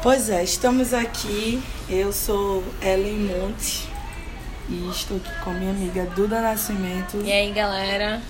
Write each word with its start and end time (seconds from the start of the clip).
Pois 0.00 0.30
é, 0.30 0.44
estamos 0.44 0.94
aqui. 0.94 1.60
Eu 1.88 2.12
sou 2.12 2.62
Ellen 2.80 3.18
Monte 3.18 3.88
e 4.68 4.88
estou 4.90 5.16
aqui 5.16 5.30
com 5.42 5.50
a 5.50 5.54
minha 5.54 5.72
amiga 5.72 6.06
Duda 6.14 6.40
Nascimento. 6.40 7.20
E 7.24 7.32
aí, 7.32 7.52
galera? 7.52 8.22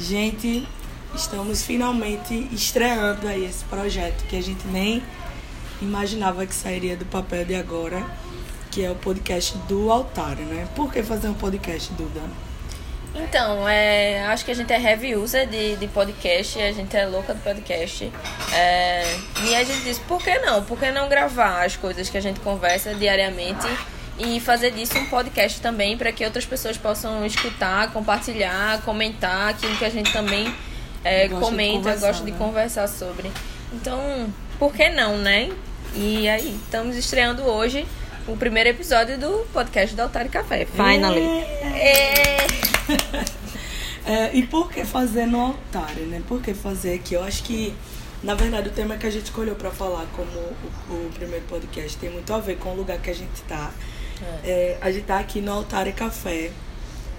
Gente, 0.00 0.66
estamos 1.14 1.62
finalmente 1.62 2.48
estreando 2.50 3.28
aí 3.28 3.44
esse 3.44 3.64
projeto 3.66 4.26
que 4.26 4.36
a 4.36 4.42
gente 4.42 4.66
nem 4.66 5.00
imaginava 5.80 6.44
que 6.44 6.54
sairia 6.54 6.96
do 6.96 7.04
papel 7.04 7.44
de 7.44 7.54
agora, 7.54 8.04
que 8.72 8.84
é 8.84 8.90
o 8.90 8.96
podcast 8.96 9.56
do 9.68 9.92
Altar, 9.92 10.34
né? 10.36 10.66
Por 10.74 10.92
que 10.92 11.04
fazer 11.04 11.28
um 11.28 11.34
podcast, 11.34 11.92
Duda? 11.92 12.20
Então, 13.14 13.68
é, 13.68 14.24
acho 14.26 14.44
que 14.44 14.50
a 14.50 14.54
gente 14.54 14.72
é 14.72 14.80
heavy 14.80 15.14
user 15.14 15.46
de, 15.46 15.76
de 15.76 15.86
podcast, 15.88 16.58
a 16.60 16.72
gente 16.72 16.96
é 16.96 17.06
louca 17.06 17.34
do 17.34 17.40
podcast. 17.42 18.10
É, 18.54 19.04
e 19.44 19.54
a 19.54 19.62
gente 19.64 19.82
disse, 19.82 20.00
por 20.00 20.22
que 20.22 20.38
não? 20.38 20.64
Por 20.64 20.78
que 20.78 20.90
não 20.90 21.08
gravar 21.08 21.64
as 21.64 21.76
coisas 21.76 22.08
que 22.08 22.16
a 22.16 22.20
gente 22.20 22.40
conversa 22.40 22.94
diariamente 22.94 23.66
e 24.18 24.40
fazer 24.40 24.70
disso 24.70 24.96
um 24.98 25.06
podcast 25.06 25.60
também 25.60 25.96
para 25.96 26.10
que 26.10 26.24
outras 26.24 26.46
pessoas 26.46 26.78
possam 26.78 27.24
escutar, 27.26 27.92
compartilhar, 27.92 28.80
comentar 28.82 29.50
aquilo 29.50 29.76
que 29.76 29.84
a 29.84 29.90
gente 29.90 30.10
também 30.12 30.54
é, 31.04 31.28
de 31.28 31.34
comenta, 31.34 31.78
conversar, 31.78 32.06
gosta 32.06 32.24
de 32.24 32.30
né? 32.30 32.38
conversar 32.38 32.88
sobre. 32.88 33.30
Então, 33.72 34.32
por 34.58 34.72
que 34.72 34.88
não, 34.88 35.18
né? 35.18 35.50
E 35.94 36.26
aí, 36.28 36.58
estamos 36.64 36.96
estreando 36.96 37.42
hoje 37.42 37.86
o 38.28 38.36
primeiro 38.36 38.70
episódio 38.70 39.18
do 39.18 39.46
podcast 39.52 39.94
do 39.94 40.02
Altar 40.02 40.26
e 40.26 40.28
Café. 40.28 40.66
Finally! 40.66 41.20
É. 41.20 42.36
É, 44.04 44.34
e 44.34 44.42
por 44.42 44.70
que 44.70 44.84
fazer 44.84 45.26
no 45.26 45.40
altar, 45.40 45.94
né? 45.94 46.20
Por 46.26 46.42
que 46.42 46.52
fazer 46.52 46.94
aqui? 46.94 47.14
Eu 47.14 47.22
acho 47.22 47.44
que, 47.44 47.72
na 48.22 48.34
verdade, 48.34 48.68
o 48.68 48.72
tema 48.72 48.96
que 48.96 49.06
a 49.06 49.10
gente 49.10 49.26
escolheu 49.26 49.54
para 49.54 49.70
falar 49.70 50.06
como 50.16 50.30
o, 50.90 51.06
o 51.06 51.10
primeiro 51.14 51.44
podcast 51.46 51.96
tem 51.98 52.10
muito 52.10 52.32
a 52.32 52.40
ver 52.40 52.56
com 52.56 52.70
o 52.70 52.74
lugar 52.74 52.98
que 52.98 53.10
a 53.10 53.14
gente 53.14 53.40
tá. 53.48 53.70
É, 54.44 54.76
a 54.80 54.90
gente 54.90 55.04
tá 55.04 55.18
aqui 55.18 55.40
no 55.40 55.52
Altar 55.52 55.86
e 55.86 55.92
Café, 55.92 56.50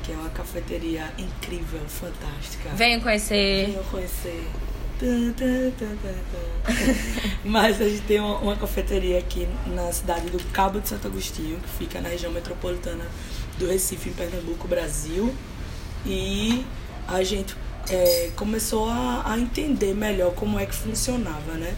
que 0.03 0.11
é 0.11 0.15
uma 0.15 0.29
cafeteria 0.29 1.09
incrível, 1.17 1.79
fantástica. 1.87 2.69
Venham 2.75 2.99
conhecer. 2.99 3.67
Venham 3.67 3.83
conhecer. 3.85 4.43
Mas 7.43 7.81
a 7.81 7.89
gente 7.89 8.01
tem 8.03 8.19
uma, 8.19 8.37
uma 8.37 8.55
cafeteria 8.55 9.19
aqui 9.19 9.47
na 9.67 9.91
cidade 9.91 10.29
do 10.29 10.39
Cabo 10.51 10.79
de 10.79 10.87
Santo 10.87 11.07
Agostinho, 11.07 11.59
que 11.59 11.69
fica 11.69 11.99
na 11.99 12.09
região 12.09 12.31
metropolitana 12.31 13.05
do 13.57 13.67
Recife, 13.67 14.09
em 14.09 14.13
Pernambuco, 14.13 14.67
Brasil. 14.67 15.33
E 16.05 16.65
a 17.07 17.23
gente 17.23 17.55
é, 17.89 18.31
começou 18.35 18.89
a, 18.89 19.23
a 19.25 19.37
entender 19.37 19.93
melhor 19.93 20.33
como 20.33 20.57
é 20.57 20.65
que 20.65 20.75
funcionava, 20.75 21.53
né? 21.53 21.75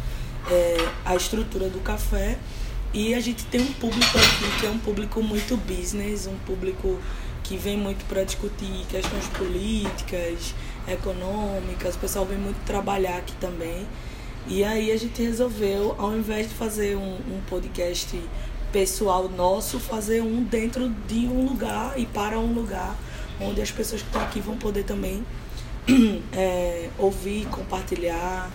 É, 0.49 0.77
a 1.03 1.15
estrutura 1.15 1.69
do 1.69 1.79
café. 1.79 2.37
E 2.93 3.13
a 3.13 3.19
gente 3.19 3.43
tem 3.45 3.61
um 3.61 3.73
público 3.73 4.17
aqui 4.17 4.59
que 4.59 4.65
é 4.65 4.69
um 4.69 4.79
público 4.79 5.21
muito 5.21 5.57
business, 5.57 6.27
um 6.27 6.37
público 6.45 6.99
que 7.43 7.57
vem 7.57 7.77
muito 7.77 8.05
para 8.05 8.23
discutir 8.23 8.85
questões 8.89 9.27
políticas, 9.27 10.55
econômicas. 10.88 11.95
O 11.95 12.00
pessoal 12.00 12.25
vem 12.25 12.38
muito 12.38 12.58
trabalhar 12.66 13.17
aqui 13.17 13.33
também. 13.33 13.86
E 14.47 14.64
aí 14.64 14.91
a 14.91 14.97
gente 14.97 15.22
resolveu, 15.22 15.95
ao 15.97 16.16
invés 16.16 16.47
de 16.47 16.53
fazer 16.53 16.95
um, 16.95 17.16
um 17.16 17.41
podcast 17.50 18.19
pessoal 18.72 19.28
nosso, 19.30 19.80
fazer 19.80 20.22
um 20.22 20.44
dentro 20.44 20.89
de 21.08 21.28
um 21.28 21.45
lugar 21.47 21.97
e 21.97 22.06
para 22.06 22.38
um 22.38 22.53
lugar 22.53 22.95
onde 23.39 23.61
as 23.61 23.72
pessoas 23.72 24.02
que 24.02 24.08
estão 24.08 24.22
aqui 24.22 24.39
vão 24.39 24.58
poder 24.58 24.83
também 24.83 25.25
é, 26.33 26.89
ouvir, 26.97 27.45
compartilhar. 27.47 28.52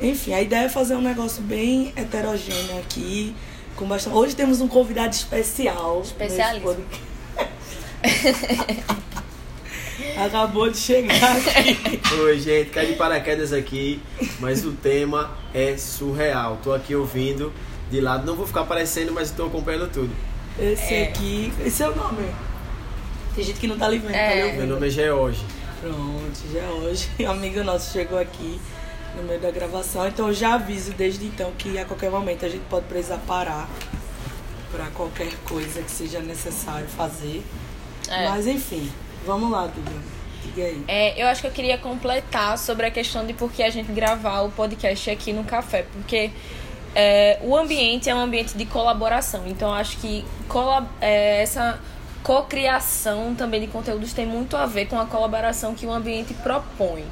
Enfim, 0.00 0.32
a 0.32 0.40
ideia 0.40 0.66
é 0.66 0.68
fazer 0.68 0.94
um 0.94 1.02
negócio 1.02 1.42
bem 1.42 1.92
heterogêneo 1.96 2.78
aqui. 2.78 3.34
Com 3.76 3.86
bastante... 3.86 4.16
Hoje 4.16 4.34
temos 4.34 4.60
um 4.60 4.68
convidado 4.68 5.14
especial. 5.14 6.02
podcast. 6.16 6.60
Acabou 10.16 10.70
de 10.70 10.76
chegar 10.78 11.36
aqui. 11.36 12.00
Oi, 12.22 12.38
gente, 12.40 12.70
cai 12.70 12.86
de 12.86 12.94
paraquedas 12.94 13.52
aqui, 13.52 14.00
mas 14.38 14.64
o 14.64 14.72
tema 14.72 15.36
é 15.52 15.76
surreal. 15.76 16.58
Tô 16.62 16.72
aqui 16.72 16.94
ouvindo 16.94 17.52
de 17.90 18.00
lado, 18.00 18.24
não 18.26 18.36
vou 18.36 18.46
ficar 18.46 18.60
aparecendo, 18.62 19.12
mas 19.12 19.30
estou 19.30 19.46
acompanhando 19.46 19.90
tudo. 19.90 20.10
Esse 20.58 20.94
É. 20.94 21.02
aqui. 21.04 21.52
Esse 21.64 21.82
é 21.82 21.88
o 21.88 21.96
nome. 21.96 22.28
Tem 23.34 23.44
gente 23.44 23.58
que 23.60 23.66
não 23.66 23.78
tá 23.78 23.88
lhe 23.88 23.98
vendo, 23.98 24.14
É. 24.14 24.50
tá 24.50 24.56
Meu 24.56 24.66
nome 24.66 24.86
é 24.86 24.90
George. 24.90 25.44
Pronto, 25.80 26.38
já 26.52 26.68
hoje. 26.70 27.08
Um 27.20 27.30
amigo 27.30 27.62
nosso 27.64 27.92
chegou 27.92 28.18
aqui 28.18 28.60
no 29.16 29.22
meio 29.24 29.40
da 29.40 29.50
gravação, 29.50 30.06
então 30.06 30.28
eu 30.28 30.34
já 30.34 30.54
aviso 30.54 30.92
desde 30.92 31.24
então 31.26 31.52
que 31.58 31.78
a 31.78 31.84
qualquer 31.84 32.10
momento 32.10 32.44
a 32.44 32.48
gente 32.48 32.64
pode 32.70 32.86
precisar 32.86 33.18
parar 33.26 33.68
para 34.70 34.86
qualquer 34.94 35.32
coisa 35.44 35.80
que 35.82 35.90
seja 35.90 36.20
necessário 36.20 36.86
fazer. 36.88 37.42
É. 38.08 38.28
Mas 38.28 38.46
enfim, 38.46 38.90
vamos 39.28 39.50
lá, 39.50 39.70
aí. 40.62 40.84
É, 40.88 41.22
eu 41.22 41.28
acho 41.28 41.42
que 41.42 41.46
eu 41.46 41.52
queria 41.52 41.76
completar 41.76 42.56
sobre 42.58 42.86
a 42.86 42.90
questão 42.90 43.26
de 43.26 43.34
por 43.34 43.52
que 43.52 43.62
a 43.62 43.70
gente 43.70 43.92
gravar 43.92 44.40
o 44.40 44.50
podcast 44.50 45.10
aqui 45.10 45.32
no 45.32 45.44
café, 45.44 45.84
porque 45.92 46.30
é, 46.94 47.38
o 47.42 47.54
ambiente 47.54 48.08
é 48.08 48.14
um 48.14 48.18
ambiente 48.18 48.56
de 48.56 48.64
colaboração, 48.64 49.42
então 49.46 49.72
acho 49.72 49.98
que 49.98 50.24
é, 51.00 51.42
essa 51.42 51.78
cocriação 52.22 53.34
também 53.34 53.60
de 53.60 53.66
conteúdos 53.66 54.14
tem 54.14 54.26
muito 54.26 54.56
a 54.56 54.64
ver 54.64 54.86
com 54.86 54.98
a 54.98 55.04
colaboração 55.04 55.74
que 55.74 55.86
o 55.86 55.92
ambiente 55.92 56.32
propõe. 56.34 57.04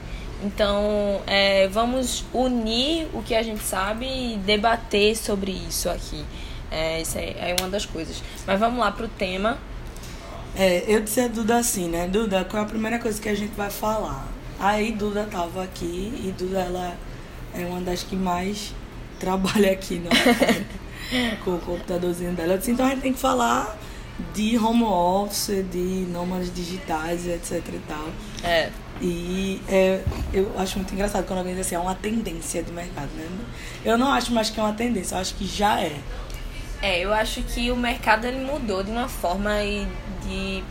Então, 0.42 1.20
é, 1.26 1.68
vamos 1.68 2.24
unir 2.32 3.08
o 3.14 3.22
que 3.22 3.34
a 3.34 3.42
gente 3.42 3.62
sabe 3.62 4.06
e 4.06 4.36
debater 4.38 5.16
sobre 5.16 5.52
isso 5.52 5.88
aqui. 5.88 6.24
É, 6.70 7.00
isso 7.00 7.16
é, 7.16 7.50
é 7.50 7.56
uma 7.58 7.70
das 7.70 7.86
coisas. 7.86 8.22
Mas 8.46 8.60
vamos 8.60 8.78
lá 8.78 8.90
pro 8.90 9.08
tema. 9.08 9.56
É, 10.56 10.84
eu 10.88 11.02
disse 11.02 11.20
a 11.20 11.28
Duda 11.28 11.58
assim, 11.58 11.88
né? 11.88 12.08
Duda, 12.08 12.44
qual 12.44 12.62
é 12.62 12.66
a 12.66 12.68
primeira 12.68 12.98
coisa 12.98 13.20
que 13.20 13.28
a 13.28 13.34
gente 13.34 13.54
vai 13.54 13.70
falar? 13.70 14.26
Aí 14.58 14.92
Duda 14.92 15.28
tava 15.30 15.62
aqui 15.62 16.12
e 16.24 16.34
Duda 16.36 16.60
ela 16.60 16.96
é 17.54 17.64
uma 17.66 17.80
das 17.80 18.02
que 18.02 18.16
mais 18.16 18.74
trabalha 19.20 19.72
aqui 19.72 19.96
no 19.96 20.08
com 21.44 21.56
o 21.56 21.58
computadorzinho 21.58 22.32
dela. 22.32 22.54
Eu 22.54 22.58
disse, 22.58 22.70
então 22.70 22.86
a 22.86 22.90
gente 22.90 23.02
tem 23.02 23.12
que 23.12 23.18
falar 23.18 23.78
de 24.34 24.56
home 24.56 24.84
office, 24.84 25.62
de 25.70 26.06
nômades 26.10 26.52
digitais, 26.54 27.26
etc 27.26 27.62
e 27.68 27.80
tal. 27.86 28.08
É, 28.42 28.70
E 29.00 29.60
é, 29.68 30.00
eu 30.32 30.50
acho 30.58 30.78
muito 30.78 30.94
engraçado 30.94 31.26
quando 31.26 31.40
alguém 31.40 31.54
diz 31.54 31.66
assim, 31.66 31.74
é 31.74 31.78
uma 31.78 31.94
tendência 31.94 32.62
de 32.62 32.72
mercado, 32.72 33.10
né? 33.14 33.28
Eu 33.84 33.98
não 33.98 34.10
acho 34.10 34.32
mais 34.32 34.48
que 34.48 34.58
é 34.58 34.62
uma 34.62 34.72
tendência, 34.72 35.16
eu 35.16 35.20
acho 35.20 35.34
que 35.34 35.46
já 35.46 35.80
é. 35.80 36.00
É, 36.82 37.00
eu 37.00 37.12
acho 37.12 37.42
que 37.42 37.70
o 37.70 37.76
mercado 37.76 38.26
ele 38.26 38.44
mudou 38.44 38.82
de 38.82 38.90
uma 38.90 39.08
forma 39.08 39.62
e 39.62 39.86
de 40.22 40.62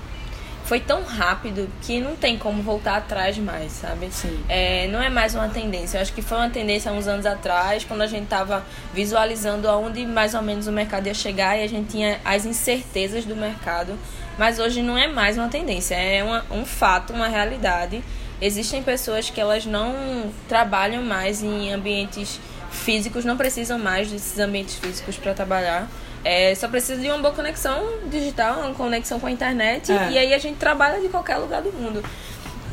foi 0.66 0.80
tão 0.80 1.04
rápido 1.04 1.70
que 1.84 2.02
não 2.02 2.16
tem 2.16 2.40
como 2.40 2.62
voltar 2.64 2.98
atrás 2.98 3.38
mais, 3.38 3.72
sabe? 3.72 4.10
Sim. 4.12 4.44
É, 4.50 4.88
não 4.88 5.02
é 5.02 5.10
mais 5.10 5.36
uma 5.36 5.48
tendência. 5.48 5.98
Eu 5.98 6.02
acho 6.02 6.12
que 6.12 6.24
foi 6.24 6.38
uma 6.38 6.50
tendência 6.50 6.90
há 6.90 6.94
uns 6.94 7.08
anos 7.08 7.26
atrás, 7.26 7.84
quando 7.84 8.02
a 8.02 8.08
gente 8.08 8.26
tava 8.26 8.66
visualizando 8.92 9.70
aonde 9.70 10.06
mais 10.08 10.34
ou 10.34 10.42
menos 10.42 10.66
o 10.66 10.72
mercado 10.72 11.06
ia 11.06 11.14
chegar 11.14 11.56
e 11.56 11.64
a 11.64 11.68
gente 11.68 11.92
tinha 11.92 12.20
as 12.26 12.46
incertezas 12.46 13.26
do 13.26 13.36
mercado. 13.36 13.98
Mas 14.40 14.58
hoje 14.58 14.82
não 14.82 14.98
é 14.98 15.08
mais 15.08 15.38
uma 15.38 15.48
tendência, 15.48 15.96
é 15.96 16.24
uma, 16.24 16.44
um 16.50 16.66
fato, 16.66 17.14
uma 17.14 17.28
realidade. 17.28 18.04
Existem 18.42 18.82
pessoas 18.82 19.30
que 19.30 19.40
elas 19.40 19.66
não 19.66 20.32
trabalham 20.50 21.04
mais 21.04 21.44
em 21.44 21.72
ambientes 21.72 22.40
físicos, 22.76 23.26
não 23.26 23.38
precisam 23.38 23.78
mais 23.80 24.10
desses 24.10 24.38
ambientes 24.40 24.76
físicos 24.76 25.18
para 25.18 25.34
trabalhar. 25.34 25.88
É, 26.24 26.54
só 26.56 26.68
precisa 26.68 27.00
de 27.00 27.08
uma 27.08 27.20
boa 27.20 27.34
conexão 27.34 28.00
digital, 28.10 28.60
uma 28.62 28.74
conexão 28.74 29.20
com 29.20 29.28
a 29.28 29.32
internet, 29.32 29.92
É. 29.92 30.12
e 30.12 30.18
aí 30.18 30.34
a 30.34 30.38
gente 30.40 30.58
trabalha 30.58 31.00
de 31.00 31.08
qualquer 31.10 31.38
lugar 31.38 31.62
do 31.62 31.72
mundo. 31.72 32.04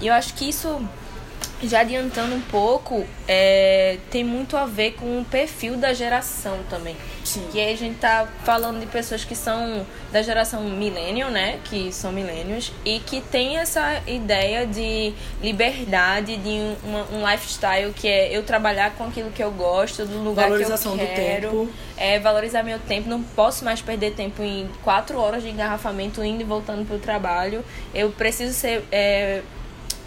E 0.01 0.07
eu 0.07 0.15
acho 0.15 0.33
que 0.35 0.49
isso, 0.49 0.81
já 1.69 1.81
adiantando 1.81 2.35
um 2.35 2.41
pouco, 2.41 3.05
é, 3.29 3.99
tem 4.11 4.23
muito 4.25 4.57
a 4.57 4.67
ver 4.67 4.93
com 4.93 5.21
o 5.21 5.25
perfil 5.25 5.77
da 5.77 5.93
geração 5.93 6.59
também. 6.69 6.97
Sim. 7.25 7.47
Que 7.53 7.61
aí 7.61 7.73
a 7.73 7.77
gente 7.77 7.99
tá 7.99 8.27
falando 8.45 8.81
de 8.81 8.87
pessoas 8.87 9.25
que 9.25 9.35
são 9.37 9.87
da 10.11 10.21
geração 10.23 10.63
millennial, 10.65 11.31
né? 11.31 11.61
Que 11.65 11.93
são 11.93 12.11
millennials 12.13 12.73
e 12.85 12.99
que 12.99 13.21
tem 13.21 13.59
essa 13.59 14.03
ideia 14.07 14.67
de 14.67 15.15
liberdade, 15.41 16.37
de 16.37 16.49
um, 16.49 16.77
uma- 16.85 17.07
um 17.13 17.31
lifestyle 17.31 17.93
que 17.93 18.09
é 18.09 18.37
eu 18.37 18.43
trabalhar 18.43 18.93
com 18.97 19.05
aquilo 19.05 19.31
que 19.31 19.43
eu 19.43 19.51
gosto, 19.53 20.05
do 20.05 20.19
lugar 20.19 20.51
que 20.51 20.65
do 20.65 20.73
eu 20.73 21.07
quero. 21.15 21.49
tempo. 21.51 21.69
É, 21.97 22.19
valorizar 22.19 22.63
meu 22.65 22.79
tempo. 22.81 23.09
Não 23.09 23.23
posso 23.23 23.65
mais 23.65 23.81
perder 23.81 24.13
tempo 24.15 24.43
em 24.43 24.69
quatro 24.83 25.19
horas 25.19 25.43
de 25.43 25.51
engarrafamento 25.51 26.23
indo 26.25 26.41
e 26.41 26.45
voltando 26.45 26.85
pro 26.87 26.99
trabalho. 26.99 27.65
Eu 27.95 28.11
preciso 28.11 28.53
ser 28.53 28.85
é, 28.91 29.43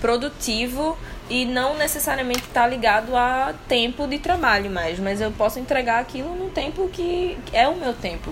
produtivo 0.05 0.95
e 1.27 1.45
não 1.45 1.75
necessariamente 1.75 2.41
estar 2.41 2.67
ligado 2.67 3.15
a 3.15 3.55
tempo 3.67 4.05
de 4.05 4.19
trabalho 4.19 4.69
mais, 4.69 4.99
mas 4.99 5.19
eu 5.19 5.31
posso 5.31 5.57
entregar 5.57 5.99
aquilo 5.99 6.35
no 6.35 6.51
tempo 6.51 6.87
que 6.89 7.35
é 7.51 7.67
o 7.67 7.75
meu 7.75 7.91
tempo. 7.91 8.31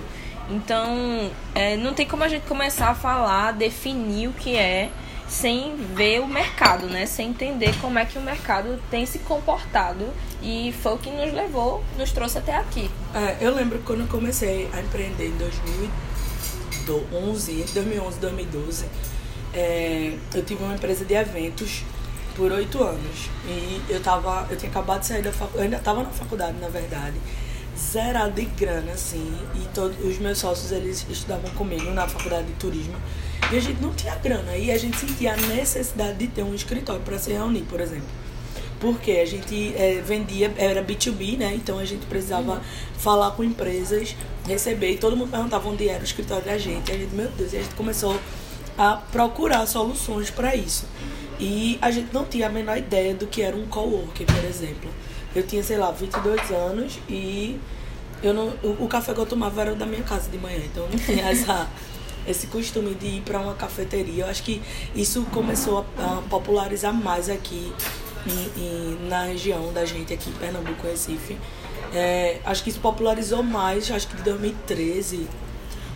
Então, 0.52 1.32
é, 1.56 1.76
não 1.76 1.96
tem 1.96 2.06
como 2.06 2.24
a 2.24 2.28
gente 2.28 2.46
começar 2.46 2.90
a 2.90 2.96
falar, 2.96 3.54
definir 3.54 4.28
o 4.28 4.34
que 4.34 4.56
é 4.56 4.92
sem 5.28 5.76
ver 5.96 6.22
o 6.22 6.28
mercado, 6.28 6.86
né? 6.86 7.08
Sem 7.08 7.30
entender 7.30 7.74
como 7.82 7.98
é 7.98 8.06
que 8.06 8.20
o 8.20 8.22
mercado 8.22 8.80
tem 8.92 9.04
se 9.08 9.18
comportado 9.20 10.06
e 10.44 10.72
foi 10.84 10.94
o 10.94 10.98
que 11.00 11.10
nos 11.10 11.34
levou, 11.34 11.84
nos 11.98 12.12
trouxe 12.12 12.38
até 12.38 12.56
aqui. 12.56 12.92
É, 13.16 13.38
eu 13.42 13.56
lembro 13.56 13.82
quando 13.84 14.02
eu 14.02 14.08
comecei 14.08 14.70
a 14.74 14.80
empreender 14.80 15.30
em 15.30 15.38
2011, 15.38 17.66
2011, 17.74 18.20
2012, 18.20 18.86
é, 19.54 20.14
eu 20.34 20.44
tive 20.44 20.64
uma 20.64 20.74
empresa 20.74 21.06
de 21.06 21.14
eventos 21.14 21.84
por 22.36 22.52
oito 22.52 22.84
anos 22.84 23.30
e 23.48 23.82
eu 23.90 24.02
tava, 24.02 24.48
eu 24.50 24.58
tinha 24.58 24.72
acabado 24.72 25.02
de 25.02 25.08
sair 25.08 25.22
da 25.22 25.32
faculdade, 25.32 25.64
ainda 25.64 25.78
estava 25.78 26.04
na 26.04 26.10
faculdade 26.10 26.58
na 26.60 26.68
verdade, 26.68 27.18
zerado 27.78 28.34
de 28.34 28.46
grana 28.46 28.92
assim 28.92 29.34
e 29.56 29.68
todos 29.74 29.98
os 30.04 30.18
meus 30.18 30.40
sócios 30.40 30.72
eles 30.72 31.06
estudavam 31.10 31.50
comigo 31.52 31.92
na 31.92 32.08
faculdade 32.08 32.48
de 32.48 32.54
turismo 32.54 32.96
e 33.52 33.58
a 33.58 33.60
gente 33.60 33.82
não 33.82 33.94
tinha 33.94 34.16
grana 34.16 34.58
e 34.58 34.72
a 34.72 34.78
gente 34.78 34.98
sentia 34.98 35.34
a 35.34 35.38
necessidade 35.38 36.18
de 36.18 36.28
ter 36.28 36.44
um 36.44 36.56
escritório 36.56 37.02
para 37.02 37.20
se 37.20 37.32
reunir, 37.32 37.62
por 37.62 37.80
exemplo. 37.80 38.08
Porque 38.80 39.12
a 39.12 39.26
gente 39.26 39.74
é, 39.78 40.02
vendia, 40.02 40.52
era 40.58 40.84
B2B, 40.84 41.38
né? 41.38 41.54
Então 41.54 41.78
a 41.78 41.86
gente 41.86 42.06
precisava 42.06 42.62
falar 42.98 43.32
com 43.32 43.44
empresas, 43.44 44.16
receber, 44.48 44.92
e 44.92 44.98
todo 44.98 45.16
mundo 45.16 45.30
perguntava 45.30 45.70
onde 45.70 45.88
era 45.88 46.02
o 46.02 46.04
escritório 46.04 46.44
da 46.44 46.58
gente. 46.58 46.92
E 46.92 46.96
a 46.96 46.98
gente, 46.98 47.14
meu 47.14 47.30
Deus, 47.30 47.54
e 47.54 47.58
a 47.58 47.62
gente 47.62 47.76
começou 47.76 48.20
a 48.78 48.98
procurar 49.12 49.66
soluções 49.66 50.30
para 50.30 50.56
isso. 50.56 50.86
E 51.40 51.78
a 51.82 51.92
gente 51.92 52.14
não 52.14 52.26
tinha 52.26 52.48
a 52.48 52.50
menor 52.50 52.78
ideia 52.78 53.14
do 53.14 53.28
que 53.28 53.42
era 53.42 53.56
um 53.56 53.68
coworking, 53.68 54.26
por 54.26 54.46
exemplo. 54.46 54.90
Eu 55.36 55.46
tinha, 55.46 55.64
sei 55.64 55.78
lá, 55.78 55.92
22 55.92 56.52
anos 56.52 57.00
e 57.10 57.60
eu 58.22 58.34
não, 58.34 58.54
o, 58.64 58.86
o 58.86 58.88
café 58.88 59.14
que 59.14 59.20
eu 59.20 59.26
tomava 59.26 59.62
era 59.62 59.76
da 59.76 59.86
minha 59.86 60.04
casa 60.04 60.30
de 60.30 60.38
manhã, 60.38 60.60
então 60.64 60.88
não 60.88 60.98
tinha 60.98 61.30
essa 61.30 61.68
esse 62.26 62.48
costume 62.48 62.96
de 62.96 63.08
ir 63.08 63.22
para 63.22 63.40
uma 63.40 63.54
cafeteria. 63.54 64.24
Eu 64.24 64.30
acho 64.30 64.44
que 64.44 64.62
isso 64.96 65.24
começou 65.32 65.86
a, 65.98 66.20
a 66.20 66.22
popularizar 66.30 66.94
mais 66.94 67.30
aqui 67.30 67.74
em, 68.26 68.62
em, 68.62 69.08
na 69.10 69.24
região 69.24 69.74
da 69.74 69.86
gente, 69.86 70.14
aqui 70.14 70.30
em 70.30 70.34
Pernambuco, 70.34 70.88
Recife. 70.88 71.38
É, 71.94 72.40
acho 72.46 72.64
que 72.64 72.70
isso 72.70 72.80
popularizou 72.80 73.44
mais, 73.44 73.92
acho 73.92 74.08
que 74.08 74.16
de 74.16 74.24
2013, 74.24 75.28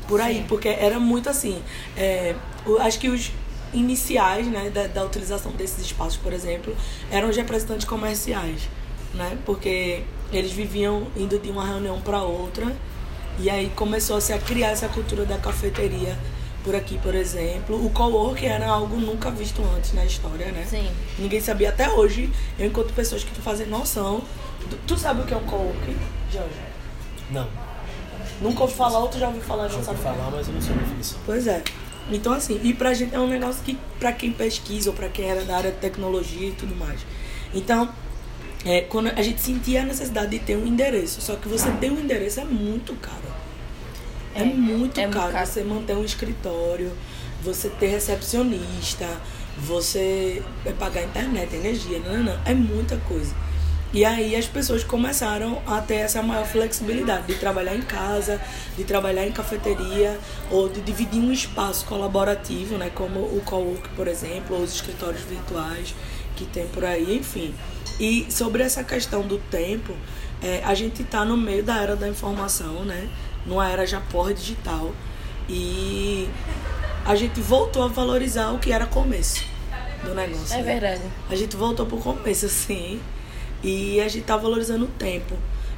por 0.08 0.22
aí, 0.22 0.38
Sim. 0.38 0.46
porque 0.48 0.68
era 0.68 1.00
muito 1.00 1.30
assim. 1.30 1.62
É, 1.96 2.36
acho 2.80 3.00
que 3.00 3.10
os 3.10 3.32
iniciais 3.74 4.48
né, 4.48 4.70
da, 4.70 4.88
da 4.88 5.04
utilização 5.04 5.52
desses 5.52 5.86
espaços, 5.86 6.18
por 6.18 6.34
exemplo, 6.34 6.76
eram 7.12 7.30
os 7.30 7.36
representantes 7.36 7.86
comerciais, 7.86 8.70
né? 9.14 9.38
Porque 9.46 10.04
eles 10.32 10.52
viviam 10.52 11.08
indo 11.16 11.38
de 11.40 11.50
uma 11.50 11.66
reunião 11.66 12.02
para 12.02 12.22
outra 12.22 12.76
e 13.40 13.50
aí 13.50 13.72
começou 13.76 14.20
-se 14.20 14.34
a 14.34 14.40
criar 14.40 14.70
essa 14.70 14.88
cultura 14.88 15.26
da 15.26 15.38
cafeteria 15.38 16.18
por 16.64 16.76
aqui, 16.76 16.98
por 16.98 17.16
exemplo. 17.16 17.86
O 17.86 17.90
co-work 17.90 18.46
era 18.46 18.68
algo 18.68 18.98
nunca 18.98 19.32
visto 19.32 19.62
antes 19.76 19.94
na 19.94 20.06
história, 20.06 20.52
né? 20.52 20.66
Sim. 20.70 20.90
Ninguém 21.18 21.40
sabia. 21.40 21.70
Até 21.70 21.90
hoje, 21.90 22.30
eu 22.60 22.68
encontro 22.68 22.94
pessoas 22.94 23.24
que 23.24 23.32
tu 23.32 23.42
fazem 23.42 23.68
noção. 23.68 24.22
Tu, 24.70 24.78
tu 24.88 24.98
sabe 24.98 25.22
o 25.22 25.26
que 25.26 25.34
é 25.34 25.38
um 25.38 25.46
co-work, 25.46 25.96
Jorge? 26.32 26.50
Não. 27.32 27.67
Nunca 28.42 28.62
ouvi 28.62 28.74
falar 28.74 29.00
ou 29.00 29.08
tu 29.08 29.18
já 29.18 29.28
ouviu 29.28 29.42
falar? 29.42 29.68
Já 29.68 29.78
ouvi 29.78 30.02
falar, 30.02 30.30
mas 30.32 30.48
eu 30.48 30.54
não 30.54 30.62
sei 30.62 30.74
a 30.74 30.78
definição. 30.78 31.20
Pois 31.26 31.48
é. 31.48 31.64
Então, 32.10 32.34
assim, 32.34 32.60
e 32.64 32.74
pra 32.74 32.94
gente 32.94 33.14
é 33.14 33.20
um 33.20 33.28
negócio 33.28 33.64
que, 33.64 33.78
pra 34.00 34.12
quem 34.12 34.32
pesquisa 34.32 34.90
ou 34.90 34.96
pra 34.96 35.10
quem 35.10 35.26
era 35.26 35.44
da 35.44 35.58
área 35.58 35.72
de 35.72 35.78
tecnologia 35.78 36.50
e 36.50 36.52
tudo 36.52 36.76
mais. 36.76 37.02
Então, 37.54 37.90
é, 38.66 38.82
quando 38.82 39.08
a 39.08 39.22
gente 39.22 39.42
sentia 39.42 39.82
a 39.82 39.86
necessidade 39.86 40.30
de 40.30 40.40
ter 40.40 40.56
um 40.56 40.66
endereço, 40.66 41.22
só 41.22 41.36
que 41.36 41.48
você 41.48 41.70
ter 41.72 41.92
um 41.92 42.00
endereço 42.00 42.40
é 42.40 42.46
muito 42.46 42.94
caro. 42.96 43.18
É, 44.36 44.42
é 44.42 44.46
muito, 44.46 45.00
é 45.00 45.08
caro, 45.08 45.34
caro 45.34 45.46
você 45.46 45.64
manter 45.64 45.96
um 45.96 46.04
escritório, 46.04 46.92
você 47.42 47.70
ter 47.70 47.88
recepcionista, 47.88 49.08
você 49.58 50.44
pagar 50.80 51.04
internet, 51.04 51.56
energia, 51.56 52.00
não, 52.00 52.18
não, 52.18 52.24
não, 52.24 52.42
é 52.46 52.54
muita 52.54 52.98
coisa. 52.98 53.34
E 53.94 54.04
aí 54.04 54.36
as 54.36 54.46
pessoas 54.46 54.84
começaram 54.84 55.62
a 55.66 55.80
ter 55.80 55.96
essa 55.96 56.22
maior 56.22 56.46
flexibilidade 56.46 57.28
de 57.28 57.36
trabalhar 57.36 57.74
em 57.74 57.82
casa, 57.82 58.40
de 58.76 58.84
trabalhar 58.84 59.26
em 59.26 59.32
cafeteria 59.32 60.20
ou 60.52 60.68
de 60.68 60.82
dividir 60.82 61.22
um 61.22 61.32
espaço 61.32 61.86
colaborativo, 61.86 62.78
né, 62.78 62.92
como 62.94 63.20
o 63.20 63.42
cowork, 63.46 63.88
por 63.96 64.08
exemplo, 64.08 64.58
ou 64.58 64.64
os 64.64 64.76
escritórios 64.76 65.22
virtuais 65.22 65.96
que 66.36 66.46
tem 66.46 66.68
por 66.68 66.86
aí, 66.86 67.18
enfim. 67.18 67.54
E 68.00 68.28
sobre 68.30 68.62
essa 68.62 68.84
questão 68.84 69.24
do 69.24 69.38
tempo, 69.38 69.94
é, 70.42 70.62
a 70.64 70.74
gente 70.74 71.02
está 71.02 71.26
no 71.26 71.36
meio 71.36 71.64
da 71.64 71.82
era 71.82 71.96
da 71.96 72.08
informação, 72.08 72.86
né? 72.86 73.10
Numa 73.46 73.68
era 73.68 73.88
já 73.88 74.00
pós-digital. 74.00 74.94
E 75.50 76.30
a 77.06 77.16
gente 77.16 77.40
voltou 77.42 77.84
a 77.84 77.88
valorizar 77.88 78.52
o 78.52 78.60
que 78.60 78.72
era 78.72 78.86
começo 78.86 79.44
do 80.04 80.14
negócio. 80.14 80.54
É 80.54 80.58
né? 80.58 80.64
verdade. 80.64 81.02
A 81.30 81.36
gente 81.36 81.56
voltou 81.56 81.86
pro 81.86 81.98
começo, 81.98 82.46
assim. 82.48 83.00
E 83.64 84.00
a 84.02 84.08
gente 84.08 84.26
tá 84.26 84.38
valorizando 84.38 84.86
o 84.86 84.88
tempo. 84.88 85.36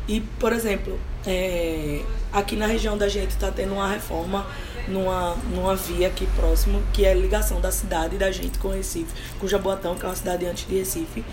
E, 0.07 0.21
por 0.39 0.51
exemplo, 0.53 0.99
é, 1.25 2.01
aqui 2.33 2.55
na 2.55 2.65
região 2.65 2.97
da 2.97 3.07
gente 3.07 3.35
tá 3.37 3.51
tendo 3.51 3.73
uma 3.73 3.87
reforma 3.87 4.45
numa, 4.87 5.35
numa 5.51 5.75
via 5.75 6.07
aqui 6.07 6.25
próximo, 6.35 6.81
que 6.91 7.05
é 7.05 7.11
a 7.11 7.15
ligação 7.15 7.61
da 7.61 7.71
cidade 7.71 8.17
da 8.17 8.31
gente 8.31 8.57
com 8.57 8.69
Recife, 8.69 9.13
com 9.39 9.47
Jaboatão, 9.47 9.95
que 9.95 10.05
é 10.05 10.09
uma 10.09 10.15
cidade 10.15 10.45
antes 10.45 10.67
de 10.67 10.75
Recife. 10.75 11.23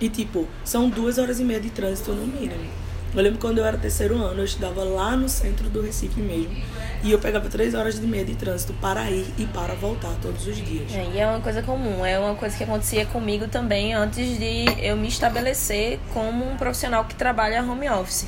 E, 0.00 0.08
tipo, 0.08 0.48
são 0.64 0.88
duas 0.88 1.18
horas 1.18 1.38
e 1.38 1.44
meia 1.44 1.60
de 1.60 1.70
trânsito 1.70 2.12
no 2.12 2.26
mínimo. 2.26 2.83
Eu 3.14 3.22
lembro 3.22 3.38
quando 3.38 3.58
eu 3.58 3.64
era 3.64 3.78
terceiro 3.78 4.16
ano, 4.16 4.40
eu 4.40 4.44
estudava 4.44 4.82
lá 4.82 5.16
no 5.16 5.28
centro 5.28 5.68
do 5.68 5.80
Recife 5.80 6.20
mesmo. 6.20 6.56
E 7.04 7.12
eu 7.12 7.18
pegava 7.18 7.48
três 7.48 7.74
horas 7.74 7.96
e 7.96 8.00
meia 8.00 8.24
de 8.24 8.34
trânsito 8.34 8.72
para 8.74 9.08
ir 9.10 9.26
e 9.38 9.46
para 9.46 9.74
voltar 9.74 10.12
todos 10.20 10.46
os 10.46 10.56
dias. 10.56 10.92
É, 10.92 11.06
e 11.14 11.20
é 11.20 11.26
uma 11.26 11.40
coisa 11.40 11.62
comum, 11.62 12.04
é 12.04 12.18
uma 12.18 12.34
coisa 12.34 12.56
que 12.56 12.64
acontecia 12.64 13.06
comigo 13.06 13.46
também 13.46 13.94
antes 13.94 14.38
de 14.38 14.64
eu 14.82 14.96
me 14.96 15.06
estabelecer 15.06 16.00
como 16.12 16.50
um 16.50 16.56
profissional 16.56 17.04
que 17.04 17.14
trabalha 17.14 17.62
home 17.62 17.88
office. 17.88 18.26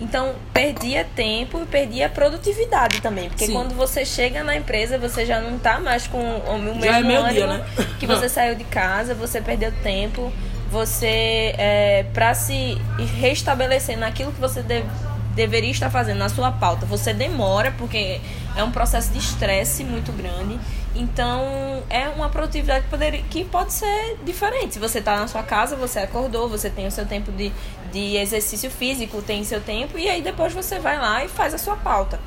Então, 0.00 0.36
perdia 0.52 1.04
tempo 1.16 1.60
e 1.60 1.66
perdia 1.66 2.08
produtividade 2.08 3.00
também. 3.00 3.28
Porque 3.28 3.46
Sim. 3.46 3.52
quando 3.52 3.74
você 3.74 4.04
chega 4.04 4.44
na 4.44 4.54
empresa, 4.54 4.96
você 4.96 5.26
já 5.26 5.40
não 5.40 5.56
está 5.56 5.80
mais 5.80 6.06
com 6.06 6.18
o 6.18 6.58
mesmo 6.58 6.80
já 6.80 6.98
é 6.98 7.00
ânimo 7.00 7.28
dia, 7.30 7.46
né? 7.48 7.66
que 7.98 8.06
você 8.06 8.28
saiu 8.30 8.54
de 8.54 8.64
casa, 8.64 9.14
você 9.14 9.40
perdeu 9.40 9.72
tempo 9.82 10.32
você, 10.70 11.54
é, 11.56 12.06
para 12.12 12.34
se 12.34 12.78
restabelecer 13.18 13.98
naquilo 13.98 14.32
que 14.32 14.40
você 14.40 14.62
deve, 14.62 14.86
deveria 15.34 15.70
estar 15.70 15.88
fazendo 15.88 16.18
na 16.18 16.28
sua 16.28 16.50
pauta, 16.50 16.84
você 16.84 17.14
demora, 17.14 17.72
porque 17.78 18.20
é 18.56 18.64
um 18.64 18.72
processo 18.72 19.12
de 19.12 19.18
estresse 19.18 19.84
muito 19.84 20.12
grande. 20.12 20.58
Então, 20.94 21.82
é 21.88 22.08
uma 22.08 22.28
produtividade 22.28 22.84
que, 22.84 22.90
poderia, 22.90 23.22
que 23.22 23.44
pode 23.44 23.72
ser 23.72 24.18
diferente. 24.24 24.80
Você 24.80 24.98
está 24.98 25.16
na 25.16 25.28
sua 25.28 25.44
casa, 25.44 25.76
você 25.76 26.00
acordou, 26.00 26.48
você 26.48 26.68
tem 26.68 26.86
o 26.86 26.90
seu 26.90 27.06
tempo 27.06 27.30
de, 27.30 27.52
de 27.92 28.16
exercício 28.16 28.68
físico, 28.68 29.22
tem 29.22 29.44
seu 29.44 29.60
tempo, 29.60 29.96
e 29.96 30.08
aí 30.08 30.20
depois 30.20 30.52
você 30.52 30.80
vai 30.80 30.98
lá 30.98 31.24
e 31.24 31.28
faz 31.28 31.54
a 31.54 31.58
sua 31.58 31.76
pauta. 31.76 32.18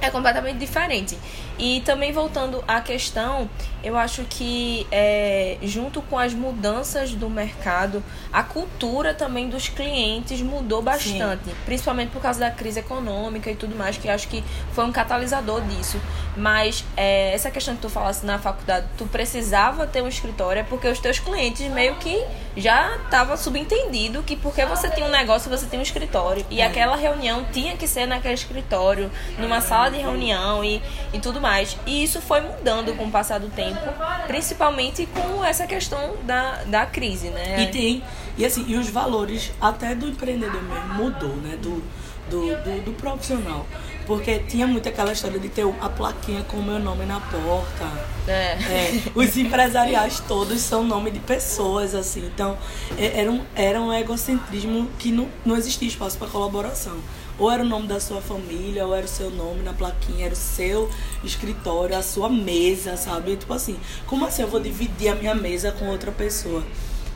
É 0.00 0.10
completamente 0.10 0.58
diferente. 0.58 1.16
E 1.56 1.80
também 1.82 2.12
voltando 2.12 2.64
à 2.66 2.80
questão, 2.80 3.48
eu 3.82 3.96
acho 3.96 4.24
que 4.24 4.86
é, 4.90 5.58
junto 5.62 6.00
com 6.02 6.18
as 6.18 6.32
mudanças 6.32 7.12
do 7.12 7.28
mercado, 7.28 8.02
a 8.32 8.42
cultura 8.42 9.14
também 9.14 9.48
dos 9.48 9.68
clientes 9.68 10.40
mudou 10.40 10.80
bastante, 10.80 11.44
Sim. 11.44 11.54
principalmente 11.64 12.10
por 12.10 12.22
causa 12.22 12.40
da 12.40 12.50
crise 12.50 12.80
econômica 12.80 13.50
e 13.50 13.56
tudo 13.56 13.74
mais, 13.74 13.96
que 13.96 14.08
acho 14.08 14.28
que 14.28 14.42
foi 14.72 14.84
um 14.84 14.92
catalisador 14.92 15.60
disso. 15.62 16.00
Mas 16.36 16.84
é, 16.96 17.32
essa 17.34 17.50
questão 17.50 17.74
que 17.74 17.82
tu 17.82 17.90
falasse 17.90 18.24
na 18.24 18.38
faculdade, 18.38 18.86
tu 18.96 19.06
precisava 19.06 19.86
ter 19.86 20.02
um 20.02 20.08
escritório 20.08 20.60
é 20.60 20.62
porque 20.62 20.88
os 20.88 20.98
teus 20.98 21.18
clientes 21.18 21.66
meio 21.70 21.96
que 21.96 22.24
já 22.56 22.96
estava 22.96 23.36
subentendido 23.36 24.22
que 24.22 24.36
porque 24.36 24.64
você 24.64 24.88
tem 24.90 25.04
um 25.04 25.08
negócio, 25.08 25.50
você 25.50 25.66
tem 25.66 25.78
um 25.78 25.82
escritório. 25.82 26.44
E 26.50 26.60
é. 26.60 26.66
aquela 26.66 26.96
reunião 26.96 27.44
tinha 27.52 27.76
que 27.76 27.86
ser 27.86 28.06
naquele 28.06 28.34
escritório, 28.34 29.10
numa 29.38 29.60
sala 29.60 29.90
de 29.90 29.98
reunião 29.98 30.64
e, 30.64 30.82
e 31.12 31.18
tudo 31.18 31.40
mais. 31.40 31.76
E 31.86 32.02
isso 32.02 32.20
foi 32.20 32.40
mudando 32.40 32.96
com 32.96 33.04
o 33.04 33.10
passar 33.10 33.40
do 33.40 33.48
tempo, 33.48 33.71
principalmente 34.26 35.06
com 35.06 35.44
essa 35.44 35.66
questão 35.66 36.16
da, 36.24 36.64
da 36.64 36.86
crise, 36.86 37.28
né? 37.28 37.62
E 37.62 37.66
tem, 37.70 38.02
e 38.36 38.44
assim, 38.44 38.64
e 38.66 38.76
os 38.76 38.88
valores 38.88 39.52
até 39.60 39.94
do 39.94 40.08
empreendedor 40.08 40.62
mesmo 40.62 40.94
mudou, 40.94 41.36
né? 41.36 41.56
Do, 41.56 41.82
do, 42.30 42.46
do, 42.62 42.84
do 42.84 42.92
profissional. 42.92 43.66
Porque 44.06 44.40
tinha 44.40 44.66
muito 44.66 44.88
aquela 44.88 45.12
história 45.12 45.38
de 45.38 45.48
ter 45.48 45.64
a 45.80 45.88
plaquinha 45.88 46.42
com 46.44 46.56
o 46.56 46.62
meu 46.62 46.78
nome 46.78 47.04
na 47.04 47.20
porta. 47.20 47.84
É. 48.26 48.32
é 48.32 49.02
os 49.14 49.36
empresariais 49.36 50.20
todos 50.20 50.60
são 50.60 50.82
nome 50.82 51.10
de 51.10 51.20
pessoas, 51.20 51.94
assim. 51.94 52.26
Então, 52.26 52.58
é, 52.98 53.20
era 53.20 53.30
um, 53.30 53.42
era 53.54 53.80
um 53.80 53.92
egocentrismo 53.92 54.88
que 54.98 55.12
não, 55.12 55.28
não 55.44 55.56
existia 55.56 55.86
espaço 55.86 56.18
para 56.18 56.28
colaboração. 56.28 56.98
Ou 57.38 57.50
era 57.50 57.62
o 57.62 57.66
nome 57.66 57.86
da 57.88 57.98
sua 57.98 58.20
família, 58.20 58.86
ou 58.86 58.94
era 58.94 59.04
o 59.04 59.08
seu 59.08 59.30
nome 59.30 59.62
na 59.62 59.72
plaquinha, 59.72 60.26
era 60.26 60.34
o 60.34 60.36
seu 60.36 60.90
escritório, 61.24 61.96
a 61.96 62.02
sua 62.02 62.28
mesa, 62.28 62.96
sabe? 62.96 63.36
Tipo 63.36 63.54
assim, 63.54 63.78
como 64.06 64.24
assim 64.26 64.42
eu 64.42 64.48
vou 64.48 64.60
dividir 64.60 65.08
a 65.08 65.14
minha 65.14 65.34
mesa 65.34 65.72
com 65.72 65.86
outra 65.88 66.12
pessoa? 66.12 66.62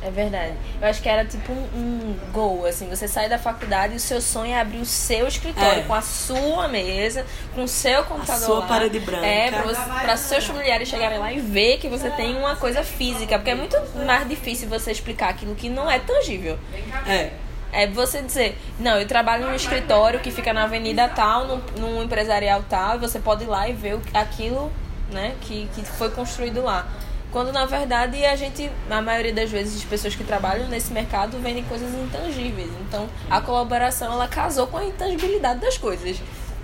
É 0.03 0.11
verdade. 0.11 0.55
Eu 0.81 0.87
acho 0.89 1.03
que 1.03 1.09
era 1.09 1.25
tipo 1.25 1.51
um, 1.53 1.57
um 1.75 2.17
gol, 2.33 2.65
assim. 2.67 2.89
Você 2.89 3.09
sai 3.09 3.29
da 3.29 3.39
faculdade 3.39 3.95
e 3.95 3.97
o 3.97 4.01
seu 4.01 4.21
sonho 4.21 4.53
é 4.53 4.61
abrir 4.61 4.79
o 4.79 4.85
seu 4.85 5.27
escritório 5.27 5.81
É. 5.81 5.83
com 5.85 5.95
a 5.95 6.03
sua 6.03 6.69
mesa, 6.69 7.27
com 7.55 7.65
o 7.65 7.69
seu 7.69 8.05
computador 8.05 8.45
sua 8.47 8.59
lá. 8.61 8.67
parede 8.67 9.01
branca. 9.01 9.27
É, 9.27 9.51
pra, 9.51 9.63
você, 9.63 9.81
pra 10.03 10.17
seus 10.17 10.45
familiares 10.45 10.89
chegarem 10.89 11.19
lá 11.19 11.33
e 11.33 11.41
ver 11.41 11.79
que 11.79 11.89
você 11.89 12.09
tem 12.11 12.37
uma 12.37 12.55
coisa 12.57 12.85
física. 12.85 13.37
Porque 13.39 13.51
é 13.51 13.55
muito 13.55 13.77
mais 14.07 14.29
difícil 14.29 14.69
você 14.69 14.93
explicar 14.93 15.31
aquilo 15.31 15.55
que 15.57 15.69
não 15.69 15.91
é 15.91 15.99
tangível. 15.99 16.59
É. 17.07 17.33
É 17.77 17.87
você 17.87 18.23
dizer, 18.23 18.59
não, 18.81 18.99
eu 18.99 19.07
trabalho 19.07 19.47
num 19.47 19.55
escritório 19.55 20.19
que 20.21 20.31
fica 20.31 20.51
na 20.51 20.65
avenida 20.65 21.07
tal, 21.11 21.47
num, 21.47 21.61
num 21.79 22.03
empresarial 22.03 22.65
tal, 22.67 22.97
e 22.97 22.99
você 22.99 23.19
pode 23.19 23.45
ir 23.45 23.49
lá 23.49 23.69
e 23.69 23.75
ver 23.75 24.01
aquilo 24.15 24.73
né, 25.13 25.35
que, 25.43 25.69
que 25.75 25.85
foi 25.85 26.11
construído 26.11 26.63
lá. 26.63 26.87
Quando 27.31 27.53
na 27.53 27.67
verdade 27.67 28.25
a 28.25 28.35
gente, 28.35 28.71
a 28.89 29.03
maioria 29.03 29.35
das 29.35 29.51
vezes, 29.51 29.77
as 29.77 29.85
pessoas 29.85 30.15
que 30.15 30.25
trabalham 30.25 30.69
nesse 30.69 30.91
mercado 30.91 31.39
vendem 31.39 31.65
coisas 31.65 31.93
intangíveis. 31.93 32.71
Então 32.81 33.07
a 33.29 33.43
colaboração 33.43 34.11
ela 34.11 34.27
casou 34.27 34.67
com 34.69 34.79
a 34.79 34.85
intangibilidade 34.87 35.61
das 35.61 35.77
coisas. 35.77 36.19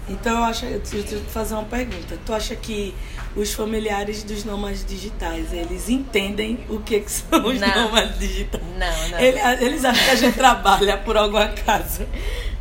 Então 0.09 0.39
eu 0.39 0.45
acho, 0.45 0.65
eu 0.67 0.81
te 0.81 1.03
te 1.03 1.17
fazer 1.29 1.55
uma 1.55 1.65
pergunta. 1.65 2.19
Tu 2.27 2.35
acha 2.35 2.57
que 2.57 2.95
os 3.37 3.53
familiares 3.53 4.23
dos 4.25 4.45
nômades 4.45 4.85
digitais, 4.85 5.53
eles 5.53 5.89
entendem 5.89 6.59
o 6.69 6.81
que, 6.81 7.01
que 7.01 7.11
são 7.11 7.47
os 7.47 7.61
Não. 7.61 7.85
nômades 7.85 8.19
digitais? 8.19 8.63
Não, 8.79 9.09
não. 9.11 9.19
Ele- 9.21 9.39
eles 9.65 9.85
acham 9.85 10.05
que 10.05 10.11
a 10.11 10.15
gente 10.17 10.35
trabalha 10.37 10.97
por 10.99 11.17
algum 11.17 11.37
acaso. 11.39 12.07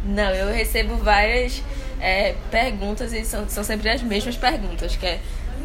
Não, 0.05 0.29
eu 0.29 0.51
recebo 0.53 0.95
várias 0.97 1.61
é, 1.99 2.35
perguntas 2.49 3.11
e 3.13 3.25
são, 3.25 3.47
são 3.49 3.63
sempre 3.63 3.89
as 3.89 4.01
mesmas 4.01 4.35
perguntas, 4.37 4.95
que 4.95 5.05
é 5.05 5.19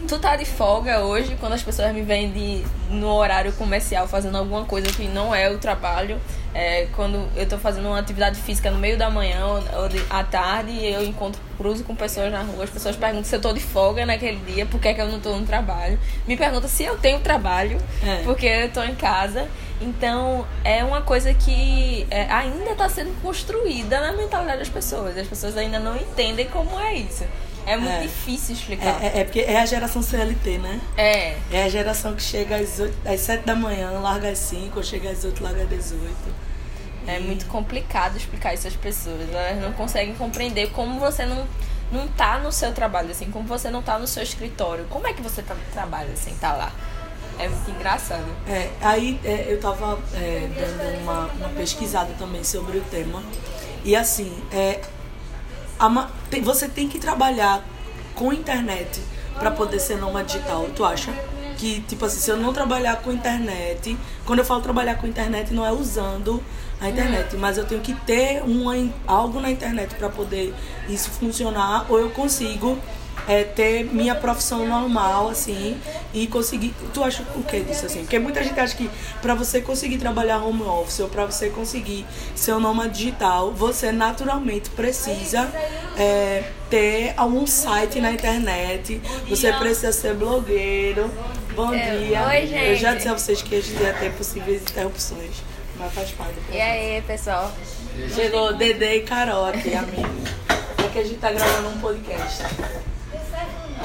tu 0.09 0.19
tá 0.19 0.37
de 0.37 0.45
folga 0.45 1.01
hoje 1.03 1.37
quando 1.41 1.55
as 1.55 1.63
pessoas 1.63 1.93
me 1.93 2.03
veem 2.03 2.31
de, 2.31 2.65
no 2.91 3.09
horário 3.09 3.53
comercial 3.53 4.07
fazendo 4.07 4.37
alguma 4.39 4.65
coisa 4.65 4.87
que 4.93 5.07
não 5.09 5.35
é 5.35 5.51
o 5.51 5.59
trabalho. 5.59 6.21
É, 6.59 6.89
quando 6.97 7.29
eu 7.37 7.47
tô 7.47 7.59
fazendo 7.59 7.87
uma 7.87 7.99
atividade 7.99 8.41
física 8.41 8.71
no 8.71 8.79
meio 8.79 8.97
da 8.97 9.11
manhã 9.11 9.45
ou, 9.45 9.89
de, 9.91 10.03
à 10.09 10.25
tarde 10.25 10.71
e 10.71 10.91
eu 10.91 11.05
encontro, 11.05 11.39
cruzo 11.59 11.85
com 11.85 11.95
pessoas 11.95 12.33
na 12.33 12.41
rua, 12.41 12.65
as 12.65 12.71
pessoas 12.71 12.97
perguntam 12.97 13.25
se 13.25 13.37
eu 13.37 13.41
tô 13.43 13.53
de 13.53 13.61
folga 13.61 14.07
naquele 14.07 14.39
dia, 14.39 14.65
por 14.65 14.81
que, 14.81 14.89
é 14.89 14.95
que 14.95 15.01
eu 15.03 15.07
não 15.09 15.21
tô 15.21 15.37
no 15.37 15.45
trabalho. 15.45 15.99
Me 16.27 16.35
perguntam 16.35 16.67
se 16.67 16.83
eu 16.83 16.97
tenho 16.97 17.21
trabalho, 17.21 17.77
É. 18.03 18.23
porque 18.25 18.47
eu 18.47 18.71
tô 18.71 18.83
em 18.83 18.95
casa. 18.95 19.47
Então, 19.83 20.47
é 20.65 20.83
uma 20.83 21.03
coisa 21.03 21.35
que 21.35 22.07
é, 22.11 22.23
ainda 22.33 22.71
está 22.71 22.89
sendo 22.89 23.13
construída 23.21 24.01
na 24.01 24.13
mentalidade 24.13 24.61
das 24.61 24.71
pessoas. 24.71 25.15
As 25.19 25.27
pessoas 25.27 25.55
ainda 25.59 25.79
não 25.79 25.95
entendem 25.95 26.47
como 26.47 26.81
é 26.81 26.95
isso. 26.95 27.25
É 27.67 27.77
muito 27.77 27.93
É. 27.93 28.01
difícil 28.03 28.55
explicar. 28.55 29.03
É, 29.03 29.07
é, 29.07 29.21
é 29.21 29.25
porque 29.25 29.41
é 29.41 29.61
a 29.61 29.67
geração 29.67 30.01
CLT, 30.01 30.59
né? 30.59 30.81
É. 30.97 31.37
É 31.51 31.65
a 31.65 31.69
geração 31.69 32.15
que 32.15 32.23
chega 32.23 32.57
às, 32.57 32.79
8, 32.79 32.97
às 33.05 33.21
7 33.21 33.45
da 33.45 33.55
manhã, 33.57 33.91
larga 34.01 34.29
às 34.31 34.39
5, 34.39 34.77
ou 34.79 34.83
chega 34.85 35.11
às 35.11 35.25
8, 35.25 35.43
larga 35.43 35.63
às 35.65 35.69
18. 35.69 36.15
É 37.09 37.19
muito 37.19 37.47
complicado 37.47 38.17
explicar 38.17 38.55
isso 38.55 38.67
às 38.69 38.75
pessoas. 38.77 39.29
Elas 39.33 39.61
não 39.61 39.73
conseguem 39.73 40.15
compreender 40.15 40.71
como 40.71 40.99
você 41.01 41.27
não, 41.27 41.47
não 41.91 42.07
tá 42.09 42.39
no 42.39 42.51
seu 42.53 42.73
trabalho, 42.73 43.11
assim, 43.11 43.31
como 43.31 43.47
você 43.47 43.71
não 43.71 43.83
tá 43.83 43.99
no 43.99 44.07
seu 44.07 44.23
escritório. 44.23 44.87
Como 44.89 45.07
é 45.07 45.13
que 45.13 45.23
você 45.23 45.43
tá 45.43 45.55
no 45.55 45.61
trabalho, 45.73 46.11
assim, 46.13 46.35
tá 46.41 46.53
lá? 46.53 46.73
É 47.39 47.49
muito 47.49 47.71
engraçado. 47.71 48.25
É, 48.49 48.71
aí 48.81 49.21
é, 49.25 49.47
eu 49.49 49.61
tava 49.61 49.99
é, 50.15 50.49
dando 50.57 51.03
uma, 51.03 51.27
uma 51.27 51.49
pesquisada 51.51 52.13
também 52.19 52.43
sobre 52.43 52.79
o 52.79 52.81
tema. 52.83 53.23
E 53.85 53.95
assim, 53.95 54.33
é, 54.51 54.81
a 55.79 56.09
tem- 56.31 56.43
você 56.43 56.69
tem 56.69 56.89
que 56.89 56.99
trabalhar 56.99 57.63
com 58.15 58.33
internet 58.33 59.01
para 59.39 59.51
poder 59.51 59.79
ser 59.79 59.97
nômade 59.99 60.33
digital, 60.35 60.67
tu 60.75 60.85
acha? 60.85 61.13
Que, 61.59 61.81
tipo 61.83 62.05
assim, 62.05 62.19
se 62.19 62.31
eu 62.31 62.37
não 62.37 62.53
trabalhar 62.53 62.97
com 62.97 63.11
internet, 63.13 63.97
quando 64.25 64.41
eu 64.41 64.45
falo 64.45 64.61
trabalhar 64.61 64.97
com 64.97 65.07
internet, 65.07 65.53
não 65.53 65.65
é 65.65 65.73
usando 65.73 66.43
a 66.81 66.89
internet, 66.89 67.35
mas 67.37 67.57
eu 67.57 67.65
tenho 67.65 67.81
que 67.81 67.95
ter 67.95 68.43
uma, 68.43 68.75
algo 69.07 69.41
na 69.41 69.51
internet 69.51 69.95
para 69.95 70.09
poder 70.11 70.55
isso 70.89 71.11
funcionar, 71.11 71.87
ou 71.89 71.99
eu 71.99 72.11
consigo 72.11 72.79
é, 73.29 73.45
ter 73.45 73.85
minha 73.85 74.15
profissão 74.15 74.67
normal, 74.67 75.29
assim, 75.29 75.77
e 76.15 76.27
conseguir. 76.27 76.75
Tu 76.95 77.03
acha 77.03 77.23
o 77.35 77.43
que 77.43 77.61
disso, 77.61 77.87
assim? 77.87 78.01
Porque 78.01 78.19
muita 78.19 78.43
gente 78.43 78.59
acha 78.59 78.77
que 78.77 78.89
pra 79.21 79.35
você 79.35 79.61
conseguir 79.61 79.99
trabalhar 79.99 80.39
home 80.45 80.63
office 80.63 81.01
ou 81.01 81.09
pra 81.09 81.25
você 81.27 81.51
conseguir 81.51 82.07
ser 82.35 82.53
um 82.53 82.61
nômade 82.61 82.95
digital, 82.99 83.53
você 83.53 83.91
naturalmente 83.93 84.71
precisa 84.71 85.51
é, 85.99 86.45
ter 86.71 87.15
algum 87.17 87.47
site 87.47 88.01
na 88.01 88.13
internet, 88.13 89.01
você 89.29 89.53
precisa 89.55 89.93
ser 89.93 90.15
blogueiro. 90.15 91.11
Bom 91.55 91.73
É, 91.73 91.97
dia. 91.99 92.23
oi, 92.29 92.71
Eu 92.73 92.77
já 92.77 92.91
gente. 92.91 92.97
disse 92.99 93.09
a 93.09 93.13
vocês 93.15 93.43
que 93.43 93.55
a 93.57 93.61
gente 93.63 93.83
ia 93.83 93.93
ter 93.95 94.13
possíveis 94.13 94.61
interrupções, 94.63 95.31
mas 95.79 95.93
faz 95.95 96.11
parte. 96.11 96.35
E 96.53 96.61
aí, 96.61 97.03
pessoal? 97.03 97.51
Chegou 98.15 98.53
Dedê 98.55 98.97
e 98.97 99.01
Carol 99.01 99.47
aqui, 99.47 99.75
amigo. 99.75 100.07
Porque 100.77 100.99
a 100.99 101.03
gente 101.03 101.17
tá 101.19 101.33
gravando 101.33 101.69
um 101.71 101.81
podcast. 101.81 102.43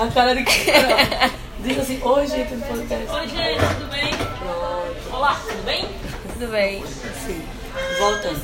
A 0.02 0.08
cara 0.08 0.34
de 0.34 0.44
Carol. 0.44 0.98
Diz 1.64 1.78
assim, 1.78 2.02
oi 2.02 2.26
gente 2.26 2.56
do 2.56 2.66
podcast. 2.66 3.12
Oi, 3.12 3.28
gente, 3.28 3.60
tudo 3.60 3.92
bem? 3.92 4.12
Olá, 5.14 5.40
tudo 5.48 5.64
bem? 5.64 5.88
Tudo 6.34 6.48
bem? 6.48 6.84
Sim. 7.24 7.44
Voltando. 8.00 8.42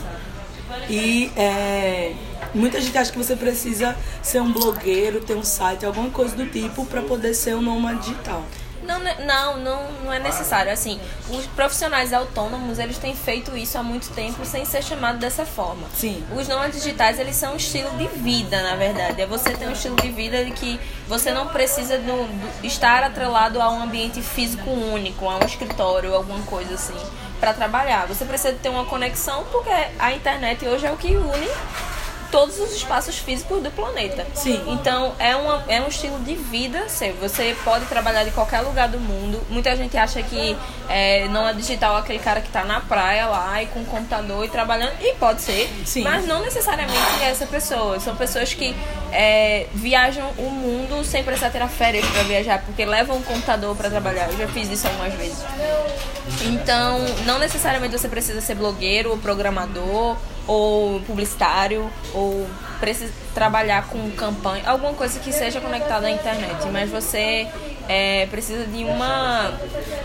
E 0.87 1.31
é, 1.35 2.13
muita 2.53 2.79
gente 2.79 2.95
acha 2.95 3.11
que 3.11 3.17
você 3.17 3.35
precisa 3.35 3.97
ser 4.21 4.39
um 4.39 4.53
blogueiro, 4.53 5.19
ter 5.19 5.33
um 5.33 5.43
site, 5.43 5.83
alguma 5.83 6.11
coisa 6.11 6.35
do 6.35 6.45
tipo 6.45 6.85
pra 6.85 7.01
poder 7.01 7.33
ser 7.33 7.55
um 7.55 7.61
nômade 7.63 8.01
digital. 8.01 8.43
Não, 8.87 8.99
não, 8.99 9.57
não, 9.57 9.91
não 10.05 10.13
é 10.13 10.19
necessário. 10.19 10.71
Assim, 10.71 10.99
os 11.29 11.45
profissionais 11.47 12.13
autônomos, 12.13 12.79
eles 12.79 12.97
têm 12.97 13.13
feito 13.15 13.55
isso 13.57 13.77
há 13.77 13.83
muito 13.83 14.09
tempo 14.11 14.45
sem 14.45 14.63
ser 14.65 14.81
chamado 14.81 15.17
dessa 15.19 15.45
forma. 15.45 15.85
Sim. 15.93 16.25
Os 16.35 16.47
nômades 16.47 16.81
digitais, 16.81 17.19
eles 17.19 17.35
são 17.35 17.53
um 17.53 17.57
estilo 17.57 17.89
de 17.97 18.07
vida, 18.07 18.61
na 18.63 18.75
verdade. 18.75 19.21
É 19.21 19.25
você 19.25 19.51
ter 19.51 19.67
um 19.67 19.73
estilo 19.73 19.95
de 19.97 20.09
vida 20.09 20.43
de 20.45 20.51
que 20.51 20.79
você 21.07 21.31
não 21.31 21.47
precisa 21.49 21.97
do- 21.97 22.27
do- 22.27 22.65
estar 22.65 23.03
atrelado 23.03 23.61
a 23.61 23.69
um 23.69 23.81
ambiente 23.83 24.21
físico 24.21 24.69
único, 24.69 25.27
a 25.29 25.35
um 25.35 25.45
escritório, 25.45 26.15
alguma 26.15 26.41
coisa 26.45 26.73
assim, 26.75 26.95
para 27.39 27.53
trabalhar. 27.53 28.07
Você 28.07 28.23
precisa 28.25 28.53
ter 28.53 28.69
uma 28.69 28.85
conexão, 28.85 29.43
porque 29.51 29.69
a 29.99 30.13
internet 30.13 30.65
hoje 30.65 30.85
é 30.87 30.91
o 30.91 30.97
que 30.97 31.15
une 31.15 31.47
todos 32.31 32.59
os 32.59 32.75
espaços 32.75 33.17
físicos 33.17 33.61
do 33.61 33.71
planeta. 33.71 34.25
Sim. 34.33 34.61
Então 34.67 35.13
é, 35.19 35.35
uma, 35.35 35.63
é 35.67 35.81
um 35.81 35.87
estilo 35.87 36.19
de 36.19 36.35
vida 36.35 36.87
seu. 36.89 37.13
Você 37.15 37.55
pode 37.63 37.85
trabalhar 37.85 38.23
de 38.23 38.31
qualquer 38.31 38.61
lugar 38.61 38.87
do 38.87 38.99
mundo. 38.99 39.41
Muita 39.49 39.75
gente 39.75 39.97
acha 39.97 40.21
que 40.21 40.57
é, 40.89 41.27
não 41.29 41.47
é 41.47 41.53
digital 41.53 41.97
aquele 41.97 42.19
cara 42.19 42.41
que 42.41 42.49
tá 42.49 42.63
na 42.63 42.79
praia 42.81 43.27
lá 43.27 43.61
e 43.61 43.67
com 43.67 43.81
o 43.81 43.85
computador 43.85 44.45
e 44.45 44.49
trabalhando. 44.49 44.93
E 45.01 45.13
pode 45.15 45.41
ser. 45.41 45.69
Sim. 45.85 46.03
Mas 46.03 46.25
não 46.25 46.41
necessariamente 46.41 47.21
é 47.21 47.29
essa 47.29 47.45
pessoa. 47.45 47.99
São 47.99 48.15
pessoas 48.15 48.53
que 48.53 48.75
é, 49.11 49.67
viajam 49.73 50.29
o 50.37 50.49
mundo 50.49 51.03
sem 51.03 51.23
precisar 51.23 51.49
tirar 51.49 51.67
férias 51.67 52.05
para 52.05 52.23
viajar, 52.23 52.61
porque 52.65 52.85
levam 52.85 53.17
um 53.17 53.23
computador 53.23 53.75
para 53.75 53.89
trabalhar. 53.89 54.29
Eu 54.31 54.37
já 54.37 54.47
fiz 54.47 54.69
isso 54.69 54.87
algumas 54.87 55.13
vezes. 55.13 55.43
Então, 56.43 56.99
não 57.25 57.39
necessariamente 57.39 57.97
você 57.97 58.07
precisa 58.07 58.41
ser 58.41 58.55
blogueiro 58.55 59.11
ou 59.11 59.17
programador 59.17 60.17
ou 60.47 60.99
publicitário 61.01 61.89
ou 62.13 62.47
precisa 62.79 63.11
trabalhar 63.33 63.87
com 63.87 64.09
campanha, 64.11 64.63
alguma 64.67 64.93
coisa 64.93 65.19
que 65.19 65.31
seja 65.31 65.59
conectada 65.61 66.07
à 66.07 66.11
internet, 66.11 66.67
mas 66.71 66.89
você 66.89 67.47
é, 67.87 68.25
precisa 68.27 68.65
de 68.65 68.83
uma 68.83 69.53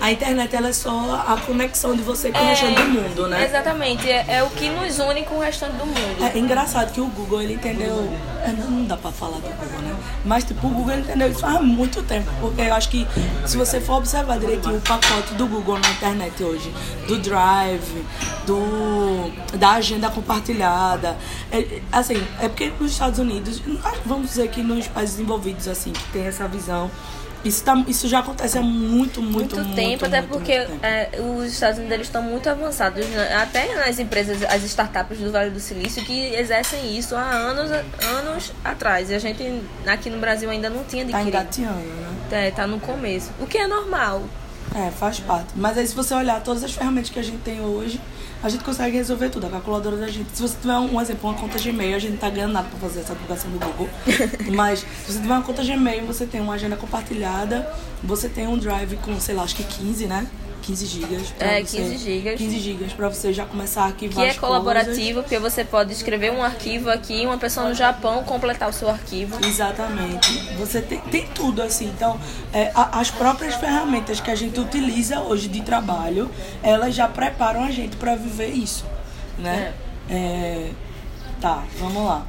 A 0.01 0.13
internet 0.13 0.55
ela 0.55 0.69
é 0.69 0.73
só 0.73 1.25
a 1.27 1.37
conexão 1.45 1.97
de 1.97 2.03
você 2.03 2.31
com 2.31 2.39
o 2.39 2.47
restante 2.47 2.81
do 2.81 2.89
mundo, 2.89 3.29
né? 3.29 3.45
Exatamente, 3.45 4.09
é, 4.11 4.25
é 4.29 4.43
o 4.43 4.51
que 4.51 4.69
nos 4.69 4.99
une 4.99 5.23
com 5.25 5.37
o 5.37 5.41
restante 5.41 5.77
do 5.77 5.87
mundo. 5.87 6.33
É 6.35 6.39
engraçado 6.39 6.93
que 6.93 7.01
o 7.01 7.07
Google 7.07 7.43
ele 7.43 7.55
entendeu. 7.55 8.13
é, 8.45 8.49
Não 8.53 8.71
não 8.71 8.85
dá 8.85 8.97
pra 8.97 9.11
falar 9.11 9.37
do 9.37 9.43
Google, 9.43 9.81
né? 9.83 9.97
Mas 10.25 10.45
tipo, 10.45 10.67
o 10.67 10.71
Google 10.71 10.95
entendeu 10.95 11.31
isso 11.31 11.45
há 11.45 11.61
muito 11.61 12.03
tempo. 12.03 12.31
Porque 12.41 12.61
eu 12.63 12.75
acho 12.75 12.89
que 12.89 13.07
se 13.47 13.57
você 13.57 13.81
for 13.81 13.95
observar 13.95 14.39
direitinho 14.39 14.77
o 14.77 14.81
pacote 14.81 15.35
do 15.35 15.47
Google 15.47 15.79
na 15.79 15.91
internet 15.91 16.43
hoje, 16.43 16.73
do 17.07 17.19
Drive, 17.19 18.05
do 18.47 19.33
da 19.57 19.73
agenda 19.73 20.11
compartilhada, 20.11 21.17
é, 21.51 21.81
assim, 21.91 22.23
é 22.41 22.49
porque 22.49 22.62
nos 22.81 22.93
Estados 22.93 23.19
Unidos, 23.19 23.63
vamos 24.05 24.29
dizer 24.29 24.49
que 24.49 24.63
nos 24.63 24.87
países 24.89 25.17
desenvolvidos, 25.17 25.69
assim, 25.69 25.93
que 25.93 26.05
tem 26.13 26.27
essa 26.27 26.47
visão. 26.49 26.91
Isso, 27.45 27.65
tá, 27.65 27.75
isso 27.89 28.07
já 28.07 28.21
acontece 28.21 28.57
há 28.57 28.63
muito, 28.63 29.21
muito, 29.21 29.57
muito, 29.57 29.57
muito 29.57 29.75
tempo, 29.75 30.05
até 30.07 30.21
muito, 30.21 30.31
porque 30.31 30.59
muito 30.59 30.71
tempo. 30.81 30.87
é, 30.87 31.11
os 31.21 31.53
Estados 31.53 31.81
Unidos 31.81 32.03
estão 32.07 32.23
muito 32.23 32.49
avançados, 32.49 33.05
né? 33.05 33.35
até 33.35 33.75
nas 33.85 33.99
empresas, 33.99 34.45
as 34.45 34.63
startups 34.63 35.19
do 35.19 35.33
Vale 35.33 35.51
do 35.51 35.59
Silício, 35.59 36.05
que 36.05 36.35
exercem 36.37 36.97
isso 36.97 37.17
há 37.17 37.31
anos, 37.33 37.69
anos 38.17 38.53
atrás. 38.65 39.11
E 39.11 39.15
a 39.17 39.19
gente 39.19 39.43
aqui 39.85 40.09
no 40.09 40.21
Brasil 40.21 40.49
ainda 40.51 40.71
não 40.71 40.85
tinha 40.85 41.05
Tá 41.05 41.19
adquirido. 41.19 41.37
engateando, 41.43 41.79
né? 42.31 42.47
É, 42.47 42.51
tá 42.53 42.65
no 42.65 42.79
começo. 42.79 43.31
O 43.41 43.47
que 43.47 43.59
é 43.59 43.67
normal. 43.67 44.23
É, 44.75 44.93
faz 44.93 45.19
parte. 45.19 45.49
Mas 45.57 45.77
aí 45.77 45.87
se 45.87 45.97
você 45.97 46.15
olhar 46.15 46.41
todas 46.45 46.63
as 46.63 46.71
ferramentas 46.73 47.11
que 47.11 47.19
a 47.19 47.25
gente 47.25 47.39
tem 47.39 47.61
hoje, 47.61 48.01
a 48.43 48.49
gente 48.49 48.65
consegue 48.65 48.97
resolver 48.97 49.31
tudo. 49.31 49.47
A 49.47 49.51
calculadora 49.51 49.97
da 49.97 50.09
gente. 50.09 50.35
Se 50.35 50.43
você 50.43 50.57
tiver 50.61 50.77
um, 50.77 50.95
um 50.95 51.01
exemplo, 51.01 51.31
uma 51.31 51.39
conta 51.39 51.59
Gmail, 51.59 51.97
a 51.97 51.99
gente 51.99 52.13
não 52.13 52.19
tá 52.19 52.29
ganhando 52.29 52.53
nada 52.53 52.69
pra 52.69 52.79
fazer 52.79 53.01
essa 53.01 53.15
divulgação 53.15 53.51
do 53.51 53.59
Google. 53.59 53.89
Mas 54.53 54.81
se 54.81 55.13
você 55.13 55.21
tiver 55.21 55.35
uma 55.35 55.43
conta 55.43 55.63
Gmail, 55.63 56.05
você 56.05 56.27
tem 56.27 56.41
uma 56.41 56.55
agenda 56.55 56.77
compartilhada, 56.77 57.73
você 58.03 58.29
tem 58.29 58.47
um 58.47 58.59
drive 58.59 58.97
com, 58.97 59.19
sei 59.21 59.35
lá, 59.35 59.45
acho 59.45 59.55
que 59.55 59.65
15, 59.65 60.07
né? 60.07 60.27
15 60.63 60.87
gigas. 60.87 61.35
É, 61.39 61.61
você- 61.63 61.77
15 61.79 61.99
gigas. 61.99 62.39
15 62.39 62.59
gigas 62.61 62.93
pra 62.93 63.09
você 63.09 63.33
já 63.33 63.45
começar 63.45 63.83
a 63.83 63.87
arquivar 63.87 64.25
Que 64.25 64.31
é 64.31 64.35
colaborativo, 64.35 65.23
porque 65.23 65.39
você 65.39 65.65
pode 65.65 65.93
escrever 65.93 66.33
um 66.33 66.43
arquivo 66.43 66.89
aqui 66.89 67.23
e 67.23 67.27
uma 67.27 67.37
pessoa 67.37 67.69
no 67.69 67.75
Japão 67.75 68.23
completar 68.25 68.69
o 68.69 68.73
seu 68.73 68.89
arquivo. 68.89 69.33
coisas. 69.33 69.51
Exatamente. 69.55 70.55
Você 70.57 70.81
tem, 70.81 70.99
tem 71.01 71.27
tudo 71.29 71.61
assim. 71.63 71.87
Então, 71.87 72.19
é, 72.53 72.71
a- 72.75 73.01
as 73.01 73.11
próprias 73.11 73.55
ferramentas 73.57 74.21
que 74.21 74.31
a 74.31 74.35
gente 74.35 74.59
utiliza 74.61 75.21
hoje 75.21 75.49
de 75.49 75.61
trabalho, 75.63 76.31
elas 76.63 76.95
já 76.95 77.09
preparam 77.09 77.65
a 77.65 77.71
gente 77.71 77.97
para 77.97 78.15
viver 78.15 78.49
isso, 78.51 78.85
né? 79.39 79.75
É, 80.09 80.71
tá, 81.41 81.65
vamos 81.79 82.05
lá. 82.05 82.25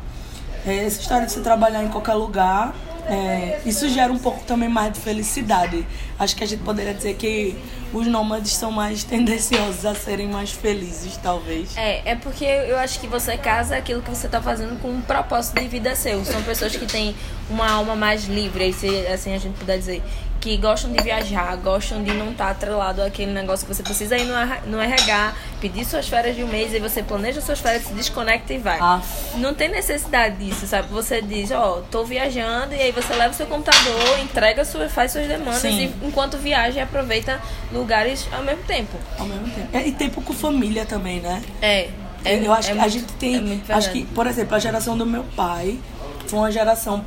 É, 0.66 0.86
essa 0.86 1.02
história 1.02 1.26
de 1.26 1.32
você 1.34 1.42
trabalhar 1.42 1.84
em 1.84 1.90
qualquer 1.90 2.14
lugar, 2.14 2.74
é, 3.08 3.62
isso 3.66 3.90
gera 3.90 4.12
um 4.12 4.18
pouco 4.18 4.44
também 4.46 4.70
mais 4.70 4.94
de 4.94 5.00
felicidade. 5.00 5.86
Acho 6.18 6.36
que 6.36 6.44
a 6.44 6.48
gente 6.48 6.64
poderia 6.64 6.94
dizer 6.94 7.16
que 7.16 7.56
os 7.94 8.08
nômades 8.08 8.54
são 8.54 8.72
mais 8.72 9.04
tendenciosos 9.06 9.86
a 9.86 9.94
serem 9.94 10.28
mais 10.28 10.52
felizes, 10.52 11.18
talvez. 11.18 11.76
É, 11.76 12.12
é 12.12 12.16
porque 12.16 12.46
eu 12.46 12.78
acho 12.78 13.00
que 13.00 13.08
você 13.08 13.38
casa 13.38 13.76
aquilo 13.76 14.02
que 14.02 14.10
você 14.10 14.28
tá 14.28 14.42
fazendo 14.42 14.80
com 14.82 14.90
um 14.90 15.02
propósito 15.02 15.60
de 15.60 15.68
vida 15.68 15.96
seu. 15.96 16.24
São 16.26 16.42
pessoas 16.44 16.76
que 16.76 16.86
têm 16.86 17.16
uma 17.50 17.70
alma 17.70 17.96
mais 17.96 18.26
livre, 18.26 18.72
se 18.74 18.88
assim 19.08 19.34
a 19.34 19.38
gente 19.38 19.58
puder 19.58 19.78
dizer. 19.78 20.02
Que 20.44 20.58
gostam 20.58 20.92
de 20.92 21.02
viajar, 21.02 21.56
gostam 21.56 22.04
de 22.04 22.12
não 22.12 22.32
estar 22.32 22.50
atrelado 22.52 23.02
àquele 23.02 23.32
negócio 23.32 23.66
que 23.66 23.74
você 23.74 23.82
precisa 23.82 24.18
ir 24.18 24.26
no, 24.68 24.82
RH 24.82 25.34
pedir 25.62 25.86
suas 25.86 26.10
férias 26.10 26.36
de 26.36 26.44
um 26.44 26.48
mês, 26.48 26.74
e 26.74 26.80
você 26.80 27.02
planeja 27.02 27.40
suas 27.40 27.62
férias, 27.62 27.86
se 27.86 27.94
desconecta 27.94 28.54
e 28.54 28.58
vai. 28.58 28.78
Ah. 28.82 29.02
Não 29.36 29.54
tem 29.54 29.70
necessidade 29.70 30.36
disso, 30.36 30.68
sabe? 30.68 30.90
Você 30.90 31.22
diz, 31.22 31.50
ó, 31.52 31.82
tô 31.90 32.04
viajando, 32.04 32.76
e 32.76 32.82
aí 32.82 32.92
você 32.92 33.14
leva 33.14 33.34
o 33.34 33.34
seu 33.34 33.46
computador, 33.46 34.20
entrega, 34.20 34.66
sua, 34.66 34.90
faz 34.90 35.14
suas 35.14 35.30
demandas, 35.30 35.62
Sim. 35.62 35.94
e 36.04 36.08
enquanto 36.08 36.38
viaja, 36.38 36.84
aproveita 36.84 37.40
lugares 37.72 38.28
ao 38.34 38.44
mesmo 38.44 38.64
tempo. 38.64 38.98
Ao 39.18 39.26
mesmo 39.26 39.50
tempo. 39.50 39.70
É, 39.72 39.88
e 39.88 39.94
tempo 39.94 40.22
com 40.22 40.34
família 40.34 40.86
também, 40.86 41.22
né? 41.22 41.42
É. 41.62 41.90
é 42.26 42.46
eu 42.46 42.52
acho 42.52 42.70
é 42.70 42.74
que 42.74 42.80
a 42.80 42.82
muito- 42.82 42.94
gente 43.00 43.14
tem. 43.14 43.64
é 43.70 43.74
acho 43.74 43.94
que, 43.94 44.04
por 44.08 44.28
exemplo, 44.28 44.58
a 44.58 44.60
geração 44.60 44.98
do 44.98 45.06
meu 45.06 45.24
pai 45.38 45.80
foi 46.28 46.40
uma 46.40 46.52
geração 46.52 47.00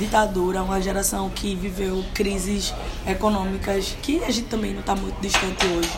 pós-ditadura, 0.00 0.62
uma 0.62 0.80
geração 0.80 1.28
que 1.28 1.54
viveu 1.54 2.02
crises 2.14 2.74
econômicas 3.06 3.96
que 4.02 4.24
a 4.24 4.30
gente 4.30 4.48
também 4.48 4.72
não 4.72 4.80
está 4.80 4.96
muito 4.96 5.20
distante 5.20 5.66
hoje. 5.66 5.90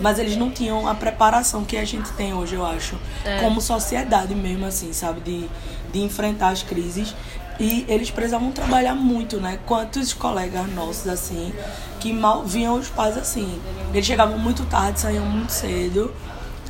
Mas 0.00 0.18
eles 0.18 0.36
não 0.36 0.50
tinham 0.50 0.86
a 0.86 0.94
preparação 0.94 1.64
que 1.64 1.76
a 1.76 1.84
gente 1.84 2.10
tem 2.12 2.32
hoje, 2.32 2.54
eu 2.54 2.64
acho. 2.64 2.96
É. 3.24 3.40
Como 3.40 3.60
sociedade 3.60 4.34
mesmo, 4.34 4.66
assim, 4.66 4.92
sabe? 4.92 5.20
De, 5.20 5.48
de 5.92 6.00
enfrentar 6.00 6.50
as 6.50 6.62
crises. 6.62 7.14
E 7.60 7.84
eles 7.88 8.10
precisavam 8.10 8.50
trabalhar 8.50 8.94
muito, 8.94 9.40
né? 9.40 9.58
Quantos 9.66 10.12
colegas 10.12 10.66
nossos, 10.72 11.06
assim, 11.06 11.52
que 12.00 12.12
mal 12.12 12.44
viam 12.44 12.74
os 12.74 12.88
pais 12.88 13.16
assim. 13.16 13.60
Eles 13.92 14.06
chegavam 14.06 14.38
muito 14.38 14.64
tarde, 14.64 15.00
saíam 15.00 15.26
muito 15.26 15.50
cedo. 15.50 16.12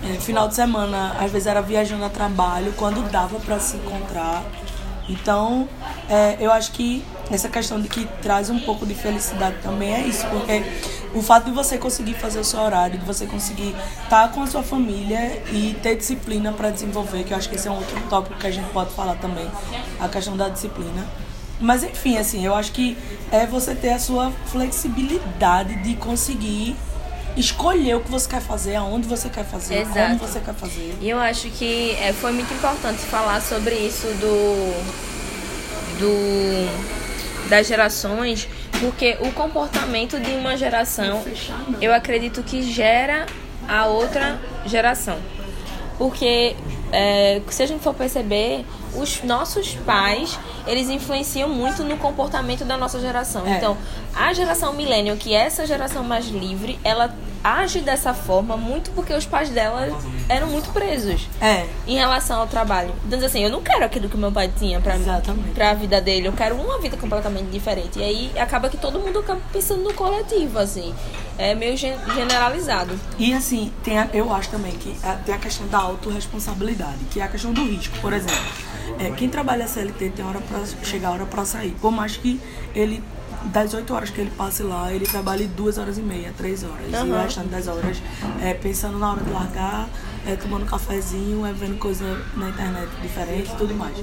É, 0.05 0.19
final 0.19 0.49
de 0.49 0.55
semana, 0.55 1.17
às 1.19 1.31
vezes 1.31 1.47
era 1.47 1.63
viajando 1.63 2.05
a 2.05 2.09
trabalho, 2.09 2.75
quando 2.77 3.09
dava 3.11 3.39
para 3.39 3.59
se 3.61 3.77
encontrar. 3.77 4.43
Então, 5.09 5.69
é, 6.09 6.37
eu 6.41 6.53
acho 6.53 6.73
que 6.73 7.05
essa 7.31 7.49
questão 7.49 7.81
de 7.81 7.89
que 7.89 8.07
traz 8.21 8.51
um 8.51 8.59
pouco 8.61 8.87
de 8.87 8.95
felicidade 8.95 9.57
também 9.63 9.95
é 9.95 10.01
isso, 10.01 10.27
porque 10.27 10.63
o 11.15 11.23
fato 11.23 11.47
de 11.47 11.51
você 11.51 11.79
conseguir 11.79 12.15
fazer 12.15 12.39
o 12.41 12.45
seu 12.45 12.61
horário, 12.61 12.99
de 12.99 13.05
você 13.05 13.27
conseguir 13.27 13.75
estar 14.03 14.31
com 14.33 14.43
a 14.43 14.47
sua 14.47 14.63
família 14.63 15.43
e 15.53 15.77
ter 15.83 15.97
disciplina 15.97 16.53
para 16.53 16.71
desenvolver, 16.71 17.25
que 17.25 17.33
eu 17.33 17.37
acho 17.37 17.49
que 17.49 17.57
esse 17.57 17.69
é 17.69 17.71
um 17.71 17.77
outro 17.77 18.01
tópico 18.09 18.39
que 18.39 18.47
a 18.47 18.51
gente 18.51 18.69
pode 18.71 18.91
falar 18.91 19.17
também, 19.17 19.49
a 20.01 20.09
questão 20.09 20.37
da 20.37 20.49
disciplina. 20.49 21.07
Mas 21.61 21.85
enfim, 21.85 22.19
assim, 22.19 22.45
eu 22.45 22.55
acho 22.55 22.73
que 22.73 22.97
é 23.31 23.47
você 23.47 23.75
ter 23.75 23.91
a 23.91 23.99
sua 23.99 24.33
flexibilidade 24.47 25.83
de 25.83 25.95
conseguir 25.95 26.77
escolher 27.37 27.97
o 27.97 28.01
que 28.01 28.11
você 28.11 28.29
quer 28.29 28.41
fazer, 28.41 28.77
aonde 28.77 29.09
você 29.09 29.29
quer 29.29 29.45
fazer, 29.45 29.81
Exato. 29.81 30.19
como 30.19 30.19
você 30.19 30.41
quer 30.41 30.55
fazer. 30.55 30.97
E 31.01 31.09
eu 31.09 31.19
acho 31.19 31.49
que 31.51 31.93
é, 31.93 32.13
foi 32.13 32.33
muito 32.33 32.53
importante 32.53 32.99
falar 32.99 33.41
sobre 33.41 33.75
isso 33.75 34.07
do, 34.07 34.73
do 35.99 36.93
das 37.49 37.67
gerações, 37.67 38.49
porque 38.81 39.17
o 39.21 39.31
comportamento 39.33 40.19
de 40.19 40.33
uma 40.33 40.57
geração, 40.57 41.23
eu 41.81 41.93
acredito 41.93 42.43
que 42.43 42.63
gera 42.63 43.27
a 43.69 43.87
outra 43.87 44.41
geração. 44.65 45.19
Porque 45.99 46.57
é, 46.91 47.41
se 47.49 47.63
a 47.63 47.67
gente 47.67 47.83
for 47.83 47.95
perceber, 47.95 48.65
os 48.95 49.23
nossos 49.23 49.75
pais, 49.87 50.39
eles 50.67 50.89
influenciam 50.89 51.49
muito 51.49 51.83
no 51.85 51.97
comportamento 51.97 52.65
da 52.65 52.77
nossa 52.77 53.01
geração. 53.01 53.47
É. 53.47 53.57
Então, 53.57 53.77
a 54.15 54.33
geração 54.33 54.73
millennial, 54.75 55.17
que 55.17 55.35
é 55.35 55.39
essa 55.47 55.67
geração 55.67 56.05
mais 56.05 56.27
livre, 56.29 56.79
ela 56.85 57.15
age 57.45 57.81
dessa 57.81 58.15
forma 58.15 58.57
muito 58.57 58.93
porque 58.93 59.13
os 59.13 59.27
pais 59.27 59.51
dela 59.51 59.89
eram 60.29 60.47
muito 60.47 60.71
presos 60.71 61.29
É, 61.41 61.67
em 61.89 61.97
relação 61.97 62.41
ao 62.41 62.47
trabalho. 62.47 62.95
Então, 63.05 63.19
assim, 63.19 63.43
eu 63.43 63.51
não 63.51 63.61
quero 63.61 63.85
aquilo 63.85 64.09
que 64.09 64.17
meu 64.17 64.31
pai 64.31 64.49
tinha 64.57 64.81
pra, 64.81 64.95
Exatamente. 64.95 65.51
pra 65.51 65.75
vida 65.75 66.01
dele, 66.01 66.29
eu 66.29 66.33
quero 66.33 66.55
uma 66.55 66.79
vida 66.81 66.97
completamente 66.97 67.47
diferente. 67.51 67.99
E 67.99 68.03
aí 68.05 68.33
acaba 68.39 68.69
que 68.69 68.77
todo 68.77 69.01
mundo 69.01 69.19
acaba 69.19 69.41
pensando 69.53 69.83
no 69.83 69.93
coletivo, 69.93 70.57
assim. 70.61 70.95
É 71.37 71.53
meio 71.55 71.77
gen- 71.77 71.97
generalizado. 72.15 72.99
E 73.19 73.35
assim, 73.35 73.73
tem 73.83 73.99
a- 73.99 74.09
eu 74.13 74.33
acho 74.33 74.49
também 74.51 74.73
que 74.73 74.95
a- 75.03 75.15
tem 75.17 75.35
a 75.35 75.39
questão 75.39 75.67
da 75.67 75.79
autorresponsabilidade, 75.79 76.99
que 77.11 77.21
é 77.21 77.25
a 77.25 77.29
questão 77.29 77.53
do 77.53 77.65
risco. 77.65 77.97
Por 78.01 78.13
exemplo, 78.13 78.37
é, 78.99 79.11
quem 79.11 79.29
trabalha 79.29 79.67
CLT 79.67 80.11
tem 80.11 80.25
hora 80.25 80.41
pra 80.41 80.65
chegar 80.85 81.11
hora 81.11 81.27
pra 81.27 81.45
sair. 81.45 81.75
Por 81.81 81.91
mais 81.91 82.17
que 82.17 82.41
ele, 82.75 83.03
das 83.47 83.75
8 83.75 83.93
horas 83.93 84.11
que 84.11 84.21
ele 84.21 84.31
passe 84.31 84.63
lá, 84.63 84.93
ele 84.93 85.07
trabalhe 85.07 85.47
duas 85.47 85.79
horas 85.79 85.99
e 85.99 86.03
meia, 86.03 86.33
três 86.37 86.63
horas. 86.63 86.87
E 86.93 87.11
o 87.11 87.23
restante 87.23 87.49
das 87.49 87.69
horas 87.69 88.03
é, 88.41 88.55
pensando 88.55 88.99
na 88.99 89.13
hora 89.13 89.23
de 89.23 89.31
largar, 89.31 89.89
é, 90.27 90.37
tomando 90.37 90.63
um 90.63 90.67
cafezinho, 90.67 91.45
é, 91.45 91.53
vendo 91.53 91.79
coisa 91.79 92.05
na 92.37 92.49
internet 92.49 92.89
diferente 93.03 93.51
e 93.53 93.57
tudo 93.57 93.75
mais. 93.75 93.97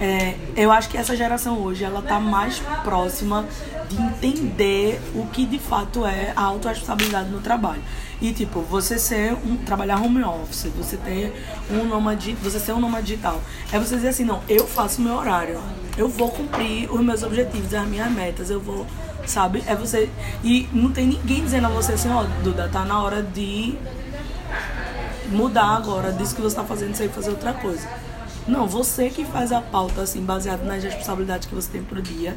É, 0.00 0.36
eu 0.56 0.72
acho 0.72 0.88
que 0.88 0.96
essa 0.96 1.16
geração 1.16 1.60
hoje, 1.60 1.84
ela 1.84 2.02
tá 2.02 2.18
mais 2.18 2.58
próxima 2.82 3.44
de 3.88 3.96
entender 3.96 5.00
o 5.14 5.26
que 5.26 5.46
de 5.46 5.58
fato 5.58 6.04
é 6.04 6.32
a 6.34 6.42
autorresponsabilidade 6.42 7.30
no 7.30 7.40
trabalho. 7.40 7.82
E 8.20 8.32
tipo, 8.32 8.60
você 8.60 8.98
ser 8.98 9.34
um 9.34 9.56
trabalhar 9.56 10.00
home 10.00 10.22
office, 10.24 10.70
você 10.76 10.96
ter 10.96 11.34
um 11.70 11.84
nômade, 11.84 12.32
você 12.42 12.58
ser 12.58 12.72
um 12.72 12.80
nômade 12.80 13.06
digital. 13.08 13.40
É 13.70 13.78
você 13.78 13.96
dizer 13.96 14.08
assim, 14.08 14.24
não, 14.24 14.40
eu 14.48 14.66
faço 14.66 15.02
meu 15.02 15.14
horário. 15.14 15.60
Eu 15.96 16.08
vou 16.08 16.30
cumprir 16.30 16.90
os 16.90 17.00
meus 17.00 17.22
objetivos, 17.22 17.72
as 17.74 17.86
minhas 17.86 18.10
metas, 18.10 18.50
eu 18.50 18.60
vou, 18.60 18.86
sabe? 19.26 19.62
É 19.66 19.74
você 19.74 20.10
e 20.42 20.68
não 20.72 20.92
tem 20.92 21.06
ninguém 21.06 21.42
dizendo 21.42 21.66
a 21.66 21.70
você 21.70 21.92
assim, 21.92 22.10
ó, 22.10 22.24
Duda, 22.42 22.68
tá 22.68 22.84
na 22.84 23.02
hora 23.02 23.22
de 23.22 23.76
mudar 25.28 25.76
agora 25.76 26.12
disso 26.12 26.34
que 26.34 26.40
você 26.40 26.56
tá 26.56 26.64
fazendo, 26.64 26.94
você 26.94 27.08
fazer 27.08 27.30
outra 27.30 27.52
coisa. 27.52 27.86
Não, 28.46 28.66
você 28.66 29.10
que 29.10 29.24
faz 29.24 29.50
a 29.50 29.60
pauta, 29.60 30.02
assim, 30.02 30.20
baseado 30.20 30.64
nas 30.64 30.82
responsabilidades 30.82 31.48
que 31.48 31.54
você 31.54 31.68
tem 31.68 31.82
pro 31.82 32.00
dia. 32.00 32.36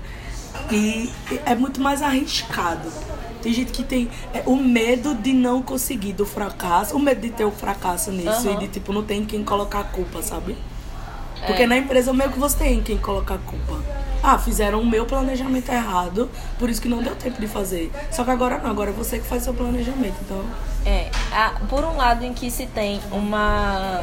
E 0.71 1.09
é 1.45 1.53
muito 1.53 1.79
mais 1.79 2.01
arriscado. 2.01 2.91
Tem 3.41 3.53
gente 3.53 3.71
que 3.71 3.83
tem 3.83 4.09
é, 4.33 4.43
o 4.45 4.55
medo 4.55 5.15
de 5.15 5.33
não 5.33 5.61
conseguir, 5.61 6.13
do 6.13 6.25
fracasso, 6.25 6.95
o 6.95 6.99
medo 6.99 7.21
de 7.21 7.29
ter 7.29 7.45
o 7.45 7.51
fracasso 7.51 8.11
nisso 8.11 8.49
Aham. 8.49 8.53
e 8.53 8.57
de, 8.57 8.67
tipo, 8.67 8.91
não 8.91 9.03
tem 9.03 9.25
quem 9.25 9.43
colocar 9.43 9.79
a 9.79 9.83
culpa, 9.83 10.21
sabe? 10.21 10.57
Porque 11.45 11.65
na 11.65 11.77
empresa 11.77 12.11
meio 12.13 12.31
que 12.31 12.39
você 12.39 12.57
tem 12.57 12.81
quem 12.81 12.97
colocar 12.97 13.35
a 13.35 13.37
culpa. 13.37 13.81
Ah, 14.21 14.37
fizeram 14.37 14.81
o 14.81 14.85
meu 14.85 15.05
planejamento 15.05 15.71
errado, 15.71 16.29
por 16.57 16.69
isso 16.69 16.81
que 16.81 16.89
não 16.89 17.01
deu 17.01 17.15
tempo 17.15 17.39
de 17.39 17.47
fazer. 17.47 17.89
Só 18.11 18.25
que 18.25 18.31
agora 18.31 18.57
não, 18.57 18.69
agora 18.69 18.89
é 18.89 18.93
você 18.93 19.17
que 19.19 19.25
faz 19.25 19.43
seu 19.43 19.53
planejamento. 19.53 20.15
Então, 20.21 20.43
É, 20.85 21.09
por 21.69 21.85
um 21.85 21.95
lado 21.95 22.25
em 22.25 22.33
que 22.33 22.51
se 22.51 22.65
tem 22.65 22.99
uma 23.11 24.01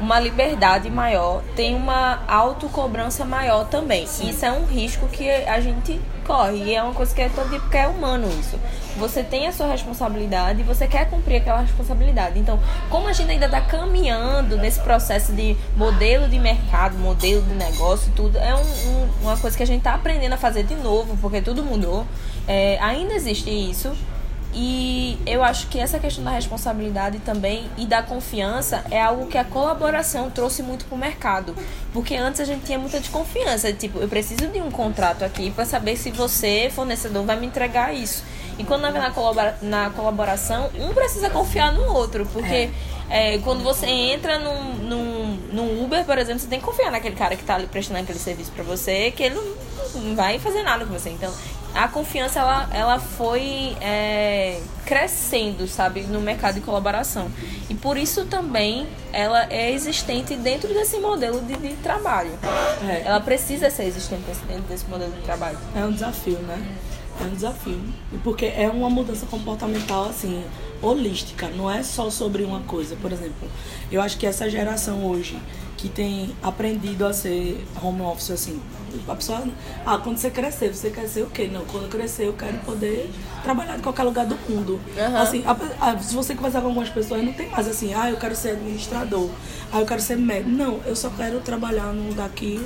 uma 0.00 0.18
liberdade 0.18 0.90
maior, 0.90 1.42
tem 1.54 1.74
uma 1.74 2.22
autocobrança 2.26 3.24
maior 3.24 3.66
também. 3.66 4.04
Isso 4.04 4.44
é 4.44 4.50
um 4.50 4.64
risco 4.64 5.06
que 5.06 5.30
a 5.30 5.60
gente 5.60 6.00
corre. 6.24 6.56
E 6.64 6.74
é 6.74 6.82
uma 6.82 6.94
coisa 6.94 7.14
que 7.14 7.20
é 7.22 7.28
todo 7.28 7.50
tipo 7.50 7.68
que 7.68 7.76
é 7.76 7.86
humano 7.86 8.28
isso. 8.40 8.58
Você 8.96 9.22
tem 9.22 9.46
a 9.46 9.52
sua 9.52 9.66
responsabilidade 9.66 10.60
e 10.60 10.62
você 10.62 10.86
quer 10.86 11.08
cumprir 11.10 11.36
aquela 11.36 11.60
responsabilidade. 11.60 12.38
Então, 12.38 12.58
como 12.88 13.08
a 13.08 13.12
gente 13.12 13.30
ainda 13.30 13.46
está 13.46 13.60
caminhando 13.60 14.56
nesse 14.56 14.80
processo 14.80 15.32
de 15.32 15.56
modelo 15.76 16.28
de 16.28 16.38
mercado, 16.38 16.96
modelo 16.96 17.42
de 17.42 17.54
negócio, 17.54 18.12
tudo, 18.14 18.38
é 18.38 18.54
um- 18.54 18.60
um- 18.60 19.08
uma 19.22 19.36
coisa 19.36 19.56
que 19.56 19.62
a 19.62 19.66
gente 19.66 19.78
está 19.78 19.94
aprendendo 19.94 20.32
a 20.34 20.36
fazer 20.38 20.62
de 20.64 20.74
novo, 20.76 21.16
porque 21.20 21.40
tudo 21.42 21.62
mudou. 21.62 22.06
É, 22.46 22.78
ainda 22.80 23.14
existe 23.14 23.50
isso. 23.50 23.92
E 24.56 25.18
eu 25.26 25.42
acho 25.42 25.66
que 25.66 25.80
essa 25.80 25.98
questão 25.98 26.22
da 26.22 26.30
responsabilidade 26.30 27.18
também 27.18 27.68
e 27.76 27.86
da 27.86 28.02
confiança 28.04 28.84
é 28.88 29.02
algo 29.02 29.26
que 29.26 29.36
a 29.36 29.42
colaboração 29.44 30.30
trouxe 30.30 30.62
muito 30.62 30.84
pro 30.84 30.96
mercado. 30.96 31.56
Porque 31.92 32.14
antes 32.14 32.40
a 32.40 32.44
gente 32.44 32.64
tinha 32.64 32.78
muita 32.78 33.00
desconfiança. 33.00 33.72
Tipo, 33.72 33.98
eu 33.98 34.06
preciso 34.08 34.46
de 34.46 34.60
um 34.60 34.70
contrato 34.70 35.24
aqui 35.24 35.50
para 35.50 35.64
saber 35.64 35.96
se 35.96 36.12
você, 36.12 36.70
fornecedor, 36.72 37.24
vai 37.24 37.36
me 37.38 37.46
entregar 37.46 37.92
isso. 37.92 38.22
E 38.56 38.62
quando 38.62 38.82
na, 38.82 38.92
na, 38.92 39.10
colabora- 39.10 39.58
na 39.60 39.90
colaboração, 39.90 40.70
um 40.78 40.94
precisa 40.94 41.28
confiar 41.30 41.72
no 41.72 41.92
outro. 41.92 42.24
Porque 42.32 42.70
é, 43.10 43.38
quando 43.38 43.64
você 43.64 43.86
entra 43.86 44.38
num, 44.38 44.74
num, 44.76 45.38
num 45.52 45.84
Uber, 45.84 46.04
por 46.04 46.16
exemplo, 46.16 46.38
você 46.40 46.46
tem 46.46 46.60
que 46.60 46.64
confiar 46.64 46.92
naquele 46.92 47.16
cara 47.16 47.34
que 47.34 47.42
tá 47.42 47.56
ali 47.56 47.66
prestando 47.66 47.98
aquele 47.98 48.20
serviço 48.20 48.52
para 48.52 48.62
você, 48.62 49.10
que 49.10 49.24
ele 49.24 49.34
não, 49.34 50.00
não 50.00 50.14
vai 50.14 50.38
fazer 50.38 50.62
nada 50.62 50.86
com 50.86 50.92
você. 50.92 51.10
Então, 51.10 51.32
a 51.74 51.88
confiança 51.88 52.38
ela, 52.38 52.68
ela 52.72 52.98
foi 53.00 53.76
é, 53.80 54.60
crescendo, 54.86 55.66
sabe, 55.66 56.02
no 56.02 56.20
mercado 56.20 56.54
de 56.54 56.60
colaboração. 56.60 57.28
E 57.68 57.74
por 57.74 57.96
isso 57.96 58.26
também 58.26 58.86
ela 59.12 59.46
é 59.50 59.72
existente 59.72 60.36
dentro 60.36 60.72
desse 60.72 60.98
modelo 60.98 61.40
de, 61.40 61.56
de 61.56 61.74
trabalho. 61.76 62.30
É. 62.88 63.02
Ela 63.04 63.20
precisa 63.20 63.68
ser 63.70 63.84
existente 63.84 64.22
dentro 64.46 64.64
desse 64.64 64.86
modelo 64.88 65.12
de 65.12 65.22
trabalho. 65.22 65.58
É 65.74 65.84
um 65.84 65.90
desafio, 65.90 66.38
né? 66.38 66.64
É 67.20 67.24
um 67.24 67.30
desafio. 67.30 67.80
Porque 68.22 68.46
é 68.46 68.68
uma 68.68 68.88
mudança 68.88 69.26
comportamental, 69.26 70.06
assim, 70.06 70.44
holística. 70.80 71.48
Não 71.48 71.70
é 71.70 71.82
só 71.82 72.10
sobre 72.10 72.44
uma 72.44 72.60
coisa. 72.60 72.96
Por 72.96 73.12
exemplo, 73.12 73.48
eu 73.90 74.00
acho 74.00 74.16
que 74.16 74.26
essa 74.26 74.48
geração 74.48 75.04
hoje 75.04 75.38
que 75.76 75.88
tem 75.88 76.34
aprendido 76.42 77.04
a 77.06 77.12
ser 77.12 77.64
home 77.82 78.00
office, 78.02 78.30
assim, 78.30 78.60
a 79.08 79.14
pessoa, 79.14 79.42
ah, 79.84 79.98
quando 79.98 80.16
você 80.18 80.30
crescer, 80.30 80.72
você 80.72 80.88
quer 80.90 81.08
ser 81.08 81.22
o 81.22 81.26
quê? 81.26 81.48
Não, 81.52 81.64
quando 81.64 81.84
eu 81.84 81.88
crescer 81.90 82.26
eu 82.28 82.32
quero 82.32 82.56
poder 82.58 83.10
trabalhar 83.42 83.76
em 83.76 83.80
qualquer 83.80 84.04
lugar 84.04 84.24
do 84.24 84.36
mundo. 84.48 84.80
Aham. 84.96 85.18
Assim, 85.20 85.42
a- 85.44 85.90
a- 85.90 85.98
se 85.98 86.14
você 86.14 86.34
conversar 86.34 86.60
com 86.60 86.68
algumas 86.68 86.88
pessoas, 86.90 87.24
não 87.24 87.32
tem 87.32 87.48
mais 87.50 87.66
assim, 87.66 87.92
ah, 87.92 88.08
eu 88.10 88.16
quero 88.16 88.36
ser 88.36 88.50
administrador, 88.50 89.28
ah, 89.72 89.80
eu 89.80 89.86
quero 89.86 90.00
ser 90.00 90.16
médico. 90.16 90.50
Não, 90.50 90.80
eu 90.86 90.94
só 90.94 91.10
quero 91.10 91.40
trabalhar 91.40 91.92
num 91.92 92.08
lugar 92.08 92.28
que, 92.30 92.64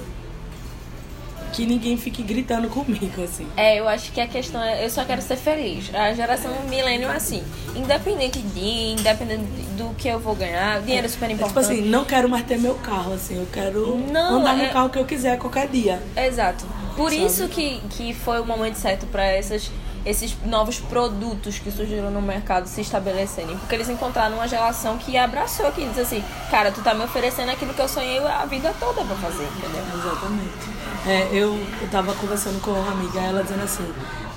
que 1.59 1.67
ninguém 1.67 1.97
fique 1.97 2.23
gritando 2.23 2.69
comigo, 2.69 3.21
assim. 3.25 3.45
É, 3.57 3.81
eu 3.81 3.89
acho 3.89 4.13
que 4.13 4.21
a 4.21 4.29
questão 4.29 4.63
é, 4.63 4.85
eu 4.85 4.89
só 4.89 5.05
quero 5.05 5.21
ser 5.21 5.35
feliz. 5.37 5.93
A 5.93 6.15
geração 6.15 6.53
milênio 6.69 7.09
é 7.11 7.17
assim, 7.17 7.43
independente 7.75 8.39
de, 8.39 8.93
independente 8.93 9.43
do 9.77 9.93
que 9.97 10.07
eu 10.07 10.21
vou 10.21 10.37
ganhar, 10.37 10.81
dinheiro 10.83 11.07
é 11.07 11.09
super 11.09 11.25
É 11.25 11.29
tipo 11.31 11.45
importante. 11.49 11.73
assim, 11.73 11.83
não 11.83 12.05
quero 12.05 12.29
mais 12.29 12.45
ter 12.47 12.59
meu 12.61 12.77
carro, 12.77 13.13
assim, 13.15 13.37
eu 13.39 13.49
quero 13.53 13.97
Não, 13.97 14.37
andar 14.39 14.57
no 14.57 14.63
é- 14.63 14.69
carro 14.69 14.89
que 14.89 14.99
eu 15.01 15.05
quiser 15.05 15.37
qualquer 15.37 15.67
dia. 15.67 16.01
Exato. 16.17 16.65
Por 16.97 17.11
Sabe? 17.11 17.27
isso 17.27 17.49
que, 17.49 17.81
que 17.91 18.15
foi 18.15 18.39
o 18.41 18.47
momento 18.47 18.77
certo 18.77 19.07
para 19.07 19.25
essas 19.25 19.69
esses 20.09 20.35
novos 20.47 20.79
produtos 20.79 21.59
que 21.59 21.71
surgiram 21.71 22.11
no 22.11 22.23
mercado 22.23 22.67
se 22.67 22.81
estabelecerem. 22.81 23.59
Porque 23.59 23.75
eles 23.75 23.91
encontraram 23.91 24.37
uma 24.37 24.49
geração 24.49 24.97
que 24.97 25.19
abraçou, 25.19 25.71
que 25.71 25.87
diz 25.87 25.99
assim, 25.99 26.25
cara, 26.51 26.73
tu 26.73 26.81
tá 26.81 26.95
me 26.95 27.05
oferecendo 27.05 27.51
aquilo 27.51 27.75
que 27.75 27.83
eu 27.83 27.89
sonhei 27.89 28.19
a 28.27 28.47
vida 28.47 28.75
toda 28.81 29.05
pra 29.05 29.17
fazer, 29.17 29.45
entendeu? 29.45 29.83
Exatamente. 29.95 30.79
É, 31.07 31.29
eu, 31.31 31.55
eu 31.83 31.89
tava 31.91 32.15
conversando 32.15 32.59
com 32.63 32.71
uma 32.71 32.91
amiga, 32.91 33.21
ela 33.21 33.43
dizendo 33.43 33.63
assim, 33.65 33.87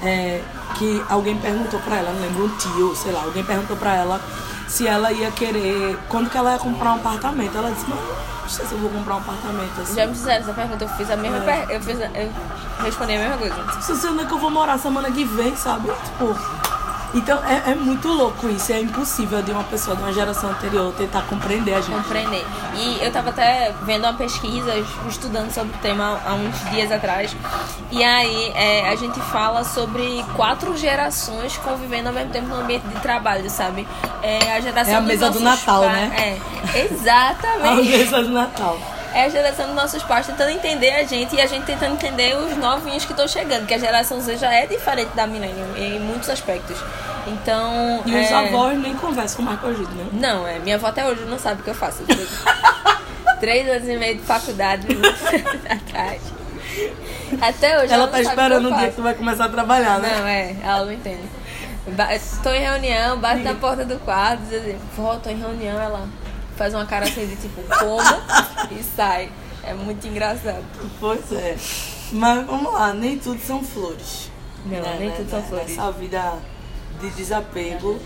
é, 0.03 0.41
que 0.77 1.01
alguém 1.07 1.37
perguntou 1.37 1.79
pra 1.79 1.97
ela, 1.97 2.11
não 2.11 2.21
lembro, 2.21 2.45
um 2.45 2.57
tio, 2.57 2.93
sei 2.93 3.13
lá, 3.13 3.23
alguém 3.23 3.43
perguntou 3.43 3.77
pra 3.77 3.95
ela 3.95 4.19
se 4.71 4.87
ela 4.87 5.11
ia 5.11 5.29
querer, 5.31 5.97
quando 6.07 6.29
que 6.29 6.37
ela 6.37 6.53
ia 6.53 6.57
comprar 6.59 6.93
um 6.93 6.95
apartamento. 6.95 7.57
Ela 7.57 7.71
disse, 7.71 7.87
mano, 7.89 8.01
não 8.41 8.49
sei 8.49 8.65
se 8.65 8.71
eu 8.71 8.77
vou 8.79 8.89
comprar 8.89 9.15
um 9.15 9.17
apartamento 9.17 9.81
assim. 9.81 9.95
Já 9.95 10.07
me 10.07 10.13
fizeram 10.13 10.43
essa 10.43 10.53
pergunta, 10.53 10.83
eu 10.85 10.89
fiz 10.89 11.11
a 11.11 11.17
mesma 11.17 11.37
É. 11.39 11.41
per... 11.65 11.75
eu, 11.75 11.81
fiz 11.81 12.01
a- 12.01 12.05
eu 12.17 12.31
respondi 12.83 13.13
a 13.15 13.19
mesma 13.19 13.37
coisa. 13.37 13.81
Se 13.81 13.95
você 13.95 14.07
onde 14.07 14.21
é 14.23 14.25
que 14.25 14.31
eu 14.33 14.39
vou 14.39 14.49
morar 14.49 14.77
semana 14.77 15.11
que 15.11 15.25
vem, 15.25 15.53
sabe? 15.57 15.89
Tipo. 16.05 16.60
Então 17.13 17.43
é, 17.45 17.71
é 17.71 17.75
muito 17.75 18.07
louco 18.07 18.47
isso, 18.47 18.71
é 18.71 18.79
impossível 18.79 19.41
de 19.41 19.51
uma 19.51 19.63
pessoa 19.65 19.95
de 19.97 20.01
uma 20.01 20.13
geração 20.13 20.49
anterior 20.49 20.93
tentar 20.97 21.23
compreender 21.23 21.73
a 21.73 21.81
gente. 21.81 21.95
compreender. 21.95 22.45
E 22.75 23.03
eu 23.03 23.11
tava 23.11 23.31
até 23.31 23.73
vendo 23.83 24.03
uma 24.05 24.13
pesquisa, 24.13 24.73
estudando 25.09 25.51
sobre 25.51 25.73
o 25.75 25.77
tema 25.79 26.19
há 26.25 26.33
uns 26.33 26.69
dias 26.71 26.89
atrás. 26.91 27.35
E 27.91 28.01
aí 28.03 28.51
é, 28.55 28.87
a 28.89 28.95
gente 28.95 29.19
fala 29.19 29.63
sobre 29.65 30.23
quatro 30.37 30.75
gerações 30.77 31.57
convivendo 31.57 32.07
ao 32.07 32.13
mesmo 32.15 32.31
tempo 32.31 32.47
no 32.47 32.61
ambiente 32.61 32.87
de 32.87 32.99
trabalho, 33.01 33.49
sabe? 33.49 33.85
É 34.23 34.53
a 34.55 34.61
geração 34.61 34.93
É 34.93 34.97
a 34.97 35.01
mesa 35.01 35.29
do 35.29 35.39
Natal, 35.41 35.81
pa- 35.81 35.87
né? 35.89 36.11
É, 36.17 36.37
A 36.71 36.77
exatamente. 36.79 37.89
mesa 37.89 38.21
do 38.23 38.29
Natal. 38.29 38.77
É 39.13 39.25
a 39.25 39.29
geração 39.29 39.67
dos 39.67 39.75
nossos 39.75 40.03
pais 40.03 40.25
tentando 40.25 40.51
entender 40.51 40.91
a 40.91 41.03
gente 41.03 41.35
e 41.35 41.41
a 41.41 41.45
gente 41.45 41.65
tentando 41.65 41.93
entender 41.93 42.35
os 42.37 42.55
novinhos 42.57 43.03
que 43.03 43.11
estão 43.11 43.27
chegando, 43.27 43.65
que 43.65 43.73
a 43.73 43.77
geração 43.77 44.21
Z 44.21 44.37
já 44.37 44.53
é 44.53 44.65
diferente 44.65 45.09
da 45.15 45.27
Millennium 45.27 45.75
em 45.75 45.99
muitos 45.99 46.29
aspectos. 46.29 46.77
Então. 47.27 48.01
E 48.05 48.15
os 48.15 48.31
é... 48.31 48.33
avós 48.33 48.79
nem 48.79 48.95
conversam 48.95 49.45
com 49.45 49.67
a 49.67 49.73
gente, 49.73 49.91
né? 49.91 50.07
Não, 50.13 50.47
é. 50.47 50.59
Minha 50.59 50.75
avó 50.75 50.87
até 50.87 51.05
hoje 51.05 51.23
não 51.25 51.37
sabe 51.37 51.61
o 51.61 51.63
que 51.63 51.69
eu 51.69 51.75
faço. 51.75 52.03
Três 53.39 53.67
anos 53.69 53.87
e 53.87 53.97
meio 53.97 54.15
de 54.15 54.21
faculdade 54.21 54.87
atrás. 55.69 56.21
Até 57.41 57.77
hoje 57.77 57.93
Ela 57.93 58.03
ela, 58.03 58.07
tá 58.07 58.21
esperando 58.21 58.69
o 58.69 58.73
o 58.73 58.77
dia 58.77 58.89
que 58.89 58.95
tu 58.95 59.01
vai 59.01 59.13
começar 59.13 59.45
a 59.45 59.49
trabalhar, 59.49 59.99
né? 59.99 60.15
Não, 60.17 60.27
é. 60.27 60.55
Ela 60.63 60.85
não 60.85 60.93
entende. 60.93 61.23
Tô 62.43 62.51
em 62.51 62.61
reunião, 62.61 63.17
bate 63.17 63.41
na 63.41 63.55
porta 63.55 63.83
do 63.83 63.97
quarto, 63.99 64.41
diz 64.43 64.61
assim, 64.61 64.77
vó, 64.95 65.15
tô 65.15 65.29
em 65.29 65.37
reunião, 65.37 65.79
ela 65.79 66.07
faz 66.61 66.75
uma 66.75 66.85
cara 66.85 67.05
assim 67.07 67.25
de 67.25 67.35
tipo, 67.37 67.59
como? 67.79 68.79
E 68.79 68.83
sai. 68.83 69.31
É 69.63 69.73
muito 69.73 70.05
engraçado. 70.07 70.63
Pois 70.99 71.31
é. 71.31 71.57
Mas 72.11 72.45
vamos 72.45 72.71
lá, 72.71 72.93
nem 72.93 73.17
tudo 73.17 73.41
são 73.41 73.63
flores. 73.63 74.29
Não, 74.65 74.79
Né, 74.79 74.97
nem 74.99 75.09
né, 75.09 75.15
tudo 75.17 75.29
são 75.31 75.39
né? 75.39 75.45
flores. 75.49 75.69
Nessa 75.69 75.91
vida 75.91 76.33
de 76.99 77.09
desapego, 77.11 77.99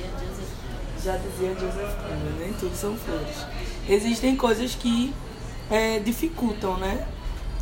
já 1.04 1.18
dizia 1.18 1.54
Joseph 1.54 1.96
Campbell, 1.98 2.40
nem 2.40 2.54
tudo 2.54 2.74
são 2.78 2.96
flores. 2.96 3.46
Existem 3.90 4.38
coisas 4.38 4.74
que 4.74 5.14
é, 5.70 6.00
dificultam, 6.00 6.78
né? 6.78 7.06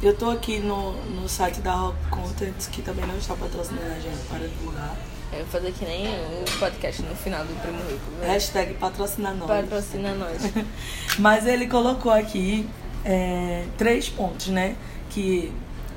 Eu 0.01 0.15
tô 0.15 0.29
aqui 0.29 0.59
no, 0.59 0.91
no 1.05 1.27
site 1.27 1.59
da 1.61 1.73
Rock 1.73 1.97
Content, 2.11 2.69
que 2.71 2.83
também 2.83 3.07
não 3.07 3.17
está 3.17 3.33
patrocinando 3.35 3.87
a 3.87 3.99
gente 3.99 4.27
para 4.29 4.47
divulgar. 4.47 4.95
Eu 5.33 5.39
vou 5.39 5.47
fazer 5.47 5.71
que 5.71 5.85
nem 5.85 6.05
o 6.07 6.59
podcast 6.59 7.01
no 7.01 7.15
final 7.15 7.43
do 7.43 7.53
Primo 7.61 7.77
Rico. 7.89 8.11
né? 8.19 8.27
Hashtag 8.27 8.73
patrocina 8.75 9.31
nós. 9.31 9.47
Patrocina 9.47 10.13
nós. 10.13 10.41
Mas 11.17 11.45
ele 11.47 11.67
colocou 11.67 12.11
aqui 12.11 12.69
é, 13.03 13.65
três 13.77 14.09
pontos, 14.09 14.47
né? 14.47 14.75
Que. 15.09 15.51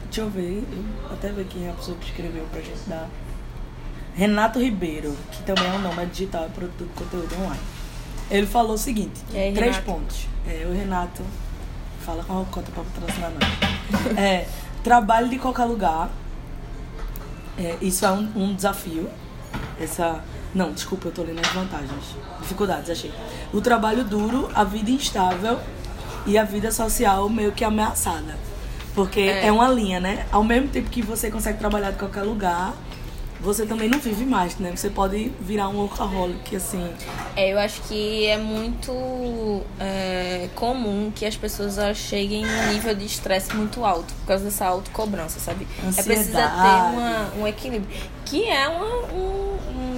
Deixa 0.05 0.21
eu 0.21 0.31
ver, 0.31 0.63
eu 0.73 1.13
até 1.13 1.31
ver 1.31 1.45
quem 1.47 1.67
é 1.67 1.71
a 1.71 1.75
pessoa 1.75 1.97
que 1.99 2.07
escreveu 2.07 2.45
pra 2.51 2.61
gente 2.61 2.81
dar. 2.89 3.09
Renato 4.15 4.59
Ribeiro, 4.59 5.15
que 5.31 5.43
também 5.43 5.67
é 5.67 5.73
um 5.73 5.81
nome 5.81 6.03
é 6.03 6.07
digital, 6.07 6.45
é 6.45 6.49
produtor 6.49 6.87
de 6.87 6.93
conteúdo 6.95 7.35
online. 7.43 7.61
Ele 8.31 8.47
falou 8.47 8.75
o 8.75 8.79
seguinte: 8.79 9.21
aí, 9.35 9.53
três 9.53 9.77
Renato? 9.77 9.83
pontos. 9.85 10.27
É, 10.49 10.65
o 10.67 10.73
Renato 10.73 11.23
fala 12.01 12.25
com 12.25 12.41
a 12.41 12.45
conta 12.47 12.71
pra 12.73 12.83
patrocinar 12.85 13.31
nós. 13.33 14.17
é, 14.19 14.47
trabalho 14.83 15.29
de 15.29 15.39
qualquer 15.39 15.65
lugar. 15.65 16.09
É, 17.59 17.77
isso 17.83 18.07
é 18.07 18.11
um, 18.13 18.31
um 18.37 18.55
desafio. 18.55 19.11
Essa. 19.81 20.21
Não, 20.55 20.73
desculpa, 20.73 21.09
eu 21.09 21.13
tô 21.13 21.23
lendo 21.23 21.41
as 21.41 21.49
vantagens. 21.53 22.17
Dificuldades, 22.41 22.89
achei. 22.91 23.13
O 23.53 23.61
trabalho 23.61 24.05
duro, 24.05 24.49
a 24.55 24.65
vida 24.65 24.91
instável 24.91 25.59
e 26.25 26.39
a 26.39 26.45
vida 26.45 26.71
social 26.73 27.29
meio 27.29 27.53
que 27.53 27.63
ameaçada. 27.65 28.37
Porque 28.95 29.21
É. 29.21 29.47
é. 29.49 29.53
uma 29.53 29.69
linha, 29.69 30.01
né? 30.01 30.27
Ao 30.33 30.43
mesmo 30.43 30.69
tempo 30.69 30.89
que 30.89 31.03
você 31.03 31.31
consegue 31.31 31.59
trabalhar 31.59 31.91
de 31.91 31.99
qualquer 31.99 32.23
lugar, 32.23 32.73
você 33.39 33.67
também 33.67 33.87
não 33.91 33.99
vive 33.99 34.25
mais, 34.25 34.57
né? 34.57 34.73
Você 34.75 34.89
pode 34.89 35.31
virar 35.39 35.69
um 35.69 35.77
workaholic, 35.77 36.57
assim. 36.57 36.91
É, 37.37 37.53
eu 37.53 37.59
acho 37.59 37.83
que 37.83 38.25
é 38.25 38.39
muito 38.39 39.61
é, 39.79 40.49
comum 40.55 41.13
que 41.15 41.27
as 41.27 41.37
pessoas 41.37 41.77
cheguem 41.99 42.47
num 42.47 42.73
nível 42.73 42.95
de 42.95 43.05
estresse 43.05 43.55
muito 43.55 43.85
alto 43.85 44.15
por 44.21 44.27
causa 44.29 44.45
dessa 44.45 44.65
autocobrança, 44.67 45.39
sabe? 45.39 45.67
É 45.81 46.03
preciso 46.03 46.33
ter 46.33 46.39
Ansiedade. 46.39 46.97
uma, 46.97 47.33
um 47.43 47.47
equilíbrio. 47.47 47.95
Que 48.25 48.49
é 48.49 48.67
uma, 48.69 48.87
um, 48.87 49.19
um- 49.19 49.46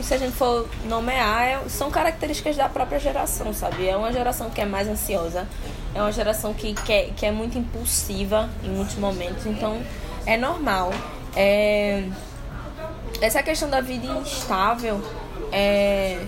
Se 0.03 0.15
a 0.15 0.19
gente 0.19 0.33
for 0.33 0.69
nomear, 0.87 1.43
é- 1.43 1.69
são 1.69 1.91
características 1.91 2.57
da 2.57 2.69
própria 2.69 2.99
geração, 2.99 3.53
sabe? 3.53 3.89
É 3.89 3.97
uma 3.97 4.13
geração 4.13 4.49
que 4.51 4.61
é 4.61 4.65
mais 4.65 4.89
ansiosa, 4.89 5.47
é 5.95 6.01
uma 6.01 6.13
geração 6.13 6.55
que, 6.55 6.73
quer, 6.75 7.11
que 7.17 7.27
é 7.27 7.31
muito 7.31 7.59
impulsiva 7.59 8.49
em 8.65 8.71
muitos 8.71 8.97
momentos, 8.97 9.45
então 9.47 9.81
é 10.25 10.37
normal. 10.37 10.91
É, 11.37 12.05
essa 13.21 13.43
questão 13.43 13.69
da 13.69 13.81
vida 13.81 14.07
instável 14.07 15.01
é 15.53 16.21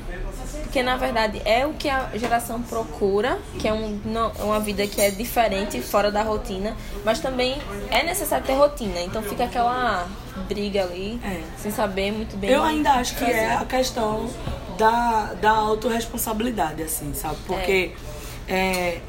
porque 0.70 0.84
na 0.84 0.96
verdade 0.96 1.42
é 1.44 1.66
o 1.66 1.72
que 1.72 1.88
a 1.90 2.10
geração 2.14 2.62
procura, 2.62 3.40
que 3.58 3.66
é 3.66 3.72
um, 3.72 4.00
não- 4.04 4.30
uma 4.44 4.60
vida 4.60 4.86
que 4.86 5.00
é 5.00 5.10
diferente, 5.10 5.82
fora 5.82 6.12
da 6.12 6.22
rotina, 6.22 6.76
mas 7.04 7.18
também 7.18 7.60
é 7.90 8.04
necessário 8.04 8.46
ter 8.46 8.52
rotina, 8.54 9.00
então 9.00 9.20
fica 9.20 9.42
aquela 9.44 10.06
briga 10.48 10.84
ali, 10.84 11.20
É. 11.24 11.40
sem 11.58 11.72
saber 11.72 12.12
muito 12.12 12.36
bem. 12.36 12.50
Eu 12.50 12.62
ainda 12.62 12.92
acho 12.92 13.14
que 13.16 13.20
fazer. 13.24 13.32
é 13.36 13.54
a 13.56 13.64
questão 13.64 14.30
da, 14.78 15.34
da 15.40 15.50
autorresponsabilidade, 15.50 16.84
assim, 16.84 17.12
sabe? 17.14 17.36
Porque 17.48 17.92
é, 17.92 18.09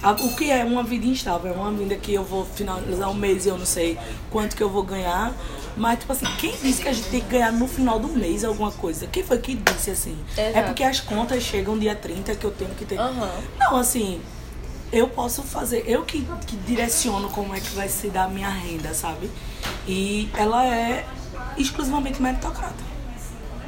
a- 0.04 0.12
o 0.12 0.36
que 0.36 0.51
é 0.51 0.63
uma 0.63 0.84
vida 0.84 1.06
instável? 1.08 1.51
É 1.51 1.56
uma 1.56 1.71
vida 1.71 1.95
que 1.95 2.13
eu 2.13 2.23
vou 2.23 2.45
finalizar 2.45 3.10
um 3.10 3.13
mês 3.13 3.45
e 3.45 3.49
eu 3.49 3.58
não 3.58 3.65
sei 3.65 3.97
quanto 4.30 4.56
que 4.56 4.62
eu 4.62 4.69
vou 4.69 4.84
ganhar. 4.84 5.34
Mas, 5.75 5.99
tipo 5.99 6.12
assim, 6.12 6.25
quem 6.38 6.51
disse 6.62 6.82
que 6.82 6.88
a 6.89 6.93
gente 6.93 7.08
tem 7.10 7.21
que 7.21 7.27
ganhar 7.30 7.51
no 7.51 7.67
final 7.67 7.97
do 7.99 8.10
mês 8.10 8.43
alguma 8.43 8.71
coisa? 8.71 9.08
Quem 9.08 9.23
foi 9.23 9.38
que 9.39 9.56
disse 9.56 9.89
assim? 9.91 10.17
É 10.38 10.49
Exato. 10.49 10.65
porque 10.67 10.84
as 10.84 10.99
contas 10.99 11.41
chegam 11.43 11.77
dia 11.80 11.95
30 11.95 12.36
que 12.36 12.43
eu 12.45 12.51
tenho 12.51 12.71
que 12.75 12.84
ter. 12.86 12.99
Aham. 12.99 13.32
Não, 13.58 13.77
assim, 13.77 14.21
eu 14.91 15.08
posso 15.08 15.41
fazer, 15.43 15.86
eu 15.88 16.04
que, 16.04 16.27
que 16.45 16.56
direciono 16.58 17.30
como 17.30 17.56
é 17.56 17.60
que 17.62 17.69
vai 17.73 17.88
se 17.88 18.10
dar 18.10 18.25
a 18.25 18.27
minha 18.27 18.49
renda, 18.49 18.93
sabe? 18.93 19.32
E 19.88 20.30
ela 20.38 20.65
é 20.65 21.06
exclusivamente 21.58 22.21
meritocrata. 22.21 22.90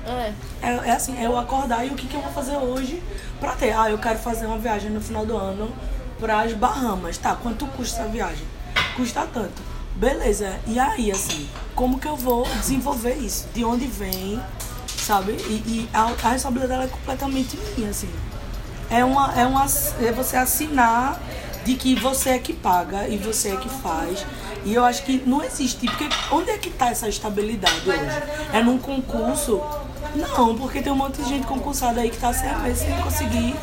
É. 0.06 0.34
É, 0.62 0.89
é 0.89 0.92
assim, 0.92 1.18
é 1.18 1.26
eu 1.26 1.38
acordar 1.38 1.86
e 1.86 1.89
o 1.89 1.96
que, 1.96 2.08
que 2.08 2.16
eu 2.16 2.22
vou 2.22 2.32
fazer 2.32 2.58
hoje 2.58 3.02
pra 3.39 3.54
ter. 3.54 3.72
Ah, 3.72 3.89
eu 3.89 3.98
quero 3.98 4.20
fazer 4.20 4.46
uma 4.46 4.58
viagem 4.58 4.89
no 4.89 5.02
final 5.02 5.26
do 5.26 5.38
ano 5.38 5.72
para 6.20 6.42
as 6.42 6.54
Bahamas. 6.54 7.18
Tá, 7.18 7.36
quanto 7.36 7.66
custa 7.68 8.02
essa 8.02 8.10
viagem? 8.10 8.46
Custa 8.96 9.28
tanto. 9.34 9.62
Beleza, 9.96 10.60
e 10.66 10.80
aí, 10.80 11.12
assim, 11.12 11.48
como 11.76 12.00
que 12.00 12.08
eu 12.08 12.16
vou 12.16 12.44
desenvolver 12.60 13.13
isso? 13.13 13.48
De 13.54 13.63
onde 13.63 13.86
vem, 13.86 14.42
sabe? 14.88 15.34
E, 15.34 15.54
e 15.68 15.89
a, 15.94 16.02
a 16.02 16.30
responsabilidade 16.32 16.86
é 16.86 16.88
completamente 16.88 17.58
minha, 17.78 17.89
assim. 17.92 18.10
É, 18.89 19.06
uma, 19.06 19.34
é, 19.39 19.46
uma, 19.46 19.66
é 20.02 20.12
você 20.12 20.36
assinar 20.36 21.22
de 21.63 21.76
que 21.76 21.96
você 21.96 22.32
é 22.32 22.39
que 22.39 22.54
paga 22.54 23.08
e 23.08 23.18
você 23.18 23.50
é 23.50 23.58
que 23.58 23.70
faz. 23.70 24.26
E 24.66 24.74
eu 24.74 24.84
acho 24.84 25.04
que 25.04 25.22
não 25.26 25.44
existe, 25.44 25.86
porque 25.86 26.10
onde 26.32 26.50
é 26.50 26.58
que 26.58 26.70
está 26.70 26.89
essa 26.89 27.08
estabilidade 27.08 27.88
hoje? 27.88 28.00
É 28.52 28.62
num 28.63 28.78
concurso? 28.78 29.62
Não, 30.15 30.56
porque 30.56 30.82
tem 30.82 30.91
um 30.91 30.95
monte 30.95 31.21
de 31.21 31.30
gente 31.30 31.47
concursada 31.47 32.02
aí 32.02 32.10
que 32.10 32.15
está 32.15 32.32
sem, 32.34 32.49
sem 32.76 32.95
conseguir 33.02 33.56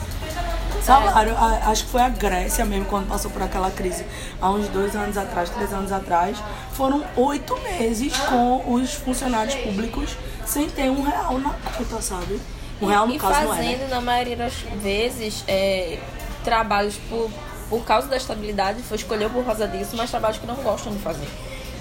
salário. 0.83 1.37
A- 1.37 1.71
Acho 1.71 1.85
que 1.85 1.91
foi 1.91 2.03
a 2.03 2.09
Grécia 2.09 2.65
mesmo, 2.65 2.87
quando 2.87 3.07
passou 3.09 3.31
por 3.31 3.43
aquela 3.43 3.71
crise 3.71 4.05
há 4.41 4.51
uns 4.51 4.69
dois 4.69 4.95
anos 4.97 5.17
atrás, 5.17 5.51
três 5.51 5.73
anos 5.73 5.93
atrás. 5.93 6.37
Foram 6.73 7.05
oito 7.17 7.57
meses 7.61 8.17
com 8.17 8.73
os 8.75 8.95
funcionários 8.95 9.55
públicos 9.57 10.17
sem 10.47 10.69
ter 10.69 10.91
um 10.91 11.03
real 11.03 11.39
na 11.39 11.51
conta, 11.51 12.01
sabe? 12.03 12.41
Um 12.83 12.87
real 12.87 13.07
no 13.07 13.15
e 13.15 13.19
caso 13.19 13.33
não 13.43 13.53
é, 13.55 13.57
fazendo, 13.57 13.79
né? 13.81 13.87
na 13.91 14.01
maioria 14.01 14.37
das 14.37 14.55
vezes, 14.83 15.45
é, 15.47 15.99
trabalhos 16.43 16.97
por, 17.09 17.31
por 17.69 17.85
causa 17.85 18.09
da 18.09 18.17
estabilidade, 18.17 18.83
foi 18.83 18.97
escolher 18.97 19.29
por 19.31 19.45
causa 19.45 19.69
disso, 19.69 19.91
mas 19.97 20.11
trabalhos 20.11 20.39
que 20.39 20.47
não 20.47 20.57
gostam 20.57 20.93
de 20.93 20.99
fazer. 20.99 21.29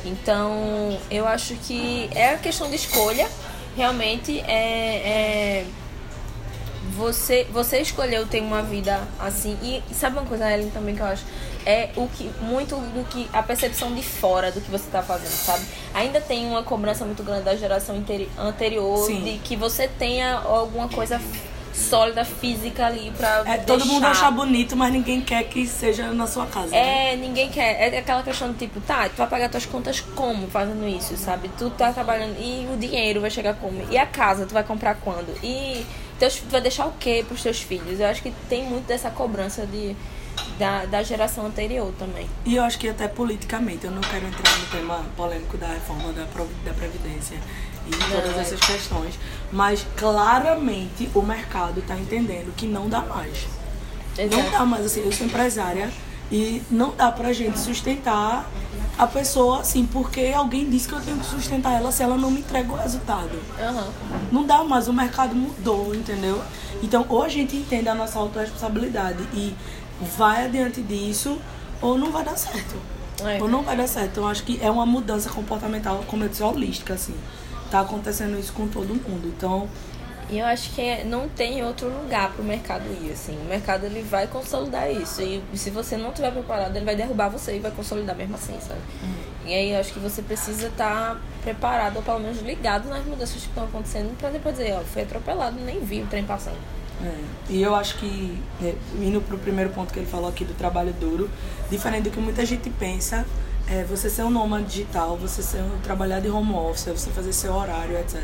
Então, 0.06 0.98
eu 1.10 1.28
acho 1.28 1.56
que 1.56 2.10
é 2.14 2.32
a 2.34 2.38
questão 2.38 2.70
de 2.70 2.76
escolha, 2.76 3.28
realmente 3.80 4.42
é, 4.42 5.64
é 5.64 5.66
você, 6.98 7.48
você 7.50 7.80
escolheu 7.80 8.28
ter 8.28 8.42
uma 8.42 8.62
vida 8.62 9.08
assim. 9.18 9.58
E 9.64 9.82
sabe 9.94 10.18
uma 10.18 10.26
coisa, 10.26 10.52
Ellen, 10.52 10.70
também 10.70 10.96
que 10.96 11.02
eu 11.02 11.06
acho? 11.06 11.24
É 11.66 11.90
o 11.96 12.08
que 12.10 12.30
muito 12.42 12.76
do 12.76 13.06
que 13.08 13.30
a 13.32 13.42
percepção 13.42 13.96
de 13.96 14.04
fora 14.04 14.52
do 14.52 14.60
que 14.60 14.70
você 14.70 14.90
tá 14.92 15.02
fazendo, 15.02 15.32
sabe? 15.32 15.66
Ainda 15.94 16.20
tem 16.20 16.46
uma 16.46 16.62
cobrança 16.62 17.06
muito 17.06 17.24
grande 17.24 17.44
da 17.44 17.56
geração 17.56 18.04
anterior 18.38 19.06
Sim. 19.06 19.24
de 19.24 19.38
que 19.40 19.56
você 19.56 19.88
tenha 19.88 20.40
alguma 20.40 20.90
coisa 20.90 21.22
sólida 21.80 22.24
física 22.26 22.86
ali 22.86 23.12
pra 23.18 23.44
É, 23.46 23.58
todo 23.58 23.86
mundo 23.86 24.02
deixar. 24.02 24.12
acha 24.28 24.32
bonito, 24.32 24.76
mas 24.76 24.92
ninguém 24.92 25.22
quer 25.22 25.44
que 25.46 25.66
seja 25.66 26.12
na 26.12 26.28
sua 26.28 26.46
casa. 26.46 26.68
né? 26.70 27.14
É, 27.14 27.16
ninguém 27.16 27.50
quer. 27.50 27.94
É 27.94 27.98
aquela 27.98 28.22
questão 28.22 28.50
do 28.50 28.58
tipo, 28.58 28.80
tá, 28.82 29.08
tu 29.10 29.16
vai 29.18 29.28
pagar 29.28 29.50
tuas 29.50 29.66
contas 29.66 30.00
como 30.02 30.48
fazendo 30.48 30.88
isso, 30.88 31.16
sabe? 31.18 31.50
Tu 31.58 31.70
tá 31.72 31.92
trabalhando 31.94 32.36
e 32.40 32.68
o 32.74 32.78
dinheiro 32.78 33.22
vai 33.22 33.30
chegar 33.32 33.56
como? 33.56 33.82
E 33.90 33.98
a 33.98 34.06
casa, 34.06 34.46
tu 34.46 34.54
vai 34.54 34.64
comprar 34.64 34.96
quando? 34.96 35.34
E 35.44 35.86
teus, 36.20 36.36
tu 36.36 36.50
vai 36.50 36.62
deixar 36.62 36.86
o 36.86 36.94
quê 37.00 37.24
pros 37.28 37.42
teus 37.42 37.62
filhos? 37.62 38.00
Eu 38.00 38.08
acho 38.08 38.22
que 38.22 38.32
tem 38.50 38.64
muito 38.66 38.86
dessa 38.86 39.10
cobrança 39.10 39.66
de, 39.66 39.96
da, 40.58 40.86
da 40.86 41.02
geração 41.02 41.46
anterior 41.46 41.94
também. 41.98 42.28
E 42.46 42.56
eu 42.58 42.64
acho 42.64 42.78
que 42.78 42.90
até 42.90 43.08
politicamente, 43.08 43.86
eu 43.86 43.92
não 43.92 44.02
quero 44.02 44.28
entrar 44.28 44.58
no 44.60 44.66
tema 44.68 45.06
polêmico 45.16 45.58
da 45.58 45.68
reforma 45.68 46.12
da, 46.14 46.24
da 46.66 46.74
Previdência 46.74 47.38
e 47.90 48.14
todas 48.14 48.38
essas 48.38 48.60
questões, 48.60 49.20
mas 49.52 49.86
claramente 49.98 51.10
o 51.14 51.22
mercado 51.22 51.80
está 51.80 51.98
entendendo 51.98 52.54
que 52.56 52.68
não 52.68 52.88
dá 52.88 53.02
mais. 53.02 53.48
Não 54.18 54.52
dá 54.52 54.66
mais, 54.66 54.86
assim, 54.86 55.02
eu 55.02 55.12
sou 55.12 55.26
empresária 55.26 55.90
e 56.32 56.62
não 56.70 56.94
dá 56.96 57.12
pra 57.12 57.34
gente 57.34 57.58
sustentar 57.60 58.50
a 58.98 59.08
pessoa 59.08 59.62
assim, 59.62 59.86
porque 59.86 60.34
alguém 60.36 60.70
disse 60.70 60.88
que 60.88 60.94
eu 60.94 61.00
tenho 61.00 61.18
que 61.18 61.26
sustentar 61.26 61.74
ela 61.74 61.92
se 61.92 62.04
ela 62.04 62.18
não 62.18 62.30
me 62.30 62.42
entrega 62.42 62.72
o 62.72 62.76
resultado. 62.76 63.40
Aham. 63.58 63.88
Não 64.32 64.46
dá 64.46 64.64
mais, 64.64 64.90
o 64.90 64.94
mercado 64.94 65.34
mudou, 65.34 65.96
entendeu? 65.96 66.42
Então, 66.84 67.06
ou 67.08 67.24
a 67.24 67.30
gente 67.30 67.56
entende 67.56 67.88
a 67.88 67.96
nossa 67.96 68.20
autorresponsabilidade 68.20 69.24
e 69.34 69.56
vai 70.18 70.46
adiante 70.46 70.82
disso, 70.82 71.40
ou 71.82 71.98
não 71.98 72.12
vai 72.12 72.24
dar 72.24 72.38
certo. 72.38 72.76
É. 73.24 73.42
Ou 73.42 73.50
não 73.50 73.64
vai 73.64 73.76
dar 73.76 73.88
certo. 73.88 74.12
Então, 74.12 74.28
acho 74.28 74.44
que 74.44 74.60
é 74.62 74.70
uma 74.70 74.86
mudança 74.86 75.30
comportamental, 75.30 76.04
como 76.08 76.24
eu 76.24 76.30
disse, 76.30 76.44
holística, 76.44 76.94
assim. 76.94 77.16
Tá 77.70 77.82
acontecendo 77.82 78.40
isso 78.40 78.54
com 78.54 78.68
todo 78.68 78.88
mundo. 78.96 79.28
Então, 79.28 79.68
E 80.32 80.38
eu 80.38 80.46
acho 80.46 80.70
que 80.72 81.04
não 81.06 81.28
tem 81.28 81.64
outro 81.64 81.88
lugar 81.90 82.32
pro 82.32 82.44
mercado 82.44 82.84
ir, 83.02 83.12
assim. 83.12 83.36
O 83.42 83.46
mercado 83.46 83.86
ele 83.86 84.04
vai 84.04 84.28
consolidar 84.28 84.92
isso. 84.92 85.22
E 85.22 85.42
se 85.56 85.72
você 85.72 85.98
não 85.98 86.10
estiver 86.10 86.32
preparado, 86.32 86.76
ele 86.76 86.86
vai 86.86 86.96
derrubar 86.96 87.30
você 87.30 87.56
e 87.56 87.60
vai 87.60 87.72
consolidar 87.72 88.16
mesmo 88.16 88.36
assim, 88.36 88.56
sabe? 88.62 88.80
E 89.46 89.54
aí 89.54 89.72
eu 89.72 89.80
acho 89.80 89.92
que 89.92 90.00
você 90.00 90.22
precisa 90.22 90.68
estar 90.68 91.20
preparado, 91.42 91.96
ou 91.96 92.04
pelo 92.04 92.20
menos 92.20 92.40
ligado 92.42 92.88
nas 92.90 93.04
mudanças 93.06 93.42
que 93.42 93.48
estão 93.48 93.64
acontecendo, 93.64 94.16
pra 94.20 94.30
depois 94.30 94.56
dizer, 94.56 94.76
ó, 94.80 94.82
fui 94.82 95.02
atropelado, 95.02 95.60
nem 95.60 95.80
vi 95.80 96.04
o 96.04 96.06
trem 96.06 96.24
passando. 96.24 96.58
É, 97.04 97.16
e 97.50 97.62
eu 97.62 97.74
acho 97.74 97.98
que, 97.98 98.38
é, 98.62 98.76
indo 99.02 99.22
pro 99.22 99.38
primeiro 99.40 99.72
ponto 99.72 99.92
que 99.92 99.98
ele 99.98 100.06
falou 100.06 100.30
aqui 100.30 100.46
do 100.46 100.54
trabalho 100.54 100.94
duro, 100.94 101.28
diferente 101.72 102.04
do 102.04 102.12
que 102.12 102.20
muita 102.20 102.46
gente 102.46 102.70
pensa, 102.70 103.26
é 103.70 103.84
você 103.84 104.10
ser 104.10 104.24
um 104.24 104.30
nômade 104.30 104.66
digital, 104.66 105.16
você 105.18 105.42
ser 105.44 105.62
um, 105.62 105.80
trabalhar 105.82 106.20
de 106.20 106.30
home 106.30 106.54
office, 106.54 106.86
você 106.86 107.10
fazer 107.12 107.32
seu 107.34 107.54
horário, 107.54 107.98
etc. 107.98 108.24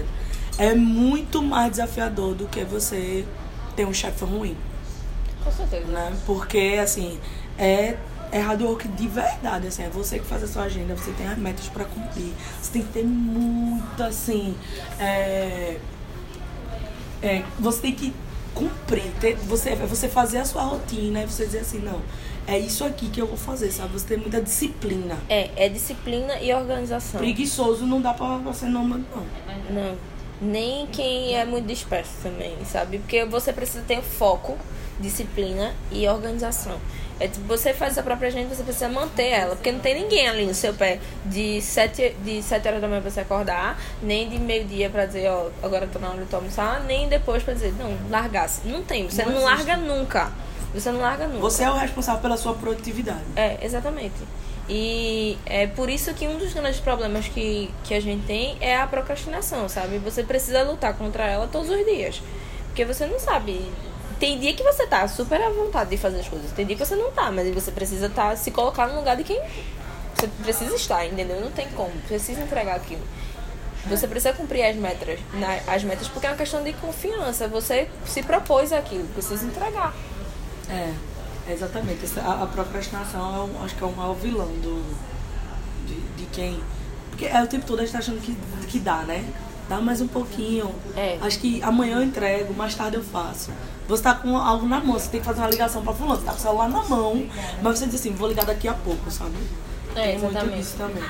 É 0.57 0.73
muito 0.73 1.41
mais 1.41 1.71
desafiador 1.71 2.33
do 2.33 2.47
que 2.47 2.63
você 2.63 3.25
ter 3.75 3.85
um 3.85 3.93
chefe 3.93 4.23
ruim, 4.25 4.55
Com 5.43 5.51
certeza. 5.51 5.85
né? 5.87 6.15
Porque, 6.25 6.79
assim, 6.81 7.19
é, 7.57 7.97
é 8.31 8.39
hard 8.39 8.61
work 8.61 8.87
de 8.87 9.07
verdade, 9.07 9.67
assim, 9.67 9.83
é 9.83 9.89
você 9.89 10.17
que 10.17 10.25
faz 10.25 10.43
a 10.43 10.47
sua 10.47 10.63
agenda, 10.63 10.95
você 10.95 11.11
tem 11.11 11.27
as 11.27 11.37
metas 11.37 11.67
pra 11.67 11.85
cumprir, 11.85 12.33
você 12.61 12.71
tem 12.71 12.81
que 12.81 12.91
ter 12.93 13.03
muito, 13.03 14.01
assim, 14.01 14.55
é, 14.99 15.77
é, 17.21 17.43
você 17.59 17.81
tem 17.81 17.93
que 17.93 18.13
cumprir, 18.55 19.11
ter, 19.19 19.35
você, 19.35 19.71
é 19.71 19.75
você 19.75 20.07
fazer 20.07 20.39
a 20.39 20.45
sua 20.45 20.63
rotina 20.63 21.21
e 21.21 21.25
você 21.25 21.45
dizer 21.45 21.59
assim, 21.59 21.79
não, 21.79 22.01
é 22.47 22.57
isso 22.57 22.83
aqui 22.83 23.09
que 23.09 23.21
eu 23.21 23.27
vou 23.27 23.37
fazer, 23.37 23.71
sabe? 23.71 23.93
Você 23.93 24.07
tem 24.07 24.17
muita 24.17 24.41
disciplina. 24.41 25.17
É, 25.29 25.51
é 25.55 25.69
disciplina 25.69 26.39
e 26.39 26.53
organização. 26.53 27.19
Preguiçoso 27.19 27.85
não 27.85 28.01
dá 28.01 28.13
pra 28.13 28.37
você 28.37 28.65
não, 28.65 28.87
não. 28.87 29.03
Não. 29.69 29.97
Nem 30.41 30.87
quem 30.87 31.35
é 31.35 31.45
muito 31.45 31.65
disperso 31.65 32.11
também, 32.23 32.55
sabe? 32.65 32.99
Porque 32.99 33.25
você 33.25 33.53
precisa 33.53 33.83
ter 33.85 34.01
foco, 34.01 34.57
disciplina 34.99 35.73
e 35.91 36.07
organização. 36.07 36.79
É 37.19 37.27
tipo, 37.27 37.47
você 37.47 37.73
faz 37.73 37.97
a 37.97 38.03
própria 38.03 38.27
agenda, 38.27 38.53
você 38.53 38.63
precisa 38.63 38.89
manter 38.89 39.29
ela. 39.29 39.55
Porque 39.55 39.71
não 39.71 39.79
tem 39.79 39.95
ninguém 39.95 40.27
ali 40.27 40.45
no 40.45 40.53
seu 40.53 40.73
pé 40.73 40.99
de 41.25 41.61
sete, 41.61 42.15
de 42.23 42.41
sete 42.43 42.67
horas 42.67 42.81
da 42.81 42.87
manhã 42.87 43.01
pra 43.01 43.09
você 43.09 43.21
acordar, 43.21 43.79
nem 44.01 44.29
de 44.29 44.37
meio-dia 44.37 44.89
pra 44.89 45.05
dizer, 45.05 45.29
ó, 45.29 45.49
agora 45.63 45.87
tô 45.87 45.97
na 45.99 46.09
hora 46.09 46.25
de 46.25 46.35
almoçar, 46.35 46.83
nem 46.83 47.07
depois 47.07 47.41
pra 47.43 47.53
dizer, 47.53 47.73
não, 47.79 47.95
largasse. 48.09 48.61
Não 48.65 48.83
tem, 48.83 49.09
você 49.09 49.23
Não 49.23 49.33
não, 49.33 49.43
larga 49.43 49.77
nunca. 49.77 50.31
Você 50.73 50.91
não 50.91 50.99
larga 50.99 51.25
nunca. 51.27 51.39
Você 51.39 51.63
é 51.63 51.71
o 51.71 51.75
responsável 51.75 52.21
pela 52.21 52.35
sua 52.35 52.53
produtividade. 52.53 53.23
É, 53.35 53.59
exatamente. 53.61 54.15
E 54.67 55.37
é 55.45 55.67
por 55.67 55.89
isso 55.89 56.13
que 56.13 56.27
um 56.27 56.37
dos 56.37 56.53
grandes 56.53 56.79
problemas 56.79 57.27
que, 57.27 57.71
que 57.83 57.93
a 57.93 58.01
gente 58.01 58.25
tem 58.25 58.57
é 58.59 58.75
a 58.75 58.87
procrastinação, 58.87 59.69
sabe? 59.69 59.99
Você 59.99 60.23
precisa 60.23 60.63
lutar 60.63 60.95
contra 60.95 61.23
ela 61.23 61.47
todos 61.47 61.69
os 61.69 61.85
dias. 61.85 62.21
Porque 62.67 62.83
você 62.83 63.05
não 63.05 63.19
sabe. 63.19 63.71
Tem 64.25 64.39
dia 64.39 64.55
que 64.55 64.63
você 64.63 64.87
tá 64.87 65.07
super 65.07 65.39
à 65.39 65.51
vontade 65.51 65.91
de 65.91 65.97
fazer 65.97 66.19
as 66.19 66.27
coisas. 66.27 66.51
Tem 66.51 66.65
dia 66.65 66.75
que 66.75 66.83
você 66.83 66.95
não 66.95 67.11
tá, 67.11 67.31
mas 67.31 67.47
você 67.53 67.71
precisa 67.71 68.09
tá, 68.09 68.35
se 68.35 68.49
colocar 68.49 68.87
no 68.87 68.95
lugar 68.95 69.15
de 69.15 69.23
quem 69.23 69.39
você 70.15 70.25
precisa 70.41 70.73
estar, 70.75 71.05
entendeu? 71.05 71.39
Não 71.39 71.51
tem 71.51 71.67
como. 71.75 71.91
Precisa 72.07 72.41
entregar 72.41 72.75
aquilo. 72.75 73.03
Você 73.85 74.07
precisa 74.07 74.33
cumprir 74.33 74.63
as 74.65 74.75
metas, 74.77 75.19
na- 75.35 75.59
as 75.71 75.83
metas 75.83 76.07
porque 76.07 76.25
é 76.25 76.31
uma 76.31 76.37
questão 76.37 76.63
de 76.63 76.73
confiança. 76.73 77.47
Você 77.49 77.87
se 78.03 78.23
propôs 78.23 78.73
aquilo, 78.73 79.07
precisa 79.09 79.45
entregar. 79.45 79.93
É, 80.71 80.91
exatamente. 81.51 81.99
A, 82.19 82.45
a 82.45 82.47
procrastinação 82.47 83.35
é 83.35 83.39
um, 83.59 83.63
acho 83.63 83.75
que 83.75 83.83
é 83.83 83.85
o 83.85 83.91
maior 83.91 84.15
vilão 84.15 84.47
do, 84.47 84.97
de, 85.85 86.01
de 86.17 86.25
quem. 86.31 86.59
Porque 87.11 87.27
é 87.27 87.43
o 87.43 87.47
tempo 87.47 87.63
todo 87.63 87.77
a 87.77 87.83
gente 87.83 87.91
tá 87.91 87.99
achando 87.99 88.19
que, 88.19 88.35
que 88.69 88.79
dá, 88.79 89.03
né? 89.03 89.23
Dá 89.67 89.81
mais 89.81 89.99
um 90.01 90.07
pouquinho. 90.07 90.73
É. 90.95 91.17
Acho 91.21 91.39
que 91.39 91.61
amanhã 91.63 91.97
eu 91.97 92.03
entrego, 92.03 92.53
mais 92.53 92.75
tarde 92.75 92.97
eu 92.97 93.03
faço. 93.03 93.51
Você 93.87 94.03
tá 94.03 94.15
com 94.15 94.37
algo 94.37 94.67
na 94.67 94.79
mão, 94.79 94.93
você 94.93 95.09
tem 95.09 95.19
que 95.19 95.25
fazer 95.25 95.41
uma 95.41 95.49
ligação 95.49 95.83
pra 95.83 95.93
fulano, 95.93 96.17
você 96.19 96.25
tá 96.25 96.31
com 96.31 96.37
o 96.37 96.41
celular 96.41 96.69
na 96.69 96.83
mão, 96.83 97.27
mas 97.61 97.79
você 97.79 97.85
diz 97.85 97.95
assim, 97.95 98.13
vou 98.13 98.27
ligar 98.27 98.45
daqui 98.45 98.67
a 98.67 98.73
pouco, 98.73 99.09
sabe? 99.11 99.35
É, 99.95 100.07
Tem 100.07 100.19
muito 100.19 100.31
exatamente. 100.31 100.57
disso 100.57 100.75
também. 100.77 101.03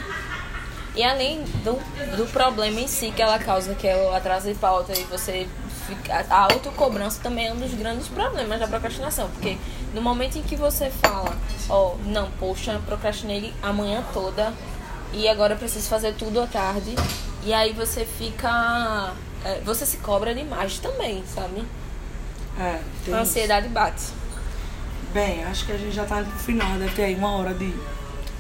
E 0.96 1.04
além 1.04 1.44
do, 1.64 1.74
do 2.16 2.26
problema 2.32 2.80
em 2.80 2.88
si 2.88 3.12
que 3.12 3.22
ela 3.22 3.38
causa, 3.38 3.76
que 3.76 3.86
é 3.88 3.96
o 3.98 4.16
atraso 4.16 4.48
de 4.48 4.56
pauta, 4.56 4.94
e 4.98 5.04
você 5.04 5.48
fica. 5.86 6.26
A 6.30 6.44
autocobrança 6.54 7.20
também 7.22 7.48
é 7.48 7.54
um 7.54 7.58
dos 7.58 7.74
grandes 7.74 8.08
problemas 8.08 8.60
da 8.60 8.68
procrastinação. 8.68 9.30
Porque 9.30 9.58
no 9.94 10.02
momento 10.02 10.38
em 10.38 10.42
que 10.42 10.56
você 10.56 10.90
fala, 10.90 11.36
ó, 11.70 11.96
não, 12.06 12.30
poxa, 12.40 12.82
procrastinei 12.86 13.54
a 13.62 13.74
manhã 13.74 14.04
toda 14.14 14.54
e 15.14 15.28
agora 15.28 15.54
eu 15.54 15.58
preciso 15.58 15.88
fazer 15.90 16.14
tudo 16.16 16.42
à 16.42 16.48
tarde. 16.48 16.96
E 17.46 17.54
aí 17.54 17.74
você 17.74 18.06
fica. 18.06 19.14
é, 19.44 19.62
você 19.62 19.86
se 19.86 19.98
cobra 19.98 20.34
demais 20.34 20.80
também, 20.80 21.24
sabe? 21.34 21.64
É, 22.60 22.82
tem 23.04 23.14
A 23.14 23.22
isso. 23.22 23.30
ansiedade 23.30 23.68
bate. 23.70 24.04
Bem, 25.14 25.44
acho 25.46 25.66
que 25.66 25.72
a 25.72 25.78
gente 25.78 25.94
já 25.96 26.06
tá 26.06 26.22
no 26.22 26.32
final, 26.40 26.78
deve 26.78 26.94
ter 26.96 27.04
aí 27.04 27.16
uma 27.16 27.32
hora 27.38 27.54
de, 27.54 27.74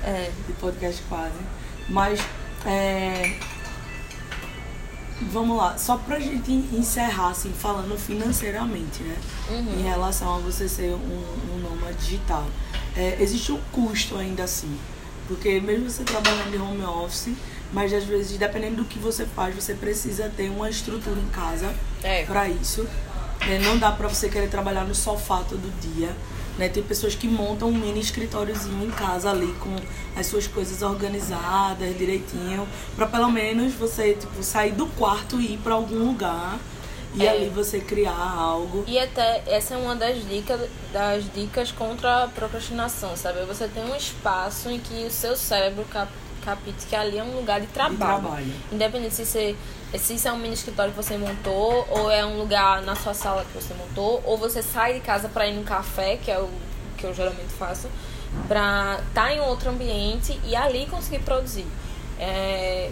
É. 0.03 0.31
de 0.47 0.53
podcast 0.53 1.01
quase. 1.07 1.35
Mas, 1.87 2.19
é, 2.65 3.37
vamos 5.31 5.55
lá, 5.57 5.77
só 5.77 5.97
pra 5.97 6.19
gente 6.19 6.51
encerrar, 6.51 7.29
assim, 7.29 7.51
falando 7.53 7.97
financeiramente, 7.97 9.03
né? 9.03 9.15
Em 9.51 9.83
relação 9.83 10.35
a 10.35 10.39
você 10.39 10.67
ser 10.67 10.93
um, 10.93 11.53
um 11.55 11.59
nômade 11.59 11.97
digital. 11.99 12.45
É, 12.97 13.17
existe 13.21 13.51
um 13.51 13.61
custo 13.71 14.17
ainda 14.17 14.43
assim. 14.43 14.77
Porque 15.27 15.59
mesmo 15.59 15.89
você 15.89 16.03
trabalhando 16.03 16.53
em 16.55 16.61
home 16.61 16.83
office, 16.83 17.29
mas 17.75 17.91
às 17.93 18.05
vezes, 18.05 18.37
dependendo 18.37 18.77
do 18.77 18.85
que 18.85 18.97
você 18.97 19.25
faz, 19.25 19.53
você 19.53 19.73
precisa 19.73 20.31
ter 20.35 20.49
uma 20.49 20.69
estrutura 20.69 21.19
em 21.19 21.27
casa 21.27 21.75
É. 22.01 22.23
para 22.23 22.47
isso. 22.47 22.87
né? 23.45 23.59
Não 23.59 23.77
dá 23.77 23.91
pra 23.91 24.07
você 24.07 24.29
querer 24.29 24.47
trabalhar 24.49 24.85
no 24.85 24.95
sofá 24.95 25.43
todo 25.47 25.69
dia. 25.81 26.09
Né? 26.57 26.69
Tem 26.69 26.81
pessoas 26.81 27.13
que 27.15 27.27
montam 27.27 27.67
um 27.67 27.73
mini 27.73 27.99
escritóriozinho 27.99 28.85
em 28.87 28.89
casa 28.91 29.29
ali 29.29 29.53
com 29.59 29.75
as 30.17 30.25
suas 30.27 30.47
coisas 30.47 30.81
organizadas 30.81 31.97
direitinho, 31.97 32.65
para 32.95 33.05
pelo 33.07 33.29
menos 33.29 33.73
você 33.73 34.13
tipo 34.13 34.41
sair 34.41 34.71
do 34.71 34.87
quarto 34.87 35.39
e 35.41 35.55
ir 35.55 35.57
para 35.57 35.73
algum 35.73 35.99
lugar 36.07 36.57
e 37.13 37.25
É. 37.25 37.29
ali 37.29 37.49
você 37.49 37.79
criar 37.81 38.17
algo. 38.37 38.85
E 38.87 38.97
até 38.97 39.43
essa 39.47 39.73
é 39.73 39.77
uma 39.77 39.95
das 39.97 40.25
dicas, 40.27 40.61
das 40.93 41.25
dicas 41.33 41.71
contra 41.73 42.23
a 42.23 42.27
procrastinação, 42.29 43.15
sabe? 43.17 43.43
Você 43.45 43.67
tem 43.67 43.83
um 43.83 43.95
espaço 43.95 44.69
em 44.69 44.79
que 44.79 45.05
o 45.05 45.11
seu 45.11 45.35
cérebro 45.35 45.83
cap, 45.91 46.09
capite 46.45 46.85
que 46.87 46.95
ali 46.95 47.17
é 47.17 47.23
um 47.23 47.35
lugar 47.35 47.59
de 47.59 47.67
trabalho. 47.67 48.21
trabalho. 48.21 48.53
Independente 48.71 49.15
se, 49.15 49.25
você, 49.25 49.55
se 49.97 50.13
isso 50.13 50.27
é 50.27 50.31
um 50.31 50.37
mini 50.37 50.53
escritório 50.53 50.91
que 50.93 50.97
você 50.97 51.17
montou, 51.17 51.87
ou 51.89 52.11
é 52.11 52.25
um 52.25 52.37
lugar 52.37 52.81
na 52.83 52.95
sua 52.95 53.13
sala 53.13 53.43
que 53.43 53.53
você 53.61 53.73
montou, 53.73 54.21
ou 54.25 54.37
você 54.37 54.61
sai 54.61 54.93
de 54.93 54.99
casa 54.99 55.27
para 55.27 55.47
ir 55.47 55.53
num 55.55 55.63
café, 55.63 56.17
que 56.17 56.29
é 56.31 56.39
o 56.39 56.49
que 56.97 57.05
eu 57.05 57.13
geralmente 57.13 57.51
faço, 57.57 57.89
pra 58.47 58.99
estar 59.07 59.33
em 59.33 59.39
outro 59.41 59.69
ambiente 59.71 60.39
e 60.45 60.55
ali 60.55 60.85
conseguir 60.85 61.19
produzir. 61.19 61.65
É, 62.19 62.91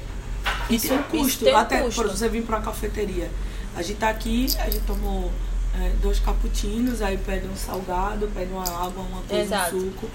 E 0.70 0.78
tem 0.80 0.92
um 0.92 0.96
isso 0.96 1.04
custo, 1.10 1.46
tem 1.46 1.54
um 1.54 1.58
até 1.58 1.82
custo. 1.82 2.02
por 2.02 2.10
você 2.12 2.28
vir 2.28 2.44
pra 2.44 2.58
uma 2.58 2.66
cafeteria. 2.66 3.30
A 3.76 3.82
gente 3.82 3.98
tá 4.00 4.10
aqui, 4.10 4.46
a 4.60 4.70
gente 4.70 4.86
tomou 4.86 5.32
é, 5.76 5.92
dois 6.02 6.20
cappuccinos, 6.20 7.02
aí 7.02 7.18
pede 7.18 7.48
um 7.48 7.56
salgado, 7.56 8.28
pede 8.34 8.52
uma 8.52 8.64
água, 8.64 9.04
uma 9.04 9.22
coisa, 9.24 9.44
Exato. 9.44 9.76
um 9.76 9.82
suco. 9.82 10.08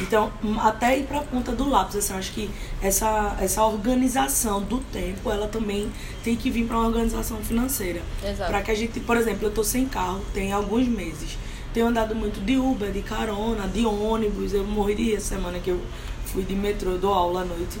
Então, 0.00 0.32
hum, 0.42 0.58
até 0.58 0.98
ir 0.98 1.04
pra 1.04 1.20
ponta 1.20 1.52
do 1.52 1.68
lápis, 1.68 1.96
assim, 1.96 2.12
eu 2.12 2.18
acho 2.18 2.32
que 2.32 2.50
essa, 2.80 3.36
essa 3.40 3.64
organização 3.64 4.60
do 4.62 4.78
tempo, 4.78 5.30
ela 5.30 5.46
também 5.46 5.92
tem 6.24 6.34
que 6.34 6.50
vir 6.50 6.66
pra 6.66 6.78
uma 6.78 6.86
organização 6.88 7.38
financeira. 7.38 8.00
Pra 8.46 8.62
que 8.62 8.70
a 8.70 8.74
gente, 8.74 8.98
por 9.00 9.16
exemplo, 9.16 9.46
eu 9.46 9.50
tô 9.52 9.62
sem 9.62 9.86
carro, 9.86 10.24
tem 10.32 10.52
alguns 10.52 10.88
meses. 10.88 11.36
Tenho 11.72 11.86
andado 11.86 12.14
muito 12.14 12.40
de 12.44 12.56
Uber, 12.56 12.90
de 12.90 13.00
carona, 13.02 13.66
de 13.66 13.84
ônibus. 13.86 14.52
Eu 14.52 14.64
morri 14.64 14.94
de 14.94 15.14
essa 15.14 15.36
semana 15.36 15.58
que 15.58 15.70
eu 15.70 15.80
fui 16.26 16.42
de 16.42 16.54
metrô, 16.54 16.98
dou 16.98 17.14
aula 17.14 17.42
à 17.42 17.44
noite. 17.44 17.78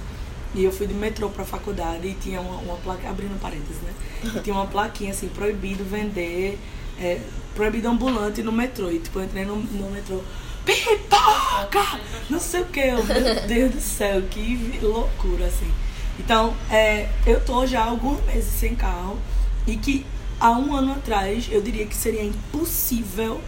E 0.54 0.64
eu 0.64 0.72
fui 0.72 0.86
de 0.86 0.94
metrô 0.94 1.28
pra 1.30 1.44
faculdade 1.44 2.06
e 2.06 2.14
tinha 2.14 2.40
uma, 2.40 2.56
uma 2.56 2.76
placa, 2.76 3.08
abrindo 3.08 3.38
parênteses, 3.40 3.80
né? 3.82 3.92
E 4.36 4.40
tinha 4.40 4.54
uma 4.54 4.66
plaquinha 4.66 5.10
assim, 5.10 5.28
proibido 5.28 5.82
vender, 5.82 6.58
é, 6.98 7.20
proibido 7.54 7.88
ambulante 7.88 8.42
no 8.42 8.52
metrô. 8.52 8.90
E 8.90 8.98
tipo, 8.98 9.18
eu 9.18 9.24
entrei 9.24 9.44
no, 9.44 9.56
no 9.56 9.90
metrô, 9.90 10.20
pipoca! 10.64 12.00
Não 12.30 12.40
sei 12.40 12.62
o 12.62 12.66
que, 12.66 12.80
eu, 12.80 13.04
meu 13.04 13.46
Deus 13.46 13.72
do 13.72 13.80
céu, 13.80 14.22
que 14.22 14.78
loucura, 14.82 15.46
assim. 15.46 15.70
Então, 16.18 16.54
é, 16.70 17.08
eu 17.26 17.40
tô 17.40 17.66
já 17.66 17.82
há 17.82 17.86
alguns 17.86 18.24
meses 18.26 18.52
sem 18.52 18.74
carro 18.74 19.18
e 19.66 19.76
que 19.76 20.04
há 20.38 20.50
um 20.52 20.74
ano 20.74 20.92
atrás 20.92 21.48
eu 21.50 21.62
diria 21.62 21.86
que 21.86 21.94
seria 21.94 22.22
impossível 22.22 23.40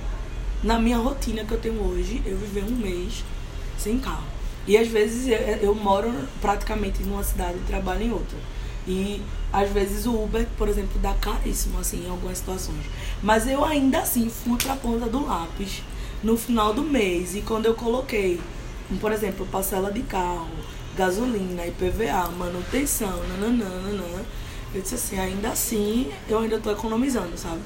na 0.62 0.78
minha 0.78 0.96
rotina 0.96 1.44
que 1.44 1.52
eu 1.52 1.60
tenho 1.60 1.82
hoje 1.82 2.22
eu 2.24 2.36
viver 2.36 2.64
um 2.64 2.76
mês 2.76 3.24
sem 3.78 3.98
carro. 3.98 4.24
E 4.66 4.78
às 4.78 4.88
vezes 4.88 5.28
eu, 5.28 5.36
eu 5.36 5.74
moro 5.74 6.10
praticamente 6.40 7.02
numa 7.02 7.22
cidade 7.22 7.58
e 7.58 7.66
trabalho 7.66 8.02
em 8.02 8.12
outra. 8.12 8.38
E 8.86 9.22
às 9.52 9.70
vezes 9.70 10.06
o 10.06 10.24
Uber, 10.24 10.46
por 10.58 10.68
exemplo, 10.68 10.98
dá 11.00 11.14
caríssimo 11.14 11.78
assim 11.78 12.04
em 12.06 12.10
algumas 12.10 12.38
situações. 12.38 12.84
Mas 13.22 13.48
eu 13.48 13.64
ainda 13.64 14.00
assim 14.00 14.28
fui 14.28 14.56
pra 14.58 14.76
ponta 14.76 15.06
do 15.06 15.24
lápis 15.24 15.82
no 16.22 16.36
final 16.36 16.74
do 16.74 16.82
mês 16.82 17.34
e 17.34 17.40
quando 17.40 17.66
eu 17.66 17.74
coloquei, 17.74 18.40
por 19.00 19.12
exemplo, 19.12 19.46
parcela 19.46 19.90
de 19.90 20.02
carro, 20.02 20.48
gasolina, 20.96 21.66
IPVA, 21.66 22.30
manutenção, 22.30 23.22
nananana, 23.28 24.24
eu 24.74 24.82
disse 24.82 24.96
assim, 24.96 25.18
ainda 25.18 25.50
assim 25.50 26.10
eu 26.28 26.38
ainda 26.38 26.58
tô 26.58 26.70
economizando, 26.70 27.36
sabe? 27.38 27.60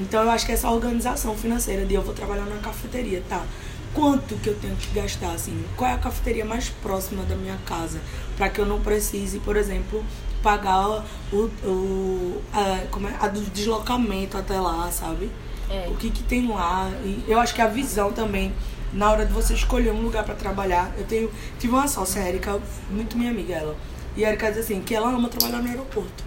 Então 0.00 0.22
eu 0.22 0.30
acho 0.30 0.46
que 0.46 0.52
essa 0.52 0.70
organização 0.70 1.36
financeira 1.36 1.84
de 1.84 1.94
eu 1.94 2.02
vou 2.02 2.14
trabalhar 2.14 2.46
na 2.46 2.56
cafeteria, 2.56 3.22
tá? 3.28 3.44
Quanto 3.92 4.36
que 4.36 4.48
eu 4.48 4.54
tenho 4.54 4.74
que 4.76 4.88
gastar, 4.94 5.32
assim? 5.32 5.64
Qual 5.76 5.90
é 5.90 5.92
a 5.92 5.98
cafeteria 5.98 6.46
mais 6.46 6.70
próxima 6.70 7.24
da 7.24 7.36
minha 7.36 7.58
casa? 7.66 8.00
Para 8.36 8.48
que 8.48 8.58
eu 8.58 8.64
não 8.64 8.80
precise, 8.80 9.38
por 9.40 9.54
exemplo, 9.54 10.02
pagar 10.42 11.04
o, 11.32 11.50
o 11.64 12.42
a, 12.52 12.86
como 12.90 13.08
é? 13.08 13.16
a 13.20 13.28
do 13.28 13.40
deslocamento 13.40 14.36
até 14.36 14.58
lá, 14.60 14.90
sabe? 14.90 15.30
É. 15.70 15.88
O 15.88 15.96
que, 15.96 16.10
que 16.10 16.22
tem 16.22 16.48
lá. 16.48 16.90
E 17.04 17.24
eu 17.26 17.40
acho 17.40 17.54
que 17.54 17.62
a 17.62 17.68
visão 17.68 18.12
também, 18.12 18.52
na 18.92 19.10
hora 19.10 19.24
de 19.24 19.32
você 19.32 19.54
escolher 19.54 19.92
um 19.92 20.02
lugar 20.02 20.24
para 20.24 20.34
trabalhar, 20.34 20.92
eu 20.98 21.04
tenho. 21.04 21.30
Tive 21.58 21.72
uma 21.72 21.88
sócia, 21.88 22.22
a 22.22 22.28
Erika, 22.28 22.60
muito 22.90 23.16
minha 23.16 23.30
amiga 23.30 23.54
ela. 23.54 23.76
E 24.16 24.24
a 24.24 24.28
Erika 24.28 24.50
diz 24.50 24.58
assim, 24.58 24.82
que 24.82 24.94
ela 24.94 25.08
ama 25.08 25.28
trabalhar 25.28 25.62
no 25.62 25.68
aeroporto. 25.68 26.24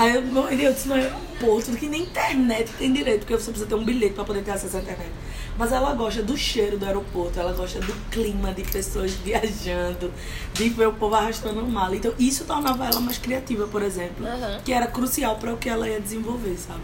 Aí 0.00 0.14
eu, 0.14 0.22
meu 0.22 0.46
Deus, 0.56 0.78
isso 0.78 0.88
no 0.88 0.94
aeroporto, 0.94 1.72
que 1.72 1.86
nem 1.86 2.04
internet 2.04 2.72
tem 2.78 2.90
direito, 2.90 3.20
porque 3.20 3.34
você 3.34 3.50
precisa 3.50 3.66
ter 3.66 3.74
um 3.74 3.84
bilhete 3.84 4.14
para 4.14 4.24
poder 4.24 4.42
ter 4.42 4.52
acesso 4.52 4.78
à 4.78 4.80
internet. 4.80 5.10
Mas 5.58 5.72
ela 5.72 5.92
gosta 5.92 6.22
do 6.22 6.38
cheiro 6.38 6.78
do 6.78 6.86
aeroporto, 6.86 7.38
ela 7.38 7.52
gosta 7.52 7.80
do 7.80 7.92
clima 8.10 8.50
de 8.54 8.62
pessoas 8.62 9.12
viajando, 9.22 10.10
de 10.54 10.70
ver 10.70 10.88
o 10.88 10.94
povo 10.94 11.16
arrastando 11.16 11.62
mala. 11.66 11.94
Então 11.94 12.14
isso 12.18 12.46
tornava 12.46 12.86
ela 12.86 12.98
mais 12.98 13.18
criativa, 13.18 13.66
por 13.66 13.82
exemplo, 13.82 14.26
Aham. 14.26 14.62
que 14.64 14.72
era 14.72 14.86
crucial 14.86 15.36
para 15.36 15.52
o 15.52 15.58
que 15.58 15.68
ela 15.68 15.86
ia 15.86 16.00
desenvolver, 16.00 16.56
sabe? 16.56 16.80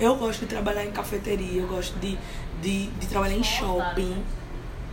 Eu 0.00 0.16
gosto 0.16 0.40
de 0.40 0.46
trabalhar 0.46 0.84
em 0.84 0.90
cafeteria, 0.90 1.60
eu 1.62 1.68
gosto 1.68 1.96
de, 2.00 2.18
de, 2.60 2.86
de 2.88 3.06
trabalhar 3.06 3.36
em 3.36 3.44
shopping. 3.44 4.24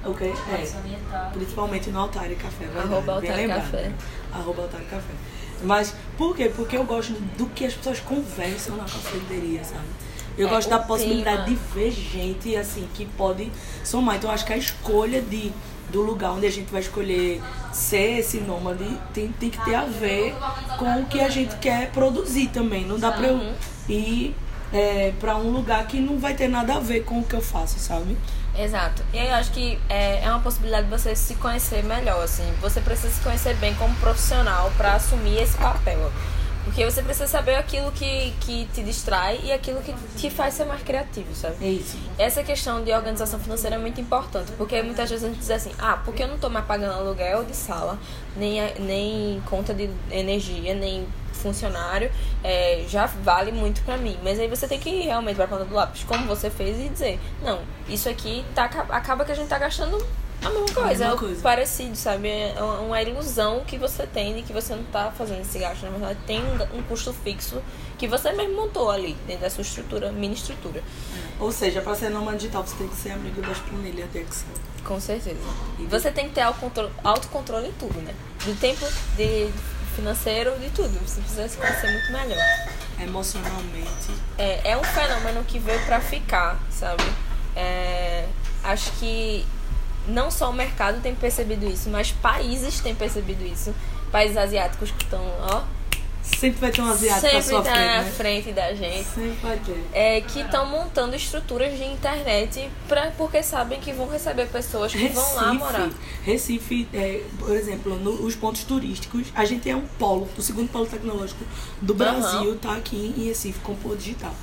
Ok? 0.05 0.31
É. 0.31 1.29
Principalmente 1.33 1.89
no 1.89 2.01
Altário 2.01 2.36
Café, 2.36 2.65
verdade, 2.65 2.93
Arroba 2.93 3.15
lembrado. 3.19 3.71
Café. 3.71 3.91
Arroba 4.31 4.62
Altário 4.62 4.86
Café. 4.86 5.13
Mas 5.63 5.93
por 6.17 6.36
quê? 6.36 6.52
Porque 6.56 6.76
eu 6.78 6.84
gosto 6.84 7.13
do 7.38 7.45
que 7.47 7.65
as 7.65 7.73
pessoas 7.73 7.99
conversam 7.99 8.76
na 8.76 8.84
cafeteria, 8.84 9.63
sabe? 9.63 9.86
Eu 10.38 10.47
É, 10.47 10.49
gosto 10.49 10.69
da 10.69 10.80
possibilidade 10.80 11.43
clima. 11.45 11.60
de 11.60 11.73
ver 11.80 11.91
gente 11.91 12.56
assim 12.56 12.88
que 12.93 13.06
pode 13.06 13.52
somar. 13.84 14.15
Então 14.17 14.30
acho 14.32 14.45
que 14.45 14.54
a 14.54 14.58
escolha 14.58 15.21
de, 15.21 15.52
do 15.91 16.02
lugar 16.02 16.32
onde 16.32 16.45
a 16.47 16.52
gente 16.52 16.71
vai 16.71 16.82
escolher 16.82 17.41
ser 17.71 18.19
esse 18.19 18.39
nômade 18.39 18.84
tem, 19.13 19.28
tem 19.32 19.49
que 19.49 19.63
ter 19.63 19.76
a 19.76 19.86
ver 19.86 20.36
com 20.78 21.02
o 21.02 21.06
que 21.06 21.19
a 21.21 21.30
gente 21.30 21.56
quer 21.58 21.91
produzir 21.91 22.47
também. 22.49 22.84
Não 22.86 22.97
dá 22.99 23.12
pra 23.12 23.28
eu 23.28 23.36
Uhum. 23.36 23.54
ir 23.89 24.36
é, 24.73 25.13
pra 25.19 25.36
um 25.38 25.52
lugar 25.52 25.86
que 25.86 25.99
não 25.99 26.17
vai 26.17 26.34
ter 26.34 26.47
nada 26.47 26.76
a 26.76 26.80
ver 26.80 27.04
com 27.04 27.19
o 27.19 27.23
que 27.23 27.36
eu 27.36 27.41
faço, 27.41 27.78
sabe? 27.78 28.17
Exato. 28.57 29.03
E 29.13 29.19
aí 29.19 29.27
eu 29.27 29.35
acho 29.35 29.51
que 29.51 29.79
é, 29.89 30.23
é 30.23 30.29
uma 30.29 30.39
possibilidade 30.39 30.85
de 30.87 30.91
você 30.91 31.15
se 31.15 31.35
conhecer 31.35 31.83
melhor, 31.83 32.23
assim. 32.23 32.43
Você 32.61 32.81
precisa 32.81 33.09
se 33.09 33.21
conhecer 33.21 33.55
bem 33.55 33.73
como 33.75 33.95
profissional 33.95 34.71
para 34.77 34.93
assumir 34.93 35.41
esse 35.41 35.57
papel. 35.57 36.11
Porque 36.63 36.85
você 36.85 37.01
precisa 37.01 37.27
saber 37.27 37.55
aquilo 37.55 37.91
que, 37.91 38.33
que 38.39 38.65
te 38.73 38.81
distrai 38.83 39.39
e 39.43 39.51
aquilo 39.51 39.81
que 39.81 39.93
te 40.15 40.29
faz 40.29 40.53
ser 40.53 40.63
mais 40.65 40.81
criativo, 40.81 41.35
sabe? 41.35 41.57
É 41.61 41.69
isso. 41.69 41.97
Essa 42.17 42.41
questão 42.41 42.81
de 42.83 42.93
organização 42.93 43.37
financeira 43.37 43.75
é 43.75 43.79
muito 43.79 43.99
importante, 43.99 44.51
porque 44.57 44.81
muitas 44.81 45.09
vezes 45.09 45.25
a 45.25 45.27
gente 45.27 45.39
diz 45.39 45.51
assim, 45.51 45.73
ah, 45.77 45.99
porque 46.05 46.23
eu 46.23 46.27
não 46.27 46.37
tô 46.37 46.49
mais 46.49 46.65
pagando 46.65 46.93
aluguel 46.93 47.43
de 47.43 47.53
sala, 47.53 47.99
nem, 48.37 48.61
nem 48.79 49.41
conta 49.45 49.73
de 49.73 49.89
energia, 50.09 50.73
nem 50.73 51.05
funcionário, 51.43 52.10
é, 52.43 52.86
já 52.88 53.06
vale 53.06 53.51
muito 53.51 53.82
pra 53.84 53.97
mim. 53.97 54.17
Mas 54.23 54.39
aí 54.39 54.47
você 54.47 54.67
tem 54.67 54.79
que 54.79 54.89
ir 54.89 55.03
realmente 55.03 55.36
pra 55.36 55.47
ponta 55.47 55.65
do 55.65 55.75
lápis, 55.75 56.03
como 56.03 56.25
você 56.25 56.49
fez, 56.49 56.79
e 56.79 56.89
dizer, 56.89 57.19
não, 57.43 57.60
isso 57.88 58.10
aqui 58.10 58.43
tá, 58.56 58.63
acaba 58.89 59.25
que 59.25 59.32
a 59.32 59.36
gente 59.36 59.49
tá 59.49 59.60
gastando 59.60 60.03
a 60.43 60.49
mesma 60.49 60.67
coisa, 60.73 60.89
mesma 60.89 61.06
é 61.06 61.13
o 61.13 61.17
coisa. 61.17 61.41
parecido, 61.41 61.95
sabe? 61.95 62.27
É 62.27 62.62
uma 62.62 63.01
ilusão 63.01 63.63
que 63.65 63.77
você 63.77 64.06
tem 64.06 64.36
de 64.36 64.41
que 64.41 64.51
você 64.51 64.75
não 64.75 64.84
tá 64.84 65.12
fazendo 65.12 65.41
esse 65.41 65.58
gasto. 65.58 65.84
Na 65.84 65.91
verdade, 65.91 66.19
tem 66.27 66.41
um, 66.41 66.77
um 66.77 66.84
custo 66.84 67.13
fixo 67.13 67.62
que 67.97 68.08
você 68.08 68.34
mesmo 68.34 68.56
montou 68.56 68.91
ali, 68.91 69.15
dentro 69.25 69.43
da 69.43 69.49
sua 69.49 69.62
estrutura, 69.62 70.12
mini 70.12 70.34
estrutura. 70.34 70.84
Ou 71.39 71.51
seja, 71.51 71.82
para 71.82 71.95
ser 71.95 72.10
nômade 72.10 72.39
digital, 72.39 72.65
você 72.65 72.75
tem 72.75 72.88
que 72.89 72.95
ser 72.95 73.12
amigo 73.12 73.41
das 73.41 73.58
planilhas 73.60 74.12
de 74.12 74.19
Excel. 74.19 74.49
Com 74.84 74.99
certeza. 74.99 75.39
E 75.79 75.86
você 75.86 76.12
tem 76.12 76.27
que 76.27 76.36
ter 76.36 76.41
autocontrole, 76.41 76.91
autocontrole 77.03 77.67
em 77.69 77.71
tudo, 77.73 78.01
né? 78.01 78.13
Do 78.43 78.53
tempo 78.60 78.86
de 79.15 79.49
financeiro, 79.93 80.58
de 80.60 80.69
tudo. 80.69 80.99
Você 81.06 81.21
precisa 81.21 81.47
se 81.47 81.58
conhecer 81.58 81.91
muito 81.91 82.12
melhor. 82.12 82.43
Emocionalmente. 83.01 84.12
É, 84.38 84.71
é 84.71 84.77
um 84.77 84.84
fenômeno 84.84 85.43
que 85.43 85.60
veio 85.60 85.84
pra 85.86 85.99
ficar, 85.99 86.60
sabe? 86.69 87.03
É, 87.56 88.25
acho 88.63 88.91
que 88.93 89.45
não 90.08 90.29
só 90.29 90.49
o 90.49 90.53
mercado 90.53 91.01
tem 91.01 91.15
percebido 91.15 91.65
isso, 91.65 91.89
mas 91.89 92.12
países 92.12 92.79
têm 92.79 92.95
percebido 92.95 93.43
isso. 93.45 93.73
Países 94.12 94.38
asiáticos 94.38 94.91
que 94.91 95.03
estão, 95.03 95.23
ó, 95.39 95.63
Sempre 96.23 96.62
vai 96.62 96.71
ter 96.71 96.81
um 96.81 96.86
asiático 96.89 97.27
à 97.27 97.29
sempre 97.31 97.43
sua 97.43 97.62
tá 97.62 97.71
frente, 97.73 97.86
na 97.86 98.01
né? 98.03 98.12
frente 98.12 98.51
da 98.53 98.73
gente. 98.73 99.03
Sempre 99.09 99.38
vai 99.41 99.57
ter. 99.59 99.83
É, 99.91 100.21
que 100.21 100.39
estão 100.39 100.65
montando 100.65 101.15
estruturas 101.15 101.77
de 101.77 101.83
internet 101.83 102.69
pra, 102.87 103.12
porque 103.17 103.43
sabem 103.43 103.79
que 103.79 103.91
vão 103.91 104.08
receber 104.08 104.48
pessoas 104.48 104.93
que 104.93 105.08
vão 105.10 105.35
lá 105.35 105.54
morar. 105.54 105.89
Recife, 106.23 106.87
é, 106.93 107.23
por 107.37 107.52
exemplo, 107.56 107.95
no- 108.00 108.25
os 108.25 108.35
pontos 108.35 108.63
turísticos, 108.63 109.27
a 109.35 109.43
gente 109.43 109.69
é 109.69 109.75
um 109.75 109.85
polo, 110.00 110.29
o 110.37 110.41
segundo 110.41 110.69
polo 110.71 110.85
tecnológico 110.85 111.43
do 111.81 111.93
Brasil 111.93 112.56
tá 112.58 112.73
aqui 112.75 113.13
em 113.17 113.25
Recife 113.25 113.60
com 113.60 113.73
o 113.73 113.75
polo 113.75 113.98
digital. 113.98 114.33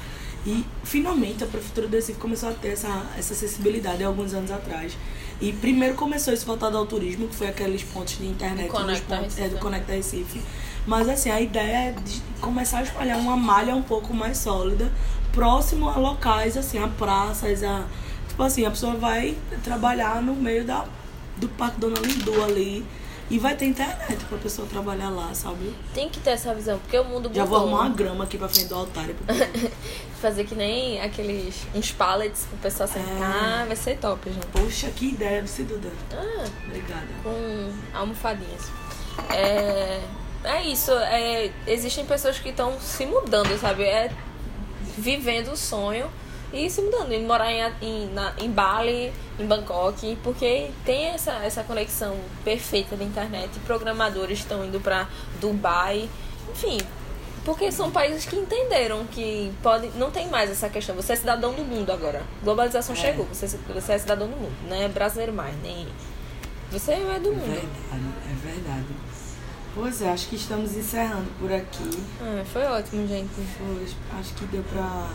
E 0.46 0.64
finalmente 0.84 1.42
a 1.44 1.46
prefeitura 1.46 1.86
do 1.88 1.94
Recife 1.96 2.18
começou 2.18 2.48
a 2.50 2.52
ter 2.52 2.68
essa, 2.68 3.06
essa 3.18 3.32
acessibilidade 3.34 4.02
há 4.02 4.06
alguns 4.06 4.32
anos 4.32 4.50
atrás 4.50 4.96
E 5.38 5.52
primeiro 5.52 5.94
começou 5.96 6.32
isso 6.32 6.46
voltado 6.46 6.78
ao 6.78 6.86
turismo, 6.86 7.28
que 7.28 7.34
foi 7.36 7.48
aqueles 7.48 7.82
pontos 7.82 8.16
de 8.16 8.26
internet, 8.26 8.66
Do 8.66 8.72
Conecta 8.72 9.16
pontos, 9.16 9.36
é, 9.36 9.40
Recife. 9.42 9.48
do 9.54 9.60
Conecta 9.60 9.92
Recife. 9.92 10.40
Mas 10.90 11.08
assim, 11.08 11.30
a 11.30 11.40
ideia 11.40 11.90
é 11.90 11.92
de 11.92 12.20
começar 12.40 12.78
a 12.78 12.82
espalhar 12.82 13.16
uma 13.16 13.36
malha 13.36 13.76
um 13.76 13.82
pouco 13.82 14.12
mais 14.12 14.38
sólida, 14.38 14.90
próximo 15.32 15.88
a 15.88 15.96
locais, 15.96 16.56
assim, 16.56 16.82
a 16.82 16.88
praças, 16.88 17.62
a. 17.62 17.84
Tipo 18.28 18.42
assim, 18.42 18.64
a 18.66 18.70
pessoa 18.70 18.94
vai 18.96 19.36
trabalhar 19.62 20.20
no 20.20 20.34
meio 20.34 20.64
da, 20.64 20.84
do 21.36 21.48
Parque 21.50 21.78
Dona 21.78 21.96
Lindu 22.00 22.42
ali. 22.42 22.84
E 23.30 23.38
vai 23.38 23.54
ter 23.54 23.66
internet 23.66 24.24
pra 24.24 24.36
pessoa 24.38 24.66
trabalhar 24.66 25.08
lá, 25.10 25.32
sabe? 25.32 25.72
Tem 25.94 26.08
que 26.08 26.18
ter 26.18 26.30
essa 26.30 26.52
visão, 26.52 26.76
porque 26.80 26.98
o 26.98 27.04
mundo 27.04 27.30
Já 27.32 27.44
vou 27.44 27.60
mudou. 27.60 27.74
arrumar 27.76 27.88
uma 27.90 27.94
grama 27.96 28.24
aqui 28.24 28.36
pra 28.36 28.48
frente 28.48 28.66
do 28.66 28.74
altar. 28.74 29.08
e 29.08 29.14
pro- 29.14 29.70
Fazer 30.20 30.42
que 30.42 30.56
nem 30.56 31.00
aqueles 31.00 31.54
uns 31.72 31.92
pallets 31.92 32.46
pro 32.50 32.58
pessoal 32.58 32.88
sentar, 32.88 33.64
vai 33.68 33.76
ser 33.76 33.96
top, 33.98 34.28
gente. 34.28 34.44
Poxa, 34.48 34.88
que 34.90 35.10
ideia, 35.10 35.46
você 35.46 35.62
Duda. 35.62 35.88
Ah, 36.12 36.44
Obrigada. 36.66 37.06
com 37.22 37.70
almofadinhas. 37.96 38.62
É, 39.32 40.00
é 40.44 40.62
isso, 40.62 40.92
é, 40.92 41.50
existem 41.66 42.04
pessoas 42.04 42.38
que 42.38 42.48
estão 42.50 42.78
se 42.80 43.04
mudando, 43.06 43.58
sabe? 43.58 43.84
É 43.84 44.10
vivendo 44.96 45.52
o 45.52 45.56
sonho 45.56 46.10
e 46.52 46.68
se 46.68 46.82
mudando, 46.82 47.12
indo 47.14 47.26
morar 47.26 47.50
em, 47.52 47.62
em, 47.80 48.06
na, 48.12 48.32
em 48.38 48.50
Bali, 48.50 49.12
em 49.38 49.46
Bangkok, 49.46 50.18
porque 50.22 50.70
tem 50.84 51.06
essa, 51.06 51.32
essa 51.44 51.62
conexão 51.62 52.16
perfeita 52.44 52.96
da 52.96 53.04
internet. 53.04 53.50
Programadores 53.60 54.40
estão 54.40 54.64
indo 54.64 54.80
para 54.80 55.08
Dubai, 55.40 56.08
enfim. 56.50 56.78
Porque 57.44 57.72
são 57.72 57.90
países 57.90 58.26
que 58.26 58.36
entenderam 58.36 59.06
que 59.06 59.50
pode, 59.62 59.88
não 59.96 60.10
tem 60.10 60.28
mais 60.28 60.50
essa 60.50 60.68
questão. 60.68 60.94
Você 60.96 61.14
é 61.14 61.16
cidadão 61.16 61.54
do 61.54 61.62
mundo 61.64 61.90
agora. 61.90 62.22
Globalização 62.42 62.94
chegou. 62.94 63.26
Você, 63.32 63.46
você 63.72 63.92
é 63.92 63.98
cidadão 63.98 64.28
do 64.28 64.36
mundo. 64.36 64.52
Não 64.68 64.76
é 64.76 64.88
brasileiro 64.88 65.32
mais. 65.32 65.54
Nem, 65.62 65.88
você 66.70 66.92
é 66.92 66.96
do 67.18 67.30
É 67.30 67.32
mundo. 67.32 67.46
verdade, 67.46 68.04
é 68.28 68.46
verdade. 68.52 68.86
Pois 69.74 70.02
é, 70.02 70.10
acho 70.10 70.28
que 70.28 70.36
estamos 70.36 70.76
encerrando 70.76 71.28
por 71.38 71.52
aqui. 71.52 71.90
Ah, 72.20 72.44
foi 72.52 72.62
ótimo, 72.64 73.06
gente. 73.06 73.30
Hoje, 73.60 73.96
acho 74.18 74.34
que 74.34 74.44
deu 74.46 74.62
pra 74.64 75.08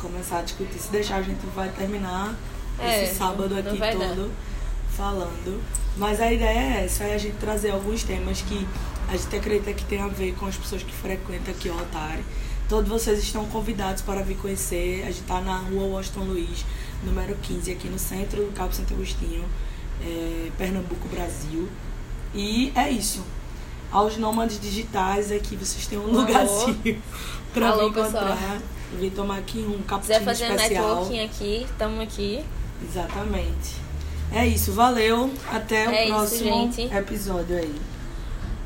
começar 0.00 0.38
a 0.38 0.42
discutir. 0.42 0.78
Se 0.78 0.90
deixar, 0.90 1.16
a 1.16 1.22
gente 1.22 1.44
vai 1.54 1.68
terminar 1.70 2.34
É, 2.78 3.04
esse 3.04 3.14
sábado 3.16 3.48
não 3.50 3.58
aqui 3.58 3.78
dar. 3.78 3.92
todo 3.92 4.32
falando. 4.90 5.62
Mas 5.98 6.20
a 6.20 6.32
ideia 6.32 6.58
é 6.80 6.84
essa, 6.84 7.04
é 7.04 7.14
a 7.14 7.18
gente 7.18 7.36
trazer 7.36 7.70
alguns 7.70 8.02
temas 8.02 8.40
que 8.42 8.66
a 9.08 9.16
gente 9.16 9.36
acredita 9.36 9.72
que 9.72 9.84
tem 9.84 10.00
a 10.00 10.08
ver 10.08 10.34
com 10.34 10.46
as 10.46 10.56
pessoas 10.56 10.82
que 10.82 10.92
frequentam 10.92 11.52
aqui 11.54 11.68
o 11.68 11.78
Altare. 11.78 12.24
Todos 12.68 12.88
vocês 12.88 13.18
estão 13.22 13.44
convidados 13.46 14.02
para 14.02 14.22
vir 14.22 14.36
conhecer. 14.38 15.02
A 15.02 15.06
gente 15.06 15.20
está 15.20 15.40
na 15.40 15.58
rua 15.58 15.84
Washington 15.84 16.24
Luiz, 16.24 16.64
número 17.04 17.34
15, 17.36 17.70
aqui 17.70 17.88
no 17.88 17.98
centro 17.98 18.42
do 18.44 18.52
Cabo 18.52 18.72
Santo 18.74 18.92
Agostinho, 18.94 19.44
é, 20.02 20.50
Pernambuco, 20.58 21.06
Brasil. 21.08 21.68
E 22.36 22.70
é 22.74 22.90
isso. 22.90 23.24
Aos 23.90 24.16
nômades 24.16 24.60
digitais 24.60 25.32
aqui, 25.32 25.56
vocês 25.56 25.86
têm 25.86 25.98
um 25.98 26.02
Alô. 26.08 26.20
lugarzinho 26.20 27.02
para 27.54 27.68
Alô, 27.70 27.90
vir 27.90 28.00
encontrar. 28.00 28.58
Vir 29.00 29.10
tomar 29.10 29.38
aqui 29.38 29.58
um 29.58 29.78
Se 29.78 30.00
quiser 30.00 30.20
cappuccino 30.20 30.24
fazer 30.24 30.44
especial. 30.54 30.86
networking 30.86 31.24
aqui, 31.24 31.66
estamos 31.70 32.00
aqui. 32.00 32.44
Exatamente. 32.88 33.74
É 34.32 34.46
isso, 34.46 34.72
valeu. 34.72 35.32
Até 35.50 35.88
o 35.88 35.90
É 35.90 36.04
isso, 36.04 36.14
próximo 36.14 36.72
gente. 36.72 36.94
episódio 36.94 37.56
aí. 37.56 37.74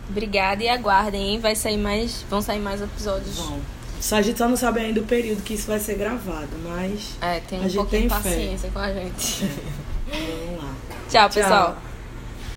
Obrigada 0.09 0.63
e 0.65 0.69
aguardem, 0.69 1.29
hein? 1.35 1.39
Vai 1.39 1.55
sair 1.55 1.77
mais. 1.79 2.25
Vão 2.29 2.43
sair 2.43 2.59
mais 2.59 2.81
episódios. 2.83 3.37
Bom, 3.37 3.61
só 4.01 4.17
a 4.17 4.23
gente 4.23 4.39
só 4.39 4.49
não 4.49 4.57
sabe 4.57 4.81
ainda 4.81 5.01
o 5.01 5.05
período 5.05 5.43
que 5.43 5.55
isso 5.55 5.67
vai 5.69 5.79
ser 5.79 5.95
gravado, 5.95 6.49
mas 6.65 7.17
É, 7.21 7.39
tem 7.41 7.59
A 7.61 7.63
um 7.63 7.65
gente 7.69 7.77
pouquinho 7.77 8.03
de 8.03 8.09
tem 8.09 8.23
fé. 8.23 8.29
paciência 8.31 8.71
com 8.71 8.79
a 8.81 8.93
gente. 8.93 9.45
vamos 10.11 10.63
lá. 10.65 10.75
Tchau, 11.09 11.31
pessoal. 11.31 11.73
Tchau. 11.75 11.90